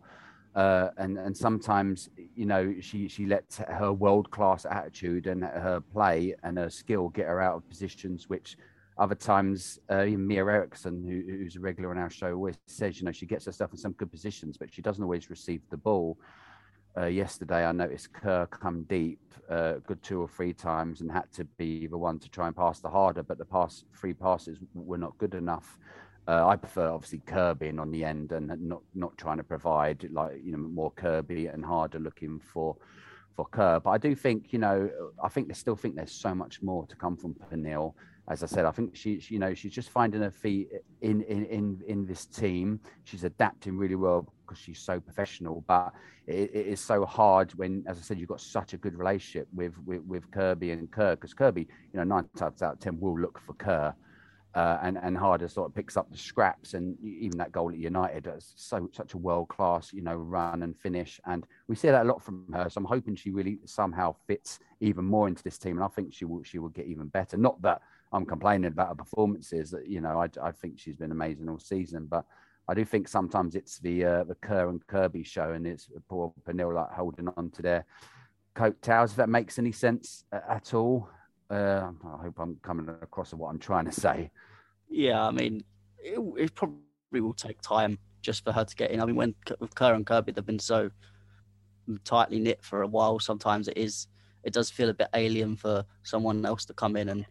uh, 0.55 0.89
and 0.97 1.17
and 1.17 1.35
sometimes 1.35 2.09
you 2.35 2.45
know 2.45 2.75
she 2.81 3.07
she 3.07 3.25
lets 3.25 3.57
her 3.57 3.93
world 3.93 4.29
class 4.31 4.65
attitude 4.65 5.27
and 5.27 5.43
her 5.43 5.81
play 5.93 6.35
and 6.43 6.57
her 6.57 6.69
skill 6.69 7.09
get 7.09 7.27
her 7.27 7.41
out 7.41 7.55
of 7.55 7.69
positions 7.69 8.27
which 8.27 8.57
other 8.99 9.15
times, 9.15 9.79
uh, 9.89 10.05
Mia 10.05 10.45
Eriksson, 10.45 11.03
who, 11.03 11.37
who's 11.37 11.55
a 11.55 11.59
regular 11.59 11.91
on 11.91 11.97
our 11.97 12.09
show, 12.09 12.33
always 12.33 12.57
says, 12.67 12.99
you 12.99 13.05
know, 13.05 13.13
she 13.13 13.25
gets 13.25 13.45
herself 13.45 13.71
in 13.71 13.77
some 13.77 13.93
good 13.93 14.11
positions, 14.11 14.57
but 14.57 14.73
she 14.73 14.81
doesn't 14.81 15.03
always 15.03 15.29
receive 15.29 15.61
the 15.69 15.77
ball. 15.77 16.17
Uh, 16.97 17.05
yesterday, 17.05 17.65
I 17.65 17.71
noticed 17.71 18.11
Kerr 18.11 18.45
come 18.47 18.83
deep, 18.83 19.21
uh, 19.49 19.75
good 19.87 20.03
two 20.03 20.19
or 20.21 20.27
three 20.27 20.53
times, 20.53 20.99
and 20.99 21.09
had 21.09 21.31
to 21.33 21.45
be 21.45 21.87
the 21.87 21.97
one 21.97 22.19
to 22.19 22.29
try 22.29 22.47
and 22.47 22.55
pass 22.55 22.79
the 22.79 22.89
Harder, 22.89 23.23
but 23.23 23.37
the 23.37 23.45
pass 23.45 23.85
three 23.95 24.13
passes 24.13 24.57
were 24.73 24.97
not 24.97 25.17
good 25.17 25.33
enough. 25.33 25.79
Uh, 26.27 26.45
I 26.45 26.57
prefer 26.57 26.89
obviously 26.89 27.21
Kerr 27.25 27.53
being 27.53 27.79
on 27.79 27.89
the 27.89 28.03
end 28.03 28.33
and 28.33 28.47
not 28.59 28.81
not 28.93 29.17
trying 29.17 29.37
to 29.37 29.43
provide 29.43 30.07
like 30.11 30.41
you 30.43 30.51
know 30.51 30.59
more 30.59 30.91
Kirby 30.91 31.47
and 31.47 31.65
Harder 31.65 31.99
looking 31.99 32.39
for 32.39 32.75
for 33.35 33.45
Kerr. 33.45 33.79
But 33.79 33.89
I 33.91 33.97
do 33.97 34.13
think 34.13 34.53
you 34.53 34.59
know 34.59 34.91
I 35.23 35.29
think 35.29 35.47
they 35.47 35.55
still 35.55 35.75
think 35.75 35.95
there's 35.95 36.11
so 36.11 36.35
much 36.35 36.61
more 36.61 36.85
to 36.85 36.95
come 36.95 37.17
from 37.17 37.33
Pernille 37.33 37.95
as 38.29 38.43
I 38.43 38.45
said, 38.45 38.65
I 38.65 38.71
think 38.71 38.95
she, 38.95 39.19
she, 39.19 39.33
you 39.33 39.39
know, 39.39 39.55
she's 39.55 39.73
just 39.73 39.89
finding 39.89 40.21
her 40.21 40.29
feet 40.29 40.69
in 41.01 41.23
in 41.23 41.45
in 41.45 41.81
in 41.87 42.05
this 42.05 42.27
team. 42.27 42.79
She's 43.03 43.23
adapting 43.23 43.75
really 43.75 43.95
well 43.95 44.31
because 44.45 44.61
she's 44.61 44.79
so 44.79 44.99
professional. 44.99 45.63
But 45.67 45.93
it, 46.27 46.51
it 46.53 46.67
is 46.67 46.79
so 46.79 47.05
hard 47.05 47.51
when, 47.55 47.83
as 47.87 47.97
I 47.97 48.01
said, 48.01 48.19
you've 48.19 48.29
got 48.29 48.41
such 48.41 48.73
a 48.73 48.77
good 48.77 48.95
relationship 48.95 49.47
with 49.51 49.73
with, 49.83 50.03
with 50.03 50.29
Kirby 50.29 50.71
and 50.71 50.91
Kerr 50.91 51.15
because 51.15 51.33
Kirby, 51.33 51.67
you 51.91 51.97
know, 51.97 52.03
nine 52.03 52.29
times 52.37 52.61
out 52.61 52.73
of 52.73 52.79
ten 52.79 52.99
will 52.99 53.19
look 53.19 53.39
for 53.39 53.53
Kerr. 53.53 53.95
Uh, 54.55 54.79
and 54.81 54.97
and 55.01 55.15
Harder 55.15 55.47
sort 55.47 55.69
of 55.69 55.75
picks 55.75 55.95
up 55.95 56.11
the 56.11 56.17
scraps, 56.17 56.73
and 56.73 56.97
even 57.03 57.37
that 57.37 57.51
goal 57.51 57.69
at 57.69 57.77
United, 57.77 58.27
is 58.35 58.51
so 58.55 58.89
such 58.91 59.13
a 59.13 59.17
world 59.17 59.47
class, 59.47 59.93
you 59.93 60.01
know, 60.01 60.15
run 60.15 60.63
and 60.63 60.75
finish, 60.75 61.19
and 61.25 61.45
we 61.67 61.75
see 61.75 61.87
that 61.87 62.03
a 62.03 62.07
lot 62.07 62.21
from 62.21 62.45
her. 62.53 62.67
So 62.67 62.79
I'm 62.79 62.85
hoping 62.85 63.15
she 63.15 63.29
really 63.29 63.59
somehow 63.65 64.15
fits 64.25 64.59
even 64.79 65.05
more 65.05 65.27
into 65.27 65.43
this 65.43 65.59
team, 65.59 65.77
and 65.77 65.83
I 65.83 65.87
think 65.87 66.13
she 66.13 66.25
will 66.25 66.41
she 66.43 66.57
will 66.57 66.69
get 66.69 66.87
even 66.87 67.07
better. 67.09 67.37
Not 67.37 67.61
that 67.61 67.83
I'm 68.11 68.25
complaining 68.25 68.67
about 68.67 68.89
her 68.89 68.95
performances. 68.95 69.71
That 69.71 69.87
you 69.87 70.01
know, 70.01 70.21
I, 70.21 70.27
I 70.41 70.51
think 70.51 70.79
she's 70.79 70.95
been 70.95 71.11
amazing 71.11 71.49
all 71.49 71.59
season, 71.59 72.07
but 72.07 72.25
I 72.67 72.73
do 72.73 72.85
think 72.85 73.07
sometimes 73.07 73.55
it's 73.55 73.79
the 73.79 74.05
uh, 74.05 74.23
the 74.23 74.35
Kerr 74.35 74.69
and 74.69 74.85
Kirby 74.87 75.23
show, 75.23 75.51
and 75.51 75.65
it's 75.65 75.89
poor 76.07 76.33
Pernille 76.47 76.75
like 76.75 76.91
holding 76.91 77.27
on 77.35 77.49
to 77.51 77.61
their 77.61 77.85
coattails. 78.53 79.11
If 79.11 79.17
that 79.17 79.29
makes 79.29 79.57
any 79.59 79.71
sense 79.71 80.23
at 80.31 80.73
all, 80.73 81.09
uh, 81.49 81.91
I 82.05 82.23
hope 82.23 82.39
I'm 82.39 82.57
coming 82.61 82.89
across 83.01 83.33
what 83.33 83.49
I'm 83.49 83.59
trying 83.59 83.85
to 83.85 83.91
say. 83.91 84.31
Yeah, 84.89 85.25
I 85.25 85.31
mean, 85.31 85.63
it, 85.99 86.19
it, 86.37 86.55
probably 86.55 86.77
will 87.13 87.33
take 87.33 87.61
time 87.61 87.97
just 88.21 88.43
for 88.43 88.51
her 88.51 88.65
to 88.65 88.75
get 88.75 88.91
in. 88.91 89.01
I 89.01 89.05
mean, 89.05 89.15
when 89.15 89.35
with 89.59 89.73
Kerr 89.75 89.93
and 89.93 90.05
Kirby, 90.05 90.31
they've 90.31 90.45
been 90.45 90.59
so 90.59 90.89
tightly 92.03 92.39
knit 92.39 92.63
for 92.63 92.81
a 92.81 92.87
while. 92.87 93.19
Sometimes 93.19 93.67
it 93.67 93.77
is, 93.77 94.07
it 94.43 94.53
does 94.53 94.69
feel 94.69 94.89
a 94.89 94.93
bit 94.93 95.09
alien 95.13 95.55
for 95.55 95.85
someone 96.03 96.45
else 96.45 96.65
to 96.65 96.73
come 96.73 96.95
in 96.95 97.09
and 97.09 97.25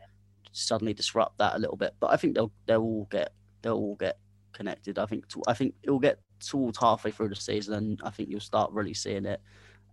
suddenly 0.53 0.95
disrupt 0.95 1.39
that 1.39 1.55
a 1.55 1.59
little 1.59 1.77
bit. 1.77 1.95
But 2.01 2.13
I 2.13 2.17
think 2.17 2.35
they'll 2.35 2.53
they'll 2.67 2.83
all 2.83 3.09
get 3.11 3.33
they'll 3.63 3.75
all 3.77 3.97
get 3.97 4.19
connected. 4.53 4.99
I 4.99 5.07
think 5.07 5.25
I 5.47 5.55
think 5.55 5.75
it 5.83 5.91
will 5.91 5.99
get 5.99 6.19
towards 6.41 6.79
halfway 6.79 7.11
through 7.11 7.31
the 7.31 7.37
season, 7.37 7.75
and 7.75 8.01
I 8.05 8.11
think 8.11 8.29
you'll 8.29 8.41
start 8.41 8.73
really 8.73 8.95
seeing 8.95 9.27
it, 9.27 9.41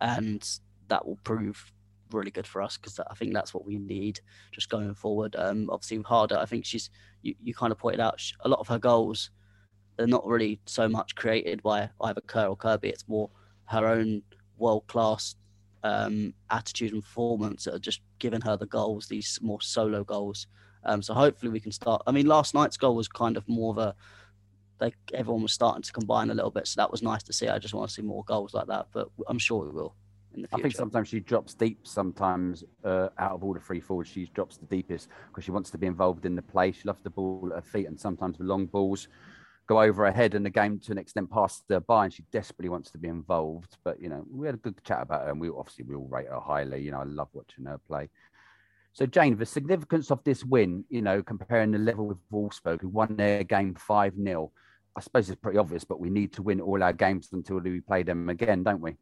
and 0.02 0.48
that 0.88 1.06
will 1.06 1.20
prove 1.24 1.72
really 2.12 2.32
good 2.32 2.48
for 2.48 2.62
us 2.62 2.78
because 2.78 3.00
I 3.00 3.16
think 3.16 3.34
that's 3.34 3.54
what 3.54 3.66
we 3.66 3.78
need 3.78 4.20
just 4.52 4.70
going 4.70 4.94
forward. 4.94 5.36
Um, 5.38 5.70
obviously, 5.70 6.02
Harder. 6.02 6.38
I 6.38 6.46
think 6.46 6.66
she's 6.66 6.90
you, 7.22 7.36
you 7.44 7.54
kind 7.54 7.72
of 7.72 7.78
pointed 7.78 8.00
out 8.00 8.22
a 8.42 8.50
lot 8.50 8.60
of 8.60 8.68
her 8.68 8.80
goals. 8.80 9.32
They're 9.98 10.08
not 10.08 10.26
really 10.26 10.60
so 10.66 10.90
much 10.90 11.16
created 11.16 11.64
by 11.64 11.90
either 12.02 12.22
Kerr 12.22 12.48
or 12.48 12.58
Kirby. 12.58 12.90
It's 12.90 13.08
more 13.08 13.30
her 13.66 13.88
own 13.88 14.22
world 14.58 14.86
class 14.88 15.36
um, 15.86 16.34
attitude 16.50 16.94
and 16.94 17.04
performance 17.04 17.66
that 17.66 17.76
are 17.76 17.80
just 17.80 18.02
giving 18.18 18.42
her 18.42 18.58
the 18.58 18.66
goals, 18.66 19.08
these 19.08 19.38
more 19.42 19.62
solo 19.62 20.04
goals. 20.04 20.48
Um, 20.84 21.02
so 21.02 21.14
hopefully 21.14 21.52
we 21.52 21.60
can 21.60 21.72
start. 21.72 22.02
I 22.08 22.12
mean, 22.12 22.26
last 22.26 22.56
night's 22.56 22.76
goal 22.76 22.96
was 22.96 23.08
kind 23.08 23.38
of 23.38 23.48
more 23.48 23.72
of 23.72 23.78
a 23.78 23.96
like 24.82 24.96
everyone 25.14 25.44
was 25.44 25.54
starting 25.54 25.84
to 25.84 25.94
combine 25.94 26.32
a 26.32 26.34
little 26.34 26.52
bit, 26.52 26.68
so 26.68 26.82
that 26.82 26.92
was 26.92 27.02
nice 27.02 27.24
to 27.24 27.34
see. 27.34 27.48
I 27.48 27.60
just 27.60 27.74
want 27.74 27.88
to 27.88 27.94
see 27.94 28.02
more 28.02 28.24
goals 28.26 28.54
like 28.54 28.68
that, 28.68 28.88
but 28.92 29.10
I'm 29.28 29.40
sure 29.40 29.64
we 29.64 29.72
will. 29.72 29.96
In 30.34 30.42
the 30.42 30.48
future. 30.50 30.60
I 30.60 30.62
think 30.64 30.76
sometimes 30.76 31.08
she 31.08 31.22
drops 31.22 31.54
deep. 31.54 31.88
Sometimes 31.88 32.64
uh, 32.84 33.08
out 33.18 33.32
of 33.32 33.44
all 33.44 33.54
the 33.54 33.60
three 33.62 33.80
forwards, 33.80 34.10
she 34.10 34.26
drops 34.34 34.58
the 34.58 34.66
deepest 34.66 35.08
because 35.30 35.46
she 35.46 35.52
wants 35.52 35.70
to 35.70 35.78
be 35.78 35.88
involved 35.88 36.26
in 36.26 36.36
the 36.36 36.42
play. 36.42 36.74
She 36.74 36.82
loves 36.84 37.02
the 37.04 37.10
ball 37.10 37.52
at 37.52 37.64
her 37.64 37.70
feet, 37.70 37.88
and 37.88 37.98
sometimes 37.98 38.38
the 38.38 38.44
long 38.44 38.66
balls 38.66 39.08
go 39.68 39.82
over 39.82 40.06
her 40.06 40.12
head 40.12 40.36
and 40.36 40.46
the 40.46 40.50
game 40.50 40.80
to 40.80 40.92
an 40.92 40.98
extent 40.98 41.30
passed 41.32 41.64
her 41.70 41.80
by 41.80 42.06
and 42.06 42.14
she 42.14 42.24
desperately 42.32 42.70
wants 42.70 42.92
to 42.92 42.98
be 42.98 43.08
involved. 43.08 43.78
But 43.84 44.02
you 44.02 44.10
know, 44.10 44.24
we 44.30 44.46
had 44.46 44.56
a 44.56 44.60
good 44.60 44.82
chat 44.84 45.02
about 45.02 45.24
her 45.24 45.32
and 45.32 45.42
we 45.42 45.50
obviously 45.50 45.86
we 45.86 45.96
all 45.96 46.08
rate 46.08 46.28
her 46.28 46.40
highly. 46.40 46.82
You 46.82 46.92
know, 46.92 47.00
I 47.00 47.04
love 47.04 47.30
watching 47.34 47.66
her 47.66 47.80
play. 47.88 48.10
So 48.94 49.06
Jane, 49.06 49.38
the 49.38 49.46
significance 49.46 50.12
of 50.12 50.24
this 50.24 50.44
win, 50.46 50.86
you 50.90 51.02
know, 51.02 51.22
comparing 51.22 51.72
the 51.72 51.80
level 51.80 52.08
with 52.08 52.18
Wolfsburg, 52.32 52.82
who 52.82 52.90
won 52.90 53.16
their 53.18 53.44
game 53.44 53.74
5-0. 53.74 54.52
I 54.96 55.02
suppose 55.02 55.30
it's 55.30 55.42
pretty 55.42 55.58
obvious, 55.58 55.84
but 55.84 56.00
we 56.00 56.10
need 56.10 56.32
to 56.34 56.42
win 56.42 56.62
all 56.62 56.82
our 56.82 56.94
games 56.94 57.30
until 57.34 57.60
we 57.60 57.82
play 57.82 58.04
them 58.04 58.30
again, 58.30 58.64
don't 58.64 58.80
we? 58.80 58.96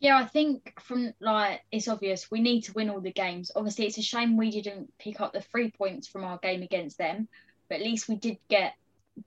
Yeah, 0.00 0.18
I 0.18 0.26
think 0.26 0.78
from 0.82 1.14
like 1.20 1.62
it's 1.72 1.88
obvious 1.88 2.30
we 2.30 2.40
need 2.40 2.62
to 2.64 2.72
win 2.74 2.90
all 2.90 3.00
the 3.00 3.12
games. 3.12 3.50
Obviously, 3.56 3.86
it's 3.86 3.96
a 3.96 4.02
shame 4.02 4.36
we 4.36 4.50
didn't 4.50 4.92
pick 4.98 5.22
up 5.22 5.32
the 5.32 5.40
three 5.40 5.70
points 5.70 6.06
from 6.06 6.22
our 6.22 6.36
game 6.38 6.62
against 6.62 6.98
them, 6.98 7.28
but 7.70 7.76
at 7.76 7.84
least 7.84 8.08
we 8.08 8.16
did 8.16 8.36
get 8.50 8.74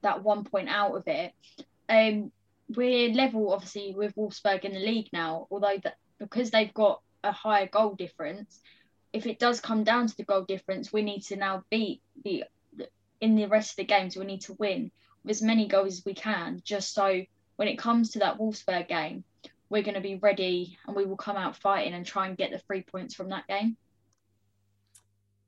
that 0.02 0.24
one 0.24 0.44
point 0.44 0.70
out 0.70 0.96
of 0.96 1.04
it. 1.08 1.34
Um, 1.88 2.32
we're 2.76 3.14
level 3.14 3.52
obviously 3.52 3.94
with 3.96 4.16
Wolfsburg 4.16 4.64
in 4.64 4.74
the 4.74 4.80
league 4.80 5.10
now, 5.12 5.48
although 5.50 5.78
that 5.84 5.98
because 6.20 6.52
they've 6.52 6.74
got 6.74 7.02
a 7.24 7.32
higher 7.32 7.68
goal 7.68 7.96
difference, 7.96 8.60
if 9.12 9.26
it 9.26 9.40
does 9.40 9.60
come 9.60 9.84
down 9.84 10.08
to 10.08 10.16
the 10.16 10.24
goal 10.24 10.44
difference, 10.44 10.94
we 10.94 11.02
need 11.02 11.22
to 11.24 11.36
now 11.36 11.64
beat 11.70 12.02
the 12.24 12.44
in 13.22 13.36
the 13.36 13.48
rest 13.48 13.72
of 13.72 13.78
the 13.78 13.86
games. 13.86 14.16
We 14.16 14.26
need 14.26 14.42
to 14.42 14.54
win 14.54 14.92
as 15.28 15.42
many 15.42 15.68
goals 15.68 16.00
as 16.00 16.06
we 16.06 16.14
can, 16.14 16.62
just 16.64 16.94
so 16.94 17.24
when 17.56 17.68
it 17.68 17.78
comes 17.78 18.12
to 18.12 18.20
that 18.20 18.38
Wolfsburg 18.38 18.88
game, 18.88 19.24
we're 19.70 19.84
going 19.84 19.96
to 19.96 20.02
be 20.02 20.16
ready 20.16 20.78
and 20.88 20.96
we 20.96 21.06
will 21.06 21.18
come 21.18 21.36
out 21.36 21.58
fighting 21.58 21.94
and 21.94 22.06
try 22.06 22.28
and 22.28 22.38
get 22.38 22.52
the 22.52 22.60
three 22.60 22.84
points 22.84 23.14
from 23.14 23.30
that 23.30 23.48
game. 23.48 23.76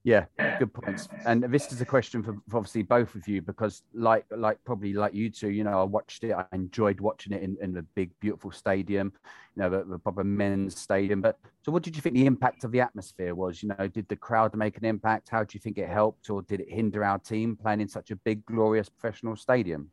Yeah, 0.03 0.25
good 0.57 0.73
points. 0.73 1.07
And 1.27 1.43
this 1.43 1.71
is 1.71 1.79
a 1.79 1.85
question 1.85 2.23
for, 2.23 2.33
for, 2.49 2.57
obviously 2.57 2.81
both 2.81 3.13
of 3.13 3.27
you 3.27 3.39
because, 3.39 3.83
like, 3.93 4.25
like 4.35 4.57
probably 4.63 4.93
like 4.93 5.13
you 5.13 5.29
two, 5.29 5.49
you 5.49 5.63
know, 5.63 5.79
I 5.79 5.83
watched 5.83 6.23
it. 6.23 6.31
I 6.31 6.45
enjoyed 6.53 6.99
watching 6.99 7.33
it 7.33 7.43
in, 7.43 7.55
in 7.61 7.71
the 7.71 7.83
big, 7.83 8.09
beautiful 8.19 8.51
stadium, 8.51 9.13
you 9.55 9.61
know, 9.61 9.69
the, 9.69 9.83
the 9.83 9.99
proper 9.99 10.23
men's 10.23 10.79
stadium. 10.79 11.21
But 11.21 11.37
so, 11.61 11.71
what 11.71 11.83
did 11.83 11.95
you 11.95 12.01
think 12.01 12.15
the 12.15 12.25
impact 12.25 12.63
of 12.63 12.71
the 12.71 12.81
atmosphere 12.81 13.35
was? 13.35 13.61
You 13.61 13.69
know, 13.77 13.87
did 13.87 14.07
the 14.07 14.15
crowd 14.15 14.55
make 14.55 14.75
an 14.77 14.85
impact? 14.85 15.29
How 15.29 15.43
do 15.43 15.51
you 15.53 15.59
think 15.59 15.77
it 15.77 15.87
helped, 15.87 16.31
or 16.31 16.41
did 16.41 16.61
it 16.61 16.71
hinder 16.71 17.03
our 17.03 17.19
team 17.19 17.55
playing 17.55 17.81
in 17.81 17.87
such 17.87 18.09
a 18.09 18.15
big, 18.15 18.43
glorious 18.47 18.89
professional 18.89 19.35
stadium? 19.35 19.91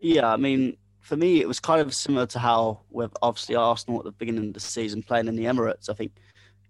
Yeah, 0.00 0.32
I 0.32 0.38
mean, 0.38 0.78
for 1.00 1.16
me, 1.16 1.42
it 1.42 1.48
was 1.48 1.60
kind 1.60 1.82
of 1.82 1.94
similar 1.94 2.26
to 2.28 2.38
how 2.38 2.80
with 2.88 3.12
obviously 3.20 3.56
Arsenal 3.56 3.98
at 3.98 4.04
the 4.04 4.12
beginning 4.12 4.48
of 4.48 4.54
the 4.54 4.60
season 4.60 5.02
playing 5.02 5.28
in 5.28 5.36
the 5.36 5.44
Emirates. 5.44 5.90
I 5.90 5.92
think 5.92 6.12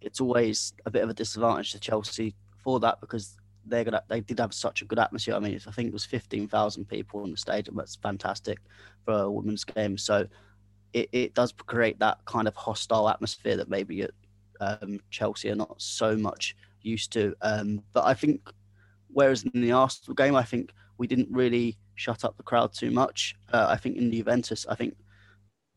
it's 0.04 0.20
always 0.20 0.72
a 0.86 0.90
bit 0.90 1.02
of 1.02 1.10
a 1.10 1.14
disadvantage 1.14 1.72
to 1.72 1.80
Chelsea 1.80 2.34
for 2.62 2.80
that 2.80 3.00
because 3.00 3.36
they're 3.66 3.84
gonna 3.84 4.02
they 4.08 4.20
did 4.20 4.40
have 4.40 4.52
such 4.52 4.82
a 4.82 4.84
good 4.84 4.98
atmosphere. 4.98 5.34
I 5.34 5.38
mean, 5.38 5.58
I 5.66 5.70
think 5.70 5.88
it 5.88 5.92
was 5.92 6.04
fifteen 6.04 6.48
thousand 6.48 6.88
people 6.88 7.24
in 7.24 7.30
the 7.30 7.36
stadium. 7.36 7.76
That's 7.76 7.96
fantastic 7.96 8.58
for 9.04 9.14
a 9.14 9.30
women's 9.30 9.64
game. 9.64 9.96
So 9.98 10.26
it, 10.92 11.08
it 11.12 11.34
does 11.34 11.52
create 11.52 11.98
that 12.00 12.18
kind 12.24 12.48
of 12.48 12.54
hostile 12.54 13.08
atmosphere 13.08 13.56
that 13.56 13.68
maybe 13.68 14.06
um, 14.60 15.00
Chelsea 15.10 15.50
are 15.50 15.56
not 15.56 15.80
so 15.80 16.16
much 16.16 16.56
used 16.82 17.12
to. 17.12 17.34
Um, 17.40 17.82
but 17.92 18.04
I 18.04 18.14
think 18.14 18.50
whereas 19.08 19.44
in 19.44 19.60
the 19.60 19.72
Arsenal 19.72 20.14
game, 20.14 20.36
I 20.36 20.42
think 20.42 20.72
we 20.98 21.06
didn't 21.06 21.28
really 21.30 21.78
shut 21.94 22.24
up 22.24 22.36
the 22.36 22.42
crowd 22.42 22.72
too 22.72 22.90
much. 22.90 23.36
Uh, 23.52 23.66
I 23.68 23.76
think 23.76 23.96
in 23.96 24.10
the 24.10 24.18
Juventus, 24.18 24.66
I 24.68 24.74
think 24.74 24.96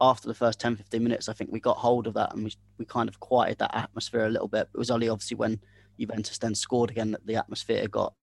after 0.02 0.28
the 0.28 0.34
first 0.34 0.60
10, 0.60 0.76
15 0.76 1.04
minutes, 1.04 1.30
I 1.30 1.34
think 1.34 1.52
we 1.52 1.60
got 1.60 1.78
hold 1.78 2.08
of 2.08 2.14
that 2.16 2.34
and 2.34 2.44
we, 2.44 2.54
we 2.78 2.86
kind 2.86 3.08
of 3.08 3.20
quieted 3.20 3.60
that 3.60 3.76
atmosphere 3.76 4.26
a 4.26 4.30
little 4.30 4.48
bit. 4.48 4.68
It 4.74 4.78
was 4.78 4.92
only 4.92 5.10
obviously 5.10 5.38
when 5.38 5.60
Juventus 6.00 6.38
then 6.38 6.56
scored 6.56 6.92
again 6.92 7.12
that 7.12 7.26
the 7.26 7.36
atmosphere 7.36 7.88
got 7.88 8.14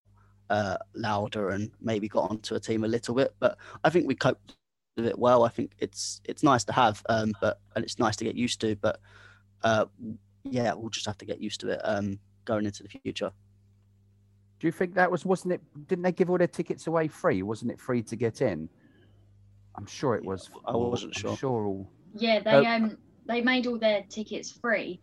uh, 0.50 0.76
louder 0.94 1.50
and 1.50 1.70
maybe 1.80 2.08
got 2.08 2.30
onto 2.30 2.54
a 2.54 2.60
team 2.60 2.84
a 2.84 2.88
little 2.88 3.14
bit. 3.14 3.34
But 3.40 3.56
I 3.84 3.90
think 3.90 4.06
we 4.06 4.14
coped 4.14 4.54
with 4.96 5.06
it 5.06 5.18
well. 5.18 5.44
I 5.44 5.48
think 5.48 5.72
it's 5.78 6.20
it's 6.24 6.42
nice 6.42 6.64
to 6.64 6.72
have, 6.72 7.02
um, 7.08 7.32
but 7.40 7.58
and 7.74 7.84
it's 7.84 7.98
nice 7.98 8.16
to 8.16 8.24
get 8.24 8.36
used 8.36 8.60
to. 8.60 8.76
But 8.76 9.00
uh, 9.62 9.86
yeah, 10.44 10.74
we'll 10.74 10.90
just 10.90 11.06
have 11.06 11.18
to 11.18 11.24
get 11.24 11.40
used 11.40 11.60
to 11.60 11.70
it 11.70 11.80
um, 11.84 12.18
going 12.44 12.66
into 12.66 12.82
the 12.82 12.88
future. 12.88 13.32
Do 14.60 14.66
you 14.68 14.72
think 14.72 14.94
that 14.94 15.10
was 15.10 15.24
wasn't 15.24 15.54
it? 15.54 15.88
Didn't 15.88 16.02
they 16.02 16.12
give 16.12 16.30
all 16.30 16.38
their 16.38 16.46
tickets 16.46 16.86
away 16.86 17.08
free? 17.08 17.42
Wasn't 17.42 17.70
it 17.70 17.80
free 17.80 18.02
to 18.02 18.16
get 18.16 18.42
in? 18.42 18.68
I'm 19.74 19.86
sure 19.86 20.14
it 20.14 20.24
was. 20.24 20.50
I 20.66 20.76
wasn't 20.76 21.14
sure. 21.14 21.30
I'm 21.30 21.36
sure 21.36 21.66
all. 21.66 21.92
Yeah, 22.14 22.40
they 22.40 22.66
Uh, 22.66 22.76
um 22.76 22.98
they 23.26 23.40
made 23.40 23.66
all 23.66 23.78
their 23.78 24.02
tickets 24.08 24.50
free. 24.50 25.00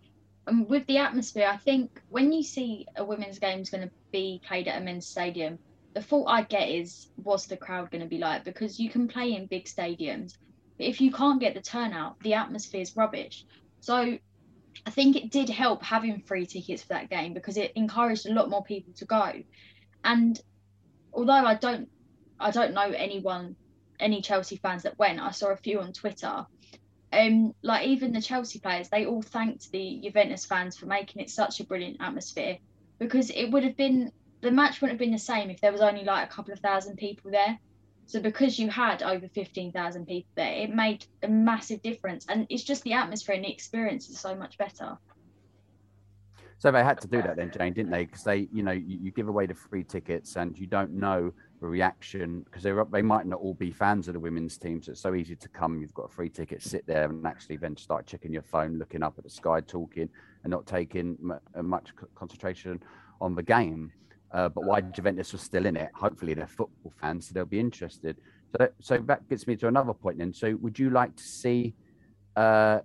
And 0.47 0.67
with 0.67 0.85
the 0.87 0.97
atmosphere, 0.97 1.47
I 1.47 1.57
think 1.57 2.01
when 2.09 2.31
you 2.31 2.43
see 2.43 2.87
a 2.95 3.03
women's 3.03 3.39
game 3.39 3.59
is 3.59 3.69
going 3.69 3.87
to 3.87 3.93
be 4.11 4.41
played 4.45 4.67
at 4.67 4.81
a 4.81 4.83
men's 4.83 5.07
stadium, 5.07 5.59
the 5.93 6.01
thought 6.01 6.25
I 6.27 6.41
get 6.43 6.69
is 6.69 7.07
what's 7.15 7.47
the 7.47 7.57
crowd 7.57 7.91
going 7.91 8.01
to 8.01 8.07
be 8.07 8.17
like? 8.17 8.43
Because 8.43 8.79
you 8.79 8.89
can 8.89 9.07
play 9.07 9.33
in 9.33 9.47
big 9.47 9.65
stadiums, 9.65 10.37
but 10.77 10.87
if 10.87 11.01
you 11.01 11.11
can't 11.11 11.39
get 11.39 11.53
the 11.53 11.61
turnout, 11.61 12.19
the 12.21 12.33
atmosphere 12.33 12.81
is 12.81 12.95
rubbish. 12.95 13.45
So 13.79 14.17
I 14.85 14.91
think 14.91 15.15
it 15.15 15.31
did 15.31 15.49
help 15.49 15.83
having 15.83 16.21
free 16.21 16.45
tickets 16.45 16.81
for 16.83 16.89
that 16.89 17.09
game 17.09 17.33
because 17.33 17.57
it 17.57 17.71
encouraged 17.75 18.25
a 18.25 18.33
lot 18.33 18.49
more 18.49 18.63
people 18.63 18.93
to 18.93 19.05
go. 19.05 19.33
And 20.03 20.39
although 21.13 21.33
I 21.33 21.55
don't 21.55 21.89
I 22.39 22.51
don't 22.51 22.73
know 22.73 22.89
anyone 22.91 23.55
any 23.99 24.21
Chelsea 24.21 24.57
fans 24.57 24.83
that 24.83 24.97
went, 24.97 25.19
I 25.19 25.31
saw 25.31 25.49
a 25.49 25.57
few 25.57 25.79
on 25.81 25.93
Twitter 25.93 26.45
um, 27.11 27.53
like 27.63 27.87
even 27.87 28.11
the 28.11 28.21
Chelsea 28.21 28.59
players, 28.59 28.89
they 28.89 29.05
all 29.05 29.21
thanked 29.21 29.71
the 29.71 29.99
Juventus 30.03 30.45
fans 30.45 30.77
for 30.77 30.85
making 30.85 31.21
it 31.21 31.29
such 31.29 31.59
a 31.59 31.65
brilliant 31.65 31.97
atmosphere 31.99 32.57
because 32.99 33.29
it 33.31 33.47
would 33.47 33.63
have 33.63 33.77
been 33.77 34.11
the 34.41 34.51
match 34.51 34.79
wouldn't 34.79 34.99
have 34.99 34.99
been 34.99 35.11
the 35.11 35.17
same 35.17 35.49
if 35.49 35.59
there 35.59 35.71
was 35.71 35.81
only 35.81 36.03
like 36.03 36.29
a 36.29 36.33
couple 36.33 36.53
of 36.53 36.59
thousand 36.59 36.97
people 36.97 37.31
there. 37.31 37.57
So 38.05 38.21
because 38.21 38.57
you 38.57 38.69
had 38.69 39.03
over 39.03 39.27
fifteen 39.27 39.71
thousand 39.71 40.05
people 40.05 40.31
there, 40.35 40.53
it 40.53 40.73
made 40.73 41.05
a 41.23 41.27
massive 41.27 41.81
difference, 41.81 42.25
and 42.29 42.45
it's 42.49 42.63
just 42.63 42.83
the 42.83 42.93
atmosphere 42.93 43.35
and 43.35 43.43
the 43.43 43.51
experience 43.51 44.09
is 44.09 44.19
so 44.19 44.35
much 44.35 44.57
better. 44.57 44.97
So 46.59 46.71
they 46.71 46.83
had 46.83 46.99
to 47.01 47.07
do 47.07 47.21
that 47.21 47.37
then, 47.37 47.51
Jane, 47.57 47.71
didn't 47.71 47.89
they? 47.89 48.03
Because 48.03 48.23
they, 48.23 48.49
you 48.51 48.63
know, 48.63 48.73
you, 48.73 48.99
you 49.01 49.11
give 49.11 49.29
away 49.29 49.45
the 49.45 49.53
free 49.53 49.85
tickets 49.85 50.35
and 50.35 50.57
you 50.59 50.67
don't 50.67 50.91
know 50.91 51.31
the 51.61 51.67
reaction 51.67 52.41
because 52.41 52.63
they 52.63 52.73
they 52.91 53.01
might 53.01 53.25
not 53.25 53.39
all 53.39 53.53
be 53.53 53.71
fans 53.71 54.09
of 54.09 54.13
the 54.13 54.19
women's 54.19 54.57
team. 54.57 54.83
So 54.83 54.91
it's 54.91 55.01
so 55.01 55.15
easy 55.15 55.37
to 55.37 55.47
come. 55.47 55.79
You've 55.79 55.93
got 55.93 56.11
a 56.11 56.13
free 56.13 56.29
ticket, 56.29 56.61
sit 56.61 56.85
there, 56.85 57.05
and 57.05 57.25
actually 57.25 57.55
then 57.55 57.77
start 57.77 58.05
checking 58.05 58.33
your 58.33 58.43
phone, 58.43 58.77
looking 58.77 59.03
up 59.03 59.13
at 59.17 59.23
the 59.23 59.29
sky, 59.29 59.61
talking, 59.61 60.09
and 60.43 60.51
not 60.51 60.67
taking 60.67 61.17
m- 61.23 61.39
uh, 61.55 61.63
much 61.63 61.93
concentration 62.13 62.83
on 63.21 63.35
the 63.35 63.43
game. 63.43 63.89
Uh, 64.33 64.49
but 64.49 64.65
why 64.65 64.81
Juventus 64.81 65.31
was 65.31 65.41
still 65.41 65.65
in 65.65 65.77
it? 65.77 65.89
Hopefully 65.95 66.33
they're 66.33 66.45
football 66.45 66.91
fans, 66.99 67.29
so 67.29 67.33
they'll 67.33 67.45
be 67.45 67.59
interested. 67.61 68.17
So 68.51 68.57
that, 68.59 68.73
so 68.81 68.97
that 68.97 69.29
gets 69.29 69.47
me 69.47 69.55
to 69.55 69.69
another 69.69 69.93
point 69.93 70.17
then. 70.17 70.33
So 70.33 70.57
would 70.59 70.77
you 70.77 70.89
like 70.89 71.15
to 71.15 71.23
see? 71.23 71.73
Uh, 72.35 72.79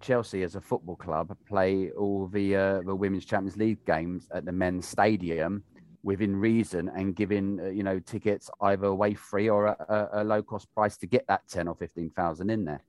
Chelsea 0.00 0.42
as 0.42 0.54
a 0.54 0.60
football 0.60 0.96
club 0.96 1.36
play 1.48 1.90
all 1.90 2.28
the 2.28 2.56
uh, 2.56 2.80
the 2.82 2.94
women's 2.94 3.24
Champions 3.24 3.56
League 3.56 3.84
games 3.86 4.28
at 4.32 4.44
the 4.44 4.52
men's 4.52 4.86
stadium 4.86 5.62
within 6.02 6.36
reason 6.36 6.88
and 6.94 7.16
giving 7.16 7.58
uh, 7.60 7.68
you 7.68 7.82
know 7.82 7.98
tickets 7.98 8.50
either 8.60 8.86
away 8.86 9.14
free 9.14 9.48
or 9.48 9.66
a, 9.66 9.76
a, 9.88 10.22
a 10.22 10.24
low 10.24 10.42
cost 10.42 10.72
price 10.74 10.96
to 10.98 11.06
get 11.06 11.26
that 11.26 11.42
ten 11.48 11.68
or 11.68 11.74
fifteen 11.74 12.10
thousand 12.10 12.50
in 12.50 12.64
there. 12.64 12.82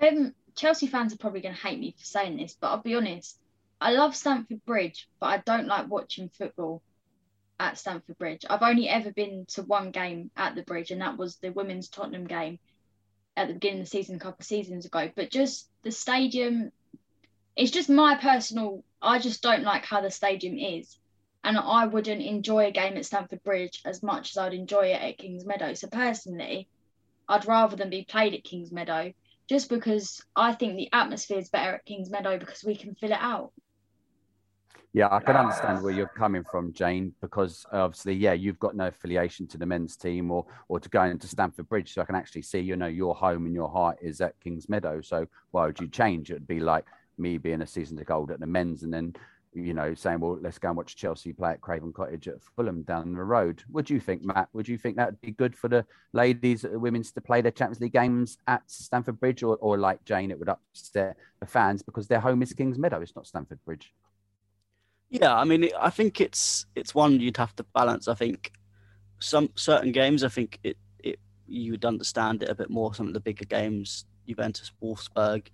Um, 0.00 0.34
Chelsea 0.56 0.86
fans 0.86 1.12
are 1.14 1.18
probably 1.18 1.40
going 1.40 1.54
to 1.54 1.60
hate 1.60 1.80
me 1.80 1.94
for 1.98 2.04
saying 2.04 2.36
this, 2.36 2.56
but 2.60 2.68
I'll 2.68 2.82
be 2.82 2.94
honest. 2.94 3.38
I 3.80 3.92
love 3.92 4.14
Stamford 4.14 4.64
Bridge, 4.64 5.08
but 5.20 5.26
I 5.26 5.38
don't 5.38 5.66
like 5.66 5.90
watching 5.90 6.28
football 6.28 6.82
at 7.58 7.78
Stamford 7.78 8.18
Bridge. 8.18 8.44
I've 8.48 8.62
only 8.62 8.88
ever 8.88 9.12
been 9.12 9.46
to 9.50 9.62
one 9.62 9.90
game 9.90 10.30
at 10.36 10.54
the 10.54 10.62
bridge, 10.62 10.90
and 10.90 11.00
that 11.00 11.18
was 11.18 11.36
the 11.36 11.50
women's 11.50 11.88
Tottenham 11.88 12.26
game 12.26 12.58
at 13.36 13.48
the 13.48 13.54
beginning 13.54 13.80
of 13.80 13.86
the 13.86 13.90
season 13.90 14.16
a 14.16 14.18
couple 14.18 14.40
of 14.40 14.46
seasons 14.46 14.86
ago. 14.86 15.10
But 15.14 15.30
just 15.30 15.68
the 15.82 15.90
stadium, 15.90 16.72
it's 17.56 17.70
just 17.70 17.90
my 17.90 18.16
personal. 18.16 18.84
I 19.02 19.18
just 19.18 19.42
don't 19.42 19.64
like 19.64 19.84
how 19.84 20.00
the 20.00 20.10
stadium 20.10 20.58
is, 20.58 20.98
and 21.42 21.58
I 21.58 21.86
wouldn't 21.86 22.22
enjoy 22.22 22.66
a 22.66 22.72
game 22.72 22.96
at 22.96 23.06
Stamford 23.06 23.42
Bridge 23.42 23.82
as 23.84 24.02
much 24.02 24.30
as 24.30 24.38
I'd 24.38 24.54
enjoy 24.54 24.86
it 24.88 25.02
at 25.02 25.18
Kingsmeadow. 25.18 25.76
So 25.76 25.88
personally, 25.88 26.68
I'd 27.28 27.46
rather 27.46 27.76
than 27.76 27.90
be 27.90 28.04
played 28.04 28.34
at 28.34 28.44
Kingsmeadow, 28.44 29.14
just 29.48 29.68
because 29.68 30.24
I 30.34 30.52
think 30.52 30.76
the 30.76 30.90
atmosphere 30.92 31.38
is 31.38 31.50
better 31.50 31.74
at 31.74 31.86
Kingsmeadow 31.86 32.38
because 32.38 32.64
we 32.64 32.76
can 32.76 32.94
fill 32.94 33.12
it 33.12 33.18
out. 33.20 33.52
Yeah, 34.94 35.08
I 35.10 35.18
can 35.18 35.34
understand 35.34 35.82
where 35.82 35.92
ah. 35.92 35.96
you're 35.96 36.06
coming 36.06 36.44
from, 36.44 36.72
Jane, 36.72 37.12
because 37.20 37.66
obviously, 37.72 38.14
yeah, 38.14 38.32
you've 38.32 38.60
got 38.60 38.76
no 38.76 38.86
affiliation 38.86 39.48
to 39.48 39.58
the 39.58 39.66
men's 39.66 39.96
team 39.96 40.30
or 40.30 40.46
or 40.68 40.78
to 40.78 40.88
going 40.88 41.18
to 41.18 41.26
Stamford 41.26 41.68
Bridge, 41.68 41.92
so 41.92 42.00
I 42.00 42.04
can 42.04 42.14
actually 42.14 42.42
see, 42.42 42.60
you 42.60 42.76
know, 42.76 42.86
your 42.86 43.12
home 43.12 43.44
and 43.46 43.54
your 43.56 43.68
heart 43.68 43.98
is 44.00 44.20
at 44.20 44.38
Kingsmeadow. 44.40 45.04
So 45.04 45.26
why 45.50 45.66
would 45.66 45.80
you 45.80 45.88
change? 45.88 46.30
It'd 46.30 46.46
be 46.46 46.60
like 46.60 46.86
me 47.18 47.38
being 47.38 47.60
a 47.60 47.66
season 47.66 47.96
ticket 47.96 48.12
holder 48.12 48.34
at 48.34 48.40
the 48.40 48.46
men's 48.46 48.84
and 48.84 48.94
then, 48.94 49.16
you 49.52 49.74
know, 49.74 49.94
saying, 49.94 50.20
well, 50.20 50.38
let's 50.40 50.58
go 50.58 50.68
and 50.68 50.76
watch 50.76 50.94
Chelsea 50.94 51.32
play 51.32 51.50
at 51.50 51.60
Craven 51.60 51.92
Cottage 51.92 52.28
at 52.28 52.40
Fulham 52.54 52.82
down 52.82 53.14
the 53.14 53.24
road. 53.24 53.64
What 53.72 53.86
do 53.86 53.94
you 53.94 54.00
think, 54.00 54.24
Matt? 54.24 54.48
Would 54.52 54.68
you 54.68 54.78
think 54.78 54.94
that 54.96 55.06
would 55.06 55.20
be 55.20 55.32
good 55.32 55.56
for 55.56 55.66
the 55.66 55.84
ladies, 56.12 56.62
the 56.62 56.78
women's 56.78 57.10
to 57.12 57.20
play 57.20 57.40
their 57.40 57.50
Champions 57.50 57.80
League 57.80 57.94
games 57.94 58.38
at 58.46 58.62
Stamford 58.70 59.18
Bridge, 59.18 59.42
or, 59.42 59.56
or 59.56 59.76
like 59.76 60.04
Jane, 60.04 60.30
it 60.30 60.38
would 60.38 60.48
upset 60.48 61.16
the 61.40 61.46
fans 61.46 61.82
because 61.82 62.06
their 62.06 62.20
home 62.20 62.42
is 62.42 62.52
Kingsmeadow, 62.52 63.02
it's 63.02 63.16
not 63.16 63.26
Stamford 63.26 63.58
Bridge. 63.64 63.92
Yeah, 65.14 65.36
I 65.36 65.44
mean, 65.44 65.68
I 65.78 65.90
think 65.90 66.20
it's 66.20 66.66
it's 66.74 66.92
one 66.92 67.20
you'd 67.20 67.36
have 67.36 67.54
to 67.56 67.62
balance. 67.72 68.08
I 68.08 68.14
think 68.14 68.50
some 69.20 69.48
certain 69.54 69.92
games, 69.92 70.24
I 70.24 70.28
think 70.28 70.58
it 70.64 70.76
it 70.98 71.20
you 71.46 71.70
would 71.70 71.84
understand 71.84 72.42
it 72.42 72.48
a 72.48 72.54
bit 72.54 72.68
more. 72.68 72.92
Some 72.94 73.06
of 73.06 73.14
the 73.14 73.20
bigger 73.20 73.44
games, 73.44 74.06
Juventus, 74.26 74.72
Wolfsburg. 74.82 75.46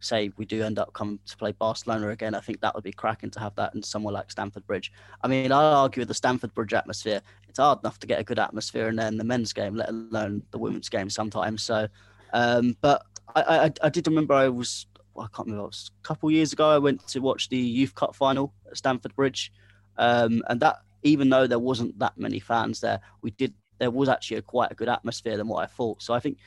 Say 0.00 0.32
we 0.38 0.46
do 0.46 0.62
end 0.62 0.78
up 0.78 0.94
coming 0.94 1.18
to 1.26 1.36
play 1.36 1.52
Barcelona 1.52 2.08
again, 2.08 2.34
I 2.34 2.40
think 2.40 2.62
that 2.62 2.74
would 2.74 2.84
be 2.84 2.92
cracking 2.92 3.30
to 3.32 3.40
have 3.40 3.54
that 3.56 3.74
in 3.74 3.82
somewhere 3.82 4.14
like 4.14 4.30
Stamford 4.30 4.66
Bridge. 4.66 4.90
I 5.22 5.28
mean, 5.28 5.52
I 5.52 5.62
argue 5.62 6.00
with 6.00 6.08
the 6.08 6.14
Stamford 6.14 6.54
Bridge 6.54 6.72
atmosphere. 6.72 7.20
It's 7.46 7.58
hard 7.58 7.80
enough 7.80 7.98
to 7.98 8.06
get 8.06 8.20
a 8.20 8.24
good 8.24 8.38
atmosphere 8.38 8.88
in 8.88 8.96
there 8.96 9.08
in 9.08 9.18
the 9.18 9.24
men's 9.24 9.52
game, 9.52 9.74
let 9.74 9.90
alone 9.90 10.44
the 10.50 10.58
women's 10.58 10.88
game 10.88 11.10
sometimes. 11.10 11.62
So, 11.62 11.88
um, 12.32 12.74
but 12.80 13.04
I, 13.34 13.66
I 13.66 13.72
I 13.82 13.88
did 13.90 14.06
remember 14.06 14.32
I 14.32 14.48
was 14.48 14.86
I 15.16 15.26
can't 15.34 15.46
remember. 15.46 15.64
It 15.64 15.68
was 15.68 15.90
a 16.02 16.06
couple 16.06 16.30
years 16.30 16.52
ago. 16.52 16.70
I 16.70 16.78
went 16.78 17.06
to 17.08 17.20
watch 17.20 17.48
the 17.48 17.58
Youth 17.58 17.94
Cup 17.94 18.14
final 18.14 18.52
at 18.68 18.76
Stamford 18.76 19.14
Bridge, 19.14 19.52
um, 19.96 20.42
and 20.48 20.60
that 20.60 20.78
even 21.02 21.28
though 21.28 21.46
there 21.46 21.58
wasn't 21.58 21.98
that 21.98 22.16
many 22.16 22.40
fans 22.40 22.80
there, 22.80 23.00
we 23.22 23.30
did. 23.32 23.54
There 23.78 23.90
was 23.90 24.08
actually 24.08 24.38
a 24.38 24.42
quite 24.42 24.70
a 24.70 24.74
good 24.74 24.88
atmosphere 24.88 25.36
than 25.36 25.48
what 25.48 25.62
I 25.62 25.66
thought. 25.66 26.00
So 26.02 26.14
I 26.14 26.20
think 26.20 26.38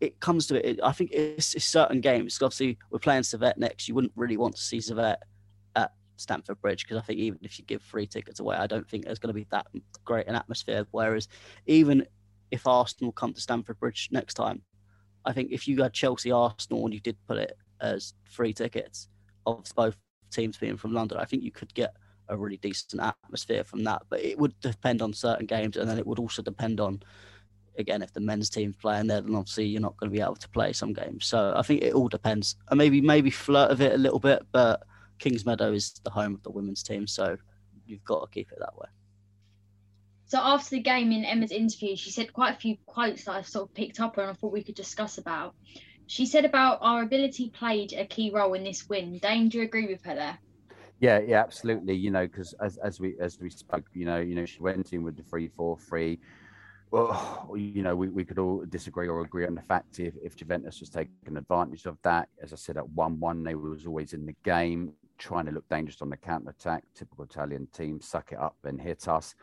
it 0.00 0.20
comes 0.20 0.46
to 0.48 0.68
it. 0.68 0.80
I 0.82 0.92
think 0.92 1.12
it's, 1.12 1.54
it's 1.54 1.64
certain 1.64 2.00
games. 2.00 2.40
Obviously, 2.42 2.78
we're 2.90 2.98
playing 2.98 3.22
Servette 3.22 3.58
next. 3.58 3.88
You 3.88 3.94
wouldn't 3.94 4.12
really 4.16 4.36
want 4.36 4.56
to 4.56 4.62
see 4.62 4.78
Servette 4.78 5.22
at 5.76 5.92
Stamford 6.16 6.60
Bridge 6.60 6.84
because 6.84 6.98
I 6.98 7.02
think 7.02 7.20
even 7.20 7.38
if 7.42 7.58
you 7.58 7.64
give 7.64 7.82
free 7.82 8.06
tickets 8.06 8.40
away, 8.40 8.56
I 8.56 8.66
don't 8.66 8.88
think 8.88 9.04
there's 9.04 9.18
going 9.18 9.32
to 9.32 9.40
be 9.40 9.46
that 9.50 9.66
great 10.04 10.26
an 10.26 10.34
atmosphere. 10.34 10.86
Whereas 10.90 11.28
even 11.66 12.06
if 12.50 12.66
Arsenal 12.66 13.12
come 13.12 13.32
to 13.32 13.40
Stamford 13.40 13.78
Bridge 13.78 14.08
next 14.12 14.34
time, 14.34 14.62
I 15.24 15.32
think 15.32 15.52
if 15.52 15.66
you 15.66 15.82
had 15.82 15.92
Chelsea 15.92 16.30
Arsenal 16.30 16.84
and 16.84 16.92
you 16.92 17.00
did 17.00 17.16
put 17.26 17.38
it 17.38 17.56
as 17.80 18.14
free 18.30 18.52
tickets 18.52 19.08
of 19.46 19.64
both 19.74 19.96
teams 20.30 20.56
being 20.56 20.76
from 20.76 20.92
London, 20.92 21.18
I 21.18 21.24
think 21.24 21.42
you 21.42 21.50
could 21.50 21.72
get 21.74 21.94
a 22.28 22.36
really 22.36 22.56
decent 22.56 23.02
atmosphere 23.02 23.64
from 23.64 23.84
that. 23.84 24.02
But 24.08 24.24
it 24.24 24.38
would 24.38 24.58
depend 24.60 25.02
on 25.02 25.12
certain 25.12 25.46
games, 25.46 25.76
and 25.76 25.88
then 25.88 25.98
it 25.98 26.06
would 26.06 26.18
also 26.18 26.42
depend 26.42 26.80
on, 26.80 27.02
again, 27.78 28.02
if 28.02 28.12
the 28.12 28.20
men's 28.20 28.50
team's 28.50 28.76
playing 28.76 29.06
there, 29.06 29.20
then 29.20 29.34
obviously 29.34 29.66
you're 29.66 29.80
not 29.80 29.96
going 29.98 30.10
to 30.10 30.16
be 30.16 30.22
able 30.22 30.36
to 30.36 30.48
play 30.48 30.72
some 30.72 30.92
games. 30.92 31.26
So 31.26 31.52
I 31.56 31.62
think 31.62 31.82
it 31.82 31.94
all 31.94 32.08
depends. 32.08 32.56
And 32.70 32.78
maybe 32.78 33.00
maybe 33.00 33.30
flirt 33.30 33.70
with 33.70 33.82
it 33.82 33.92
a 33.92 33.98
little 33.98 34.20
bit, 34.20 34.46
but 34.52 34.82
Kingsmeadow 35.18 35.74
is 35.74 36.00
the 36.04 36.10
home 36.10 36.34
of 36.34 36.42
the 36.42 36.50
women's 36.50 36.82
team, 36.82 37.06
so 37.06 37.36
you've 37.86 38.04
got 38.04 38.20
to 38.20 38.30
keep 38.32 38.50
it 38.50 38.58
that 38.58 38.76
way. 38.76 38.88
So 40.26 40.38
after 40.38 40.70
the 40.70 40.80
game 40.80 41.12
in 41.12 41.24
Emma's 41.24 41.52
interview, 41.52 41.96
she 41.96 42.10
said 42.10 42.32
quite 42.32 42.56
a 42.56 42.58
few 42.58 42.76
quotes 42.86 43.24
that 43.24 43.32
I 43.32 43.42
sort 43.42 43.68
of 43.68 43.74
picked 43.74 44.00
up 44.00 44.16
on 44.16 44.24
and 44.24 44.30
I 44.30 44.34
thought 44.34 44.52
we 44.52 44.64
could 44.64 44.74
discuss 44.74 45.18
about. 45.18 45.54
She 46.06 46.26
said 46.26 46.44
about 46.44 46.78
our 46.80 47.02
ability 47.02 47.50
played 47.50 47.92
a 47.94 48.04
key 48.04 48.30
role 48.30 48.54
in 48.54 48.64
this 48.64 48.88
win. 48.88 49.18
Dayne, 49.18 49.48
do 49.48 49.58
you 49.58 49.64
agree 49.64 49.86
with 49.86 50.02
her 50.04 50.14
there? 50.14 50.38
Yeah, 51.00 51.18
yeah, 51.18 51.40
absolutely. 51.40 51.94
You 51.94 52.10
know, 52.10 52.26
because 52.26 52.54
as, 52.60 52.76
as 52.78 53.00
we 53.00 53.16
as 53.20 53.38
we 53.40 53.50
spoke, 53.50 53.84
you 53.94 54.04
know, 54.04 54.20
you 54.20 54.34
know, 54.34 54.44
she 54.44 54.60
went 54.60 54.92
in 54.92 55.02
with 55.02 55.16
the 55.16 55.22
three 55.22 55.48
four 55.48 55.78
three. 55.78 56.18
Well, 56.90 57.50
you 57.56 57.82
know, 57.82 57.96
we, 57.96 58.08
we 58.08 58.24
could 58.24 58.38
all 58.38 58.64
disagree 58.68 59.08
or 59.08 59.20
agree 59.22 59.46
on 59.46 59.56
the 59.56 59.62
fact 59.62 59.98
if, 59.98 60.14
if 60.22 60.36
Juventus 60.36 60.78
was 60.78 60.90
taking 60.90 61.36
advantage 61.36 61.86
of 61.86 61.98
that. 62.02 62.28
As 62.40 62.52
I 62.52 62.56
said, 62.56 62.76
at 62.76 62.88
one 62.90 63.18
one, 63.18 63.42
they 63.42 63.56
was 63.56 63.86
always 63.86 64.12
in 64.12 64.26
the 64.26 64.36
game, 64.44 64.92
trying 65.18 65.46
to 65.46 65.52
look 65.52 65.68
dangerous 65.68 66.00
on 66.02 66.10
the 66.10 66.16
counter 66.16 66.50
attack. 66.50 66.84
Typical 66.94 67.24
Italian 67.24 67.66
team, 67.72 68.00
suck 68.00 68.30
it 68.30 68.38
up 68.38 68.56
and 68.62 68.80
hit 68.80 69.08
us. 69.08 69.34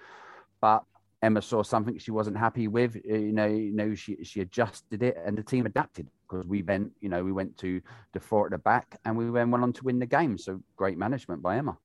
But 0.61 0.83
Emma 1.21 1.41
saw 1.41 1.61
something 1.61 1.97
she 1.97 2.11
wasn't 2.11 2.37
happy 2.37 2.67
with. 2.67 2.95
You 3.03 3.33
know, 3.33 3.47
you 3.47 3.73
know, 3.73 3.93
she 3.95 4.23
she 4.23 4.39
adjusted 4.39 5.03
it, 5.03 5.17
and 5.25 5.37
the 5.37 5.43
team 5.43 5.65
adapted 5.65 6.07
because 6.31 6.47
we 6.47 6.61
went, 6.63 6.91
you 7.01 7.09
know, 7.09 7.23
we 7.23 7.31
went 7.31 7.57
to 7.57 7.81
the 8.13 8.19
four 8.19 8.45
at 8.45 8.51
the 8.51 8.57
back, 8.57 8.99
and 9.05 9.17
we 9.17 9.25
then 9.25 9.51
went 9.51 9.63
on 9.63 9.73
to 9.73 9.83
win 9.83 9.99
the 9.99 10.05
game. 10.05 10.37
So 10.37 10.61
great 10.75 10.97
management 10.97 11.41
by 11.41 11.57
Emma. 11.57 11.77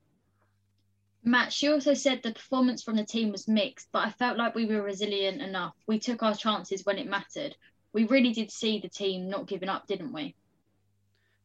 Matt, 1.25 1.53
she 1.53 1.69
also 1.69 1.95
said 1.95 2.23
the 2.23 2.33
performance 2.33 2.85
from 2.85 2.97
the 2.97 3.05
team 3.05 3.33
was 3.33 3.49
mixed, 3.49 3.89
but 3.93 4.07
I 4.07 4.11
felt 4.11 4.39
like 4.39 4.55
we 4.55 4.67
were 4.67 4.83
resilient 4.83 5.43
enough. 5.43 5.75
We 5.89 5.99
took 5.99 6.23
our 6.23 6.37
chances 6.37 6.85
when 6.85 6.99
it 6.99 7.09
mattered. 7.09 7.57
We 7.93 8.05
really 8.05 8.33
did 8.33 8.53
see 8.53 8.79
the 8.79 8.89
team 8.89 9.29
not 9.29 9.49
giving 9.49 9.69
up, 9.69 9.89
didn't 9.89 10.13
we? 10.13 10.37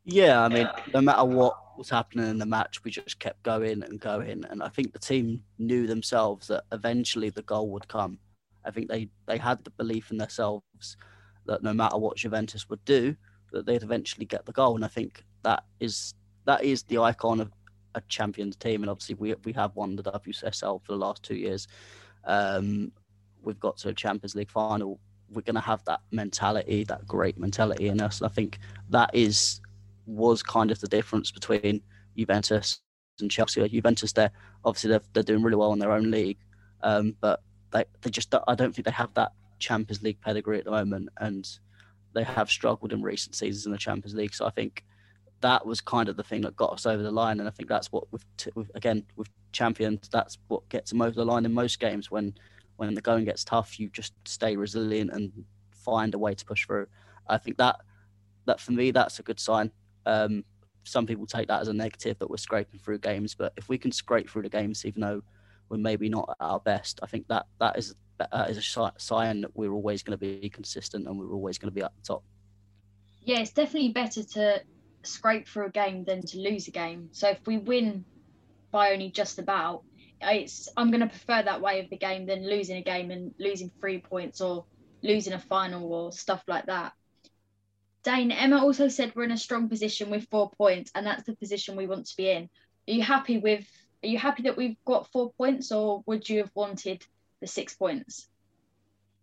Yeah, 0.03 0.43
I 0.43 0.49
mean, 0.49 0.69
no 0.93 1.01
matter 1.01 1.23
what 1.23 1.77
was 1.77 1.89
happening 1.89 2.27
in 2.27 2.37
the 2.37 2.45
match, 2.45 2.83
we 2.83 2.91
just 2.91 3.19
kept 3.19 3.41
going 3.43 3.83
and 3.83 3.99
going. 3.99 4.45
And 4.49 4.61
I 4.61 4.67
think 4.67 4.93
the 4.93 4.99
team 4.99 5.43
knew 5.57 5.87
themselves 5.87 6.47
that 6.47 6.63
eventually 6.71 7.29
the 7.29 7.43
goal 7.43 7.69
would 7.69 7.87
come. 7.87 8.19
I 8.63 8.71
think 8.71 8.89
they, 8.89 9.09
they 9.25 9.37
had 9.37 9.63
the 9.63 9.71
belief 9.71 10.11
in 10.11 10.17
themselves 10.17 10.97
that 11.45 11.63
no 11.63 11.73
matter 11.73 11.97
what 11.97 12.17
Juventus 12.17 12.69
would 12.69 12.83
do, 12.85 13.15
that 13.51 13.65
they'd 13.65 13.83
eventually 13.83 14.25
get 14.25 14.45
the 14.45 14.51
goal. 14.51 14.75
And 14.75 14.85
I 14.85 14.87
think 14.87 15.23
that 15.43 15.63
is 15.79 16.13
that 16.45 16.63
is 16.63 16.83
the 16.83 16.97
icon 16.99 17.39
of 17.39 17.51
a 17.95 18.01
champions 18.07 18.55
team. 18.55 18.83
And 18.83 18.89
obviously, 18.89 19.15
we 19.15 19.35
we 19.43 19.53
have 19.53 19.75
won 19.75 19.95
the 19.95 20.03
WSL 20.03 20.81
for 20.83 20.91
the 20.91 20.97
last 20.97 21.23
two 21.23 21.35
years. 21.35 21.67
Um, 22.25 22.91
we've 23.41 23.59
got 23.59 23.77
to 23.77 23.89
a 23.89 23.93
Champions 23.93 24.35
League 24.35 24.51
final. 24.51 24.99
We're 25.29 25.41
going 25.41 25.55
to 25.55 25.61
have 25.61 25.83
that 25.85 26.01
mentality, 26.11 26.83
that 26.85 27.07
great 27.07 27.37
mentality 27.37 27.87
in 27.87 28.01
us. 28.01 28.19
And 28.19 28.29
I 28.29 28.33
think 28.33 28.59
that 28.89 29.09
is 29.13 29.61
was 30.05 30.43
kind 30.43 30.71
of 30.71 30.79
the 30.79 30.87
difference 30.87 31.31
between 31.31 31.81
Juventus 32.17 32.81
and 33.19 33.31
Chelsea. 33.31 33.67
Juventus, 33.69 34.13
they're 34.13 34.31
obviously 34.65 34.89
they're, 34.89 35.01
they're 35.13 35.23
doing 35.23 35.43
really 35.43 35.55
well 35.55 35.73
in 35.73 35.79
their 35.79 35.91
own 35.91 36.11
league, 36.11 36.37
um, 36.81 37.15
but 37.21 37.41
they 37.71 37.85
they 38.01 38.09
just 38.09 38.33
I 38.47 38.55
don't 38.55 38.73
think 38.73 38.85
they 38.85 38.91
have 38.91 39.13
that 39.13 39.31
Champions 39.61 40.01
League 40.01 40.21
pedigree 40.21 40.59
at 40.59 40.65
the 40.65 40.71
moment, 40.71 41.09
and 41.17 41.47
they 42.13 42.23
have 42.23 42.49
struggled 42.49 42.91
in 42.91 43.01
recent 43.01 43.35
seasons 43.35 43.65
in 43.65 43.71
the 43.71 43.77
Champions 43.77 44.15
League. 44.15 44.33
So 44.33 44.45
I 44.45 44.49
think 44.49 44.83
that 45.41 45.65
was 45.65 45.81
kind 45.81 46.09
of 46.09 46.17
the 46.17 46.23
thing 46.23 46.41
that 46.41 46.55
got 46.55 46.73
us 46.73 46.85
over 46.85 47.01
the 47.01 47.11
line, 47.11 47.39
and 47.39 47.47
I 47.47 47.51
think 47.51 47.69
that's 47.69 47.91
what 47.91 48.11
with, 48.11 48.25
with 48.55 48.71
again 48.75 49.03
with 49.15 49.29
champions, 49.51 50.07
that's 50.09 50.37
what 50.47 50.67
gets 50.69 50.91
them 50.91 51.01
over 51.01 51.15
the 51.15 51.25
line 51.25 51.45
in 51.45 51.53
most 51.53 51.79
games. 51.79 52.11
When 52.11 52.33
when 52.77 52.93
the 52.93 53.01
going 53.01 53.25
gets 53.25 53.43
tough, 53.43 53.79
you 53.79 53.89
just 53.89 54.13
stay 54.25 54.55
resilient 54.55 55.11
and 55.11 55.31
find 55.71 56.13
a 56.13 56.19
way 56.19 56.33
to 56.33 56.45
push 56.45 56.65
through. 56.65 56.87
I 57.27 57.37
think 57.37 57.57
that 57.57 57.77
that 58.45 58.59
for 58.59 58.71
me, 58.71 58.91
that's 58.91 59.19
a 59.19 59.23
good 59.23 59.39
sign. 59.39 59.71
Um, 60.05 60.43
some 60.83 61.05
people 61.05 61.25
take 61.25 61.47
that 61.47 61.61
as 61.61 61.67
a 61.67 61.73
negative 61.73 62.17
that 62.19 62.29
we're 62.29 62.37
scraping 62.37 62.79
through 62.79 62.99
games, 62.99 63.35
but 63.35 63.53
if 63.55 63.69
we 63.69 63.77
can 63.77 63.91
scrape 63.91 64.29
through 64.29 64.43
the 64.43 64.49
games, 64.49 64.85
even 64.85 65.01
though 65.01 65.21
we're 65.69 65.77
maybe 65.77 66.09
not 66.09 66.29
at 66.29 66.43
our 66.43 66.59
best, 66.59 66.99
I 67.03 67.05
think 67.05 67.27
that 67.27 67.45
that 67.59 67.77
is 67.77 67.95
uh, 68.31 68.45
is 68.49 68.57
a 68.57 68.91
sign 68.97 69.41
that 69.41 69.55
we're 69.55 69.71
always 69.71 70.03
going 70.03 70.17
to 70.17 70.41
be 70.41 70.49
consistent 70.49 71.07
and 71.07 71.17
we're 71.17 71.33
always 71.33 71.57
going 71.57 71.69
to 71.69 71.75
be 71.75 71.81
at 71.81 71.91
the 71.95 72.03
top. 72.03 72.23
Yeah, 73.23 73.39
it's 73.39 73.53
definitely 73.53 73.89
better 73.89 74.23
to 74.23 74.61
scrape 75.03 75.47
for 75.47 75.63
a 75.63 75.71
game 75.71 76.03
than 76.03 76.21
to 76.21 76.39
lose 76.39 76.67
a 76.67 76.71
game. 76.71 77.09
So 77.11 77.29
if 77.29 77.39
we 77.45 77.57
win 77.57 78.05
by 78.71 78.93
only 78.93 79.09
just 79.09 79.39
about, 79.39 79.83
it's 80.21 80.69
I'm 80.77 80.91
going 80.91 81.01
to 81.01 81.07
prefer 81.07 81.41
that 81.43 81.61
way 81.61 81.79
of 81.79 81.89
the 81.89 81.97
game 81.97 82.25
than 82.25 82.47
losing 82.47 82.77
a 82.77 82.83
game 82.83 83.11
and 83.11 83.33
losing 83.39 83.71
three 83.79 83.99
points 83.99 84.41
or 84.41 84.65
losing 85.01 85.33
a 85.33 85.39
final 85.39 85.91
or 85.93 86.11
stuff 86.11 86.43
like 86.47 86.67
that. 86.67 86.93
Dayne, 88.03 88.31
Emma 88.31 88.57
also 88.57 88.87
said 88.87 89.13
we're 89.15 89.23
in 89.23 89.31
a 89.31 89.37
strong 89.37 89.69
position 89.69 90.09
with 90.09 90.27
four 90.29 90.49
points, 90.51 90.91
and 90.95 91.05
that's 91.05 91.23
the 91.23 91.35
position 91.35 91.75
we 91.75 91.87
want 91.87 92.07
to 92.07 92.17
be 92.17 92.29
in. 92.29 92.49
Are 92.87 92.93
you 92.93 93.03
happy 93.03 93.37
with? 93.37 93.65
Are 94.03 94.07
you 94.07 94.17
happy 94.17 94.43
that 94.43 94.57
we've 94.57 94.77
got 94.85 95.11
four 95.11 95.31
points, 95.33 95.71
or 95.71 96.03
would 96.07 96.27
you 96.27 96.39
have 96.39 96.51
wanted 96.55 97.05
the 97.41 97.47
six 97.47 97.73
points? 97.73 98.27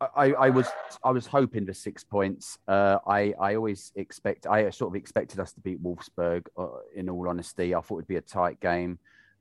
I, 0.01 0.33
I 0.33 0.51
was 0.51 0.69
I 1.03 1.11
was 1.11 1.27
hoping 1.27 1.66
for 1.66 1.73
six 1.73 2.05
points. 2.05 2.59
Uh, 2.69 2.99
I 3.07 3.35
I 3.41 3.57
always 3.57 3.93
expect 3.97 4.47
I 4.47 4.71
sort 4.71 4.93
of 4.93 4.97
expected 4.97 5.41
us 5.41 5.53
to 5.55 5.61
beat 5.61 5.83
Wolfsburg. 5.83 6.47
Uh, 6.57 6.69
in 6.95 7.09
all 7.09 7.29
honesty, 7.29 7.75
I 7.75 7.81
thought 7.81 7.99
it'd 7.99 8.09
be 8.09 8.16
a 8.16 8.21
tight 8.21 8.61
game. 8.61 8.99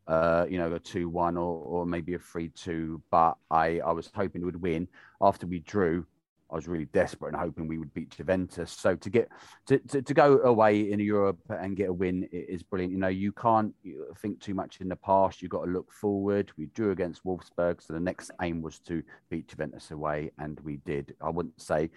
Uh, 0.08 0.46
you 0.50 0.58
know, 0.58 0.74
a 0.74 0.80
two-one 0.80 1.36
or, 1.36 1.62
or 1.64 1.86
maybe 1.86 2.14
a 2.14 2.20
three-two. 2.20 3.02
But 3.12 3.38
I 3.52 3.80
I 3.82 3.92
was 3.92 4.10
hoping 4.16 4.44
would 4.46 4.62
win. 4.62 4.88
After 5.22 5.46
we 5.46 5.60
drew, 5.60 6.08
I 6.50 6.56
was 6.56 6.68
really 6.68 6.86
desperate 6.86 7.34
and 7.34 7.42
hoping 7.42 7.68
we 7.68 7.78
would 7.78 7.94
beat 7.94 8.10
Juventus. 8.12 8.72
So 8.72 8.96
to 8.96 9.10
get 9.10 9.30
to, 9.66 9.80
to, 9.80 10.02
to, 10.02 10.14
go 10.14 10.40
away 10.40 10.92
in 10.92 11.00
Europe 11.00 11.40
and 11.50 11.76
get 11.76 11.90
a 11.90 11.94
win 11.94 12.28
is 12.32 12.64
brilliant. 12.64 12.94
You 12.94 13.00
know, 13.00 13.08
you 13.08 13.32
can't 13.34 13.74
think 14.18 14.40
too 14.40 14.54
much 14.54 14.80
in 14.80 14.88
the 14.88 14.96
past. 14.96 15.42
You've 15.42 15.52
got 15.52 15.66
to 15.66 15.72
look 15.72 15.92
forward. 15.92 16.52
We 16.58 16.68
drew 16.68 16.92
against 16.92 17.26
Wolfsburg, 17.26 17.82
so 17.82 17.94
the 17.94 18.00
next 18.00 18.32
aim 18.42 18.62
was 18.62 18.80
to 18.80 19.04
beat 19.30 19.50
Juventus 19.50 19.92
away, 19.92 20.32
and 20.40 20.60
we 20.62 20.78
did. 20.78 21.16
I 21.22 21.30
wouldn't 21.30 21.62
say 21.62 21.90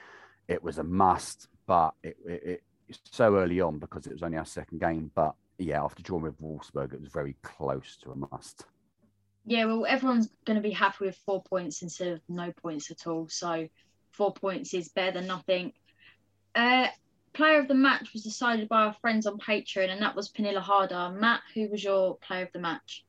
it 0.49 0.63
was 0.63 0.79
a 0.79 0.85
must, 0.85 1.49
but 1.67 1.95
it, 2.03 2.17
it, 2.25 2.63
it's 2.89 3.01
so 3.11 3.37
early 3.37 3.61
on 3.61 3.79
because 3.79 4.07
it 4.07 4.13
was 4.13 4.23
only 4.23 4.39
our 4.39 4.45
second 4.45 4.81
game. 4.81 5.13
But 5.15 5.35
yeah, 5.59 5.83
after 5.83 6.03
drawing 6.03 6.25
with 6.25 6.41
Wolfsburg, 6.41 6.93
it 6.93 7.01
was 7.01 7.13
very 7.13 7.37
close 7.43 7.97
to 8.03 8.11
a 8.11 8.17
must. 8.17 8.65
Yeah, 9.47 9.65
well, 9.67 9.87
everyone's 9.87 10.29
going 10.45 10.57
to 10.57 10.63
be 10.63 10.71
happy 10.73 11.07
with 11.07 11.17
four 11.25 11.43
points 11.43 11.83
instead 11.83 12.09
of 12.09 12.21
no 12.29 12.53
points 12.53 12.91
at 12.91 13.07
all. 13.07 13.29
So 13.29 13.69
four 14.13 14.33
points 14.33 14.75
is 14.75 14.89
better 14.89 15.13
than 15.13 15.27
nothing. 15.27 15.73
Uh, 16.55 16.89
player 17.33 17.61
of 17.61 17.69
the 17.69 17.75
match 17.75 18.13
was 18.13 18.23
decided 18.23 18.69
by 18.69 18.83
our 18.83 18.95
friends 19.01 19.27
on 19.27 19.39
Patreon, 19.39 19.91
and 19.91 20.03
that 20.03 20.17
was 20.17 20.31
Pernille 20.31 20.61
Harder. 20.61 21.11
Matt, 21.19 21.43
who 21.55 21.69
was 21.69 21.83
your 21.83 22.17
player 22.17 22.45
of 22.45 22.53
the 22.53 22.59
match? 22.59 23.05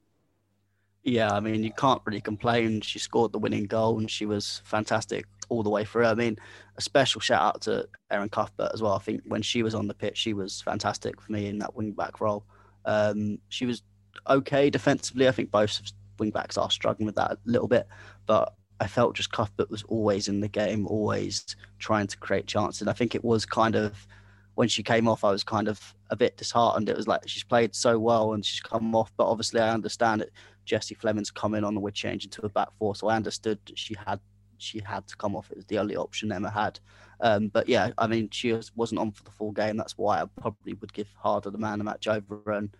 Yeah, 1.03 1.31
I 1.31 1.39
mean, 1.39 1.63
you 1.63 1.71
can't 1.73 2.01
really 2.05 2.21
complain. 2.21 2.81
She 2.81 2.99
scored 2.99 3.31
the 3.31 3.39
winning 3.39 3.65
goal 3.65 3.97
and 3.97 4.09
she 4.09 4.27
was 4.27 4.61
fantastic 4.65 5.25
all 5.49 5.63
the 5.63 5.69
way 5.69 5.83
through. 5.83 6.05
I 6.05 6.13
mean, 6.13 6.37
a 6.77 6.81
special 6.81 7.19
shout 7.19 7.41
out 7.41 7.61
to 7.63 7.87
Erin 8.11 8.29
Cuthbert 8.29 8.71
as 8.73 8.83
well. 8.83 8.93
I 8.93 8.99
think 8.99 9.21
when 9.25 9.41
she 9.41 9.63
was 9.63 9.73
on 9.73 9.87
the 9.87 9.95
pitch, 9.95 10.17
she 10.17 10.33
was 10.33 10.61
fantastic 10.61 11.19
for 11.19 11.31
me 11.31 11.47
in 11.47 11.57
that 11.57 11.75
wing 11.75 11.93
back 11.93 12.21
role. 12.21 12.45
Um, 12.85 13.39
she 13.49 13.65
was 13.65 13.81
okay 14.29 14.69
defensively. 14.69 15.27
I 15.27 15.31
think 15.31 15.49
both 15.49 15.81
wing 16.19 16.29
backs 16.29 16.57
are 16.57 16.69
struggling 16.69 17.07
with 17.07 17.15
that 17.15 17.31
a 17.31 17.37
little 17.45 17.67
bit, 17.67 17.87
but 18.27 18.53
I 18.81 18.87
felt 18.87 19.15
just 19.15 19.31
Cuthbert 19.31 19.69
was 19.69 19.83
always 19.83 20.27
in 20.27 20.39
the 20.39 20.47
game, 20.47 20.87
always 20.87 21.55
trying 21.77 22.07
to 22.07 22.17
create 22.17 22.47
chances. 22.47 22.81
And 22.81 22.89
I 22.89 22.93
think 22.93 23.13
it 23.13 23.23
was 23.23 23.45
kind 23.45 23.75
of 23.75 24.07
when 24.55 24.67
she 24.67 24.81
came 24.81 25.07
off, 25.07 25.23
I 25.23 25.29
was 25.29 25.43
kind 25.43 25.67
of 25.67 25.93
a 26.09 26.15
bit 26.15 26.35
disheartened. 26.35 26.89
It 26.89 26.97
was 26.97 27.07
like 27.07 27.21
she's 27.27 27.43
played 27.43 27.75
so 27.75 27.99
well 27.99 28.33
and 28.33 28.43
she's 28.43 28.59
come 28.59 28.95
off, 28.95 29.13
but 29.15 29.27
obviously 29.27 29.61
I 29.61 29.71
understand 29.71 30.21
it. 30.23 30.31
Jessie 30.65 30.95
Fleming's 30.95 31.29
coming 31.29 31.63
on 31.63 31.75
and 31.75 31.83
we're 31.83 31.91
changing 31.91 32.31
to 32.31 32.45
a 32.45 32.49
back 32.49 32.69
four, 32.79 32.95
so 32.95 33.07
I 33.07 33.15
understood 33.15 33.59
she 33.75 33.95
had 34.05 34.19
she 34.57 34.79
had 34.79 35.07
to 35.07 35.15
come 35.15 35.35
off. 35.35 35.51
It 35.51 35.57
was 35.57 35.65
the 35.67 35.77
only 35.77 35.95
option 35.95 36.31
Emma 36.31 36.49
had. 36.49 36.79
Um, 37.19 37.49
but 37.49 37.69
yeah, 37.69 37.91
I 37.97 38.07
mean, 38.07 38.29
she 38.31 38.51
was, 38.51 38.71
wasn't 38.75 38.99
on 38.99 39.11
for 39.11 39.23
the 39.23 39.31
full 39.31 39.51
game. 39.51 39.77
That's 39.77 39.97
why 39.97 40.21
I 40.21 40.25
probably 40.39 40.73
would 40.73 40.93
give 40.93 41.07
Harder 41.17 41.49
the 41.49 41.57
man 41.57 41.77
the 41.77 41.83
match 41.83 42.07
over. 42.07 42.51
And 42.51 42.75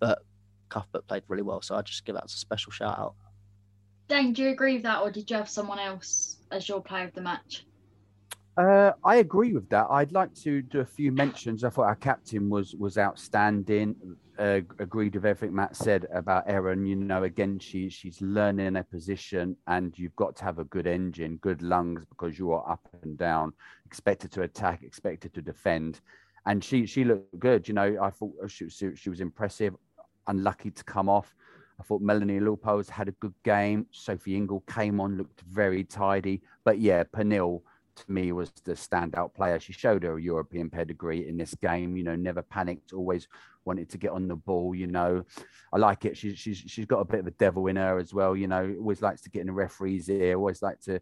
but 0.00 0.22
Cuthbert 0.68 1.06
played 1.06 1.24
really 1.28 1.42
well, 1.42 1.62
so 1.62 1.76
I 1.76 1.82
just 1.82 2.04
give 2.04 2.14
that 2.14 2.26
a 2.26 2.28
special 2.28 2.72
shout 2.72 2.98
out. 2.98 3.14
Dayne, 4.08 4.32
do 4.32 4.42
you 4.42 4.50
agree 4.50 4.74
with 4.74 4.84
that, 4.84 5.02
or 5.02 5.10
did 5.10 5.30
you 5.30 5.36
have 5.36 5.48
someone 5.48 5.78
else 5.78 6.36
as 6.50 6.68
your 6.68 6.80
player 6.80 7.04
of 7.04 7.14
the 7.14 7.20
match? 7.20 7.66
Uh, 8.56 8.92
I 9.04 9.16
agree 9.16 9.52
with 9.52 9.68
that. 9.68 9.86
I'd 9.90 10.12
like 10.12 10.32
to 10.36 10.62
do 10.62 10.80
a 10.80 10.84
few 10.84 11.12
mentions. 11.12 11.62
I 11.62 11.68
thought 11.68 11.84
our 11.84 11.96
captain 11.96 12.48
was 12.48 12.74
was 12.74 12.96
outstanding. 12.96 13.96
Uh, 14.38 14.60
agreed 14.78 15.14
with 15.14 15.26
everything 15.26 15.54
Matt 15.54 15.76
said 15.76 16.06
about 16.12 16.44
Erin. 16.46 16.86
You 16.86 16.96
know, 16.96 17.24
again, 17.24 17.58
she 17.58 17.90
she's 17.90 18.22
learning 18.22 18.76
a 18.76 18.84
position, 18.84 19.56
and 19.66 19.98
you've 19.98 20.16
got 20.16 20.36
to 20.36 20.44
have 20.44 20.58
a 20.58 20.64
good 20.64 20.86
engine, 20.86 21.36
good 21.38 21.60
lungs, 21.60 22.04
because 22.08 22.38
you 22.38 22.52
are 22.52 22.70
up 22.70 22.88
and 23.02 23.18
down, 23.18 23.52
expected 23.84 24.32
to 24.32 24.42
attack, 24.42 24.82
expected 24.82 25.34
to 25.34 25.42
defend, 25.42 26.00
and 26.46 26.64
she 26.64 26.86
she 26.86 27.04
looked 27.04 27.38
good. 27.38 27.68
You 27.68 27.74
know, 27.74 27.98
I 28.00 28.08
thought 28.08 28.32
she 28.46 28.70
she, 28.70 28.94
she 28.94 29.10
was 29.10 29.20
impressive. 29.20 29.74
Unlucky 30.28 30.70
to 30.70 30.84
come 30.84 31.10
off. 31.10 31.34
I 31.78 31.82
thought 31.82 32.00
Melanie 32.00 32.40
Leupolz 32.40 32.88
had 32.88 33.08
a 33.08 33.12
good 33.12 33.34
game. 33.44 33.86
Sophie 33.90 34.36
Ingle 34.36 34.60
came 34.60 35.00
on, 35.00 35.16
looked 35.16 35.42
very 35.42 35.84
tidy. 35.84 36.42
But 36.64 36.78
yeah, 36.78 37.04
Pernille 37.04 37.62
to 37.96 38.12
me 38.12 38.32
was 38.32 38.50
the 38.64 38.72
standout 38.72 39.34
player. 39.34 39.58
She 39.58 39.72
showed 39.72 40.02
her 40.04 40.18
European 40.18 40.70
pedigree 40.70 41.28
in 41.28 41.36
this 41.36 41.54
game. 41.54 41.96
You 41.96 42.04
know, 42.04 42.16
never 42.16 42.42
panicked, 42.42 42.92
always 42.92 43.28
wanted 43.64 43.90
to 43.90 43.98
get 43.98 44.12
on 44.12 44.28
the 44.28 44.36
ball. 44.36 44.74
You 44.74 44.86
know, 44.86 45.24
I 45.72 45.78
like 45.78 46.04
it. 46.04 46.16
She's 46.16 46.38
she's 46.38 46.58
she's 46.58 46.86
got 46.86 47.00
a 47.00 47.04
bit 47.04 47.20
of 47.20 47.26
a 47.26 47.32
devil 47.32 47.66
in 47.66 47.76
her 47.76 47.98
as 47.98 48.14
well. 48.14 48.36
You 48.36 48.46
know, 48.46 48.74
always 48.78 49.02
likes 49.02 49.22
to 49.22 49.30
get 49.30 49.40
in 49.40 49.48
the 49.48 49.52
referee's 49.52 50.08
ear. 50.08 50.36
Always 50.36 50.62
like 50.62 50.80
to. 50.82 51.00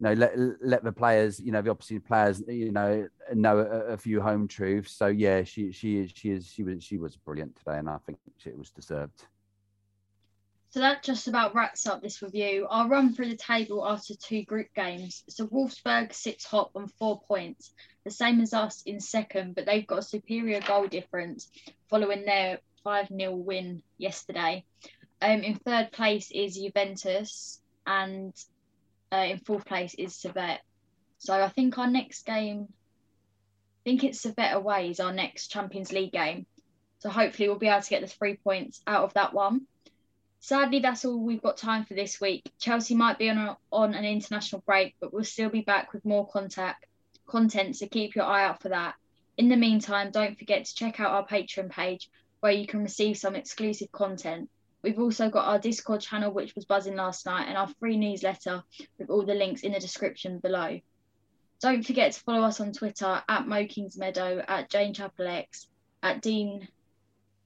You 0.00 0.04
know, 0.06 0.12
let 0.12 0.32
let 0.62 0.84
the 0.84 0.92
players, 0.92 1.40
you 1.40 1.50
know, 1.50 1.60
the 1.60 1.70
opposite 1.70 2.06
players, 2.06 2.40
you 2.46 2.70
know, 2.70 3.08
know 3.34 3.58
a, 3.58 3.94
a 3.94 3.96
few 3.96 4.20
home 4.20 4.46
truths. 4.46 4.92
So 4.92 5.08
yeah, 5.08 5.42
she 5.42 5.72
she 5.72 5.98
is 5.98 6.12
she 6.14 6.30
is 6.30 6.46
she 6.46 6.62
was 6.62 6.84
she 6.84 6.98
was 6.98 7.16
brilliant 7.16 7.56
today, 7.56 7.78
and 7.78 7.88
I 7.88 7.98
think 8.06 8.18
it 8.46 8.56
was 8.56 8.70
deserved. 8.70 9.26
So 10.70 10.80
that 10.80 11.02
just 11.02 11.28
about 11.28 11.54
wraps 11.54 11.86
up 11.86 12.02
this 12.02 12.20
review. 12.20 12.66
I'll 12.70 12.88
run 12.88 13.14
through 13.14 13.30
the 13.30 13.36
table 13.36 13.86
after 13.86 14.14
two 14.14 14.44
group 14.44 14.68
games. 14.74 15.24
So 15.28 15.46
Wolfsburg 15.46 16.12
sits 16.12 16.48
top 16.48 16.72
on 16.74 16.88
four 16.98 17.22
points, 17.22 17.72
the 18.04 18.10
same 18.10 18.40
as 18.42 18.52
us 18.52 18.82
in 18.84 19.00
second, 19.00 19.54
but 19.54 19.64
they've 19.64 19.86
got 19.86 20.00
a 20.00 20.02
superior 20.02 20.60
goal 20.60 20.86
difference 20.86 21.50
following 21.88 22.26
their 22.26 22.58
5 22.84 23.08
0 23.08 23.32
win 23.36 23.82
yesterday. 23.96 24.64
Um, 25.22 25.40
in 25.40 25.56
third 25.56 25.90
place 25.90 26.30
is 26.30 26.56
Juventus, 26.56 27.60
and 27.86 28.34
uh, 29.10 29.26
in 29.30 29.38
fourth 29.38 29.64
place 29.64 29.94
is 29.94 30.14
Servette. 30.14 30.60
So 31.18 31.34
I 31.34 31.48
think 31.48 31.78
our 31.78 31.90
next 31.90 32.24
game, 32.26 32.68
I 32.70 33.80
think 33.84 34.04
it's 34.04 34.22
Servette 34.22 34.54
away, 34.54 34.90
is 34.90 35.00
our 35.00 35.12
next 35.12 35.48
Champions 35.48 35.92
League 35.92 36.12
game. 36.12 36.46
So 37.00 37.08
hopefully 37.08 37.48
we'll 37.48 37.58
be 37.58 37.68
able 37.68 37.82
to 37.82 37.90
get 37.90 38.02
the 38.02 38.06
three 38.06 38.36
points 38.36 38.80
out 38.86 39.04
of 39.04 39.14
that 39.14 39.32
one. 39.32 39.66
Sadly, 40.40 40.78
that's 40.78 41.04
all 41.04 41.18
we've 41.18 41.42
got 41.42 41.56
time 41.56 41.84
for 41.84 41.94
this 41.94 42.20
week. 42.20 42.50
Chelsea 42.58 42.94
might 42.94 43.18
be 43.18 43.28
on, 43.28 43.38
a, 43.38 43.58
on 43.72 43.94
an 43.94 44.04
international 44.04 44.62
break, 44.64 44.94
but 45.00 45.12
we'll 45.12 45.24
still 45.24 45.50
be 45.50 45.62
back 45.62 45.92
with 45.92 46.04
more 46.04 46.26
contact 46.28 46.86
content, 47.26 47.76
so 47.76 47.86
keep 47.86 48.14
your 48.14 48.24
eye 48.24 48.44
out 48.44 48.62
for 48.62 48.70
that. 48.70 48.94
In 49.36 49.48
the 49.48 49.56
meantime, 49.56 50.10
don't 50.10 50.38
forget 50.38 50.64
to 50.64 50.74
check 50.74 51.00
out 51.00 51.10
our 51.10 51.26
Patreon 51.26 51.70
page 51.70 52.08
where 52.40 52.52
you 52.52 52.66
can 52.66 52.82
receive 52.82 53.18
some 53.18 53.34
exclusive 53.34 53.90
content. 53.92 54.48
We've 54.82 54.98
also 55.00 55.28
got 55.28 55.46
our 55.46 55.58
Discord 55.58 56.00
channel, 56.00 56.32
which 56.32 56.54
was 56.54 56.64
buzzing 56.64 56.96
last 56.96 57.26
night, 57.26 57.46
and 57.48 57.58
our 57.58 57.68
free 57.80 57.96
newsletter 57.96 58.62
with 58.98 59.10
all 59.10 59.26
the 59.26 59.34
links 59.34 59.62
in 59.62 59.72
the 59.72 59.80
description 59.80 60.38
below. 60.38 60.80
Don't 61.60 61.84
forget 61.84 62.12
to 62.12 62.20
follow 62.20 62.42
us 62.42 62.60
on 62.60 62.72
Twitter 62.72 63.22
at 63.28 63.48
Mow 63.48 63.64
Kingsmeadow, 63.64 64.44
at 64.46 64.70
Jane 64.70 64.94
Chappell 64.94 65.26
X, 65.26 65.66
at 66.02 66.22
Dean 66.22 66.68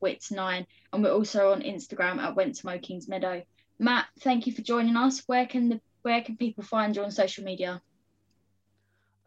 Wits9, 0.02 0.66
and 0.92 1.02
we're 1.02 1.12
also 1.12 1.52
on 1.52 1.62
Instagram 1.62 2.18
at 2.18 2.36
Went 2.36 2.56
to 2.56 2.66
Mow 2.66 2.78
Kingsmeadow. 2.78 3.44
Matt, 3.78 4.06
thank 4.20 4.46
you 4.46 4.52
for 4.52 4.62
joining 4.62 4.96
us. 4.96 5.22
Where 5.26 5.46
can 5.46 5.68
the 5.68 5.80
where 6.02 6.20
can 6.20 6.36
people 6.36 6.64
find 6.64 6.94
you 6.94 7.02
on 7.02 7.10
social 7.10 7.44
media? 7.44 7.80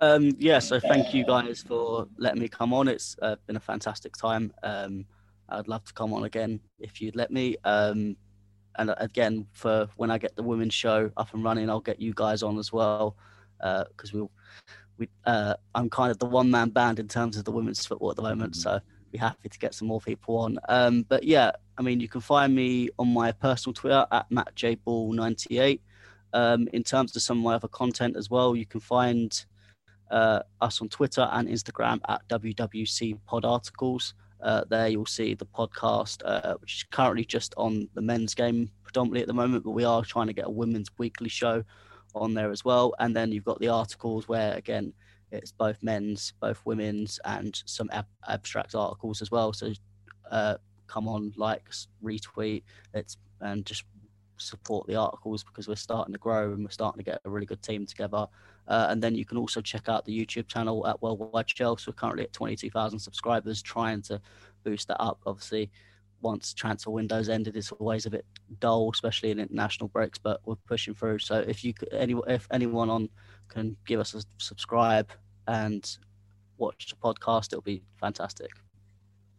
Um, 0.01 0.31
yeah, 0.37 0.59
so 0.59 0.79
thank 0.79 1.13
you 1.13 1.25
guys 1.25 1.63
for 1.65 2.07
letting 2.17 2.41
me 2.41 2.49
come 2.49 2.73
on. 2.73 2.87
It's 2.87 3.15
uh, 3.21 3.37
been 3.47 3.55
a 3.55 3.61
fantastic 3.61 4.15
time. 4.15 4.53
Um, 4.61 5.05
I'd 5.47 5.67
love 5.67 5.85
to 5.85 5.93
come 5.93 6.13
on 6.13 6.25
again 6.25 6.59
if 6.79 7.01
you'd 7.01 7.15
let 7.15 7.31
me. 7.31 7.55
Um, 7.63 8.17
and 8.77 8.93
again, 8.97 9.47
for 9.53 9.87
when 9.95 10.11
I 10.11 10.17
get 10.17 10.35
the 10.35 10.43
women's 10.43 10.73
show 10.73 11.09
up 11.15 11.33
and 11.33 11.43
running, 11.43 11.69
I'll 11.69 11.79
get 11.79 12.01
you 12.01 12.13
guys 12.13 12.43
on 12.43 12.57
as 12.57 12.73
well 12.73 13.15
because 13.59 14.13
uh, 14.13 14.17
we'll. 14.17 14.31
We, 14.97 15.09
uh, 15.25 15.55
I'm 15.73 15.89
kind 15.89 16.09
of 16.09 16.19
the 16.19 16.25
one 16.25 16.49
man 16.49 16.69
band 16.69 16.99
in 16.99 17.09
terms 17.09 17.35
of 17.35 17.43
the 17.43 17.51
women's 17.51 17.85
football 17.85 18.11
at 18.11 18.15
the 18.15 18.21
moment, 18.21 18.55
so 18.55 18.79
be 19.15 19.19
happy 19.19 19.49
to 19.49 19.59
get 19.59 19.73
some 19.73 19.87
more 19.87 20.01
people 20.01 20.37
on. 20.37 20.57
Um, 20.67 21.05
but 21.07 21.23
yeah, 21.23 21.51
I 21.77 21.81
mean, 21.81 21.99
you 21.99 22.09
can 22.09 22.21
find 22.21 22.53
me 22.53 22.89
on 22.99 23.13
my 23.13 23.31
personal 23.31 23.73
Twitter 23.73 24.05
at 24.11 24.29
mattjball98. 24.29 25.79
Um, 26.33 26.67
in 26.73 26.83
terms 26.83 27.15
of 27.15 27.21
some 27.21 27.37
of 27.37 27.43
my 27.43 27.55
other 27.55 27.69
content 27.69 28.17
as 28.17 28.29
well, 28.29 28.55
you 28.55 28.65
can 28.65 28.81
find 28.81 29.45
uh, 30.11 30.41
us 30.59 30.81
on 30.81 30.89
Twitter 30.89 31.29
and 31.31 31.47
Instagram 31.47 31.99
at 32.09 32.27
WWC 32.27 33.17
Pod 33.25 33.45
Articles. 33.45 34.13
Uh, 34.41 34.63
there 34.69 34.89
you'll 34.89 35.05
see 35.05 35.33
the 35.33 35.45
podcast, 35.45 36.21
uh, 36.25 36.55
which 36.59 36.75
is 36.75 36.83
currently 36.91 37.23
just 37.23 37.53
on 37.55 37.87
the 37.93 38.01
men's 38.01 38.35
game 38.35 38.69
predominantly 38.83 39.21
at 39.21 39.27
the 39.27 39.33
moment, 39.33 39.63
but 39.63 39.71
we 39.71 39.85
are 39.85 40.03
trying 40.03 40.27
to 40.27 40.33
get 40.33 40.45
a 40.45 40.49
women's 40.49 40.89
weekly 40.97 41.29
show 41.29 41.63
on 42.13 42.33
there 42.33 42.51
as 42.51 42.65
well. 42.65 42.93
And 42.99 43.15
then 43.15 43.31
you've 43.31 43.45
got 43.45 43.59
the 43.59 43.69
articles 43.69 44.27
where, 44.27 44.53
again, 44.53 44.93
it's 45.31 45.51
both 45.51 45.77
men's, 45.81 46.33
both 46.39 46.61
women's, 46.65 47.19
and 47.25 47.61
some 47.65 47.89
ab- 47.91 48.05
abstract 48.27 48.75
articles 48.75 49.21
as 49.21 49.31
well. 49.31 49.53
So 49.53 49.71
uh, 50.31 50.55
come 50.87 51.07
on, 51.07 51.33
like, 51.35 51.69
retweet, 52.03 52.63
it's 52.93 53.17
and 53.41 53.65
just 53.65 53.83
support 54.37 54.87
the 54.87 54.95
articles 54.95 55.43
because 55.43 55.67
we're 55.67 55.75
starting 55.75 56.13
to 56.13 56.19
grow 56.19 56.51
and 56.51 56.63
we're 56.63 56.69
starting 56.69 56.99
to 56.99 57.09
get 57.09 57.21
a 57.25 57.29
really 57.29 57.45
good 57.45 57.61
team 57.61 57.85
together. 57.85 58.27
Uh, 58.67 58.87
and 58.89 59.01
then 59.01 59.15
you 59.15 59.25
can 59.25 59.37
also 59.37 59.61
check 59.61 59.87
out 59.87 60.05
the 60.05 60.25
YouTube 60.25 60.47
channel 60.47 60.85
at 60.87 61.01
Worldwide 61.01 61.47
Chelsea. 61.47 61.85
We're 61.87 61.93
currently 61.93 62.23
at 62.23 62.33
22,000 62.33 62.99
subscribers, 62.99 63.61
trying 63.61 64.01
to 64.03 64.19
boost 64.63 64.87
that 64.87 65.01
up. 65.01 65.19
Obviously, 65.25 65.71
once 66.25 66.53
transfer 66.53 66.89
windows 66.89 67.29
ended, 67.29 67.55
it's 67.55 67.71
always 67.71 68.05
a 68.05 68.09
bit 68.09 68.25
dull, 68.59 68.89
especially 68.91 69.31
in 69.31 69.39
international 69.39 69.87
breaks. 69.87 70.17
But 70.17 70.41
we're 70.45 70.55
pushing 70.55 70.95
through. 70.95 71.19
So 71.19 71.35
if 71.35 71.63
you 71.63 71.73
could, 71.73 71.93
any 71.93 72.15
if 72.27 72.47
anyone 72.51 72.89
on 72.89 73.09
can 73.47 73.77
give 73.85 73.99
us 73.99 74.13
a 74.15 74.23
subscribe 74.37 75.11
and 75.47 75.97
watch 76.57 76.89
the 76.89 76.95
podcast, 76.95 77.53
it'll 77.53 77.61
be 77.61 77.83
fantastic. 77.99 78.49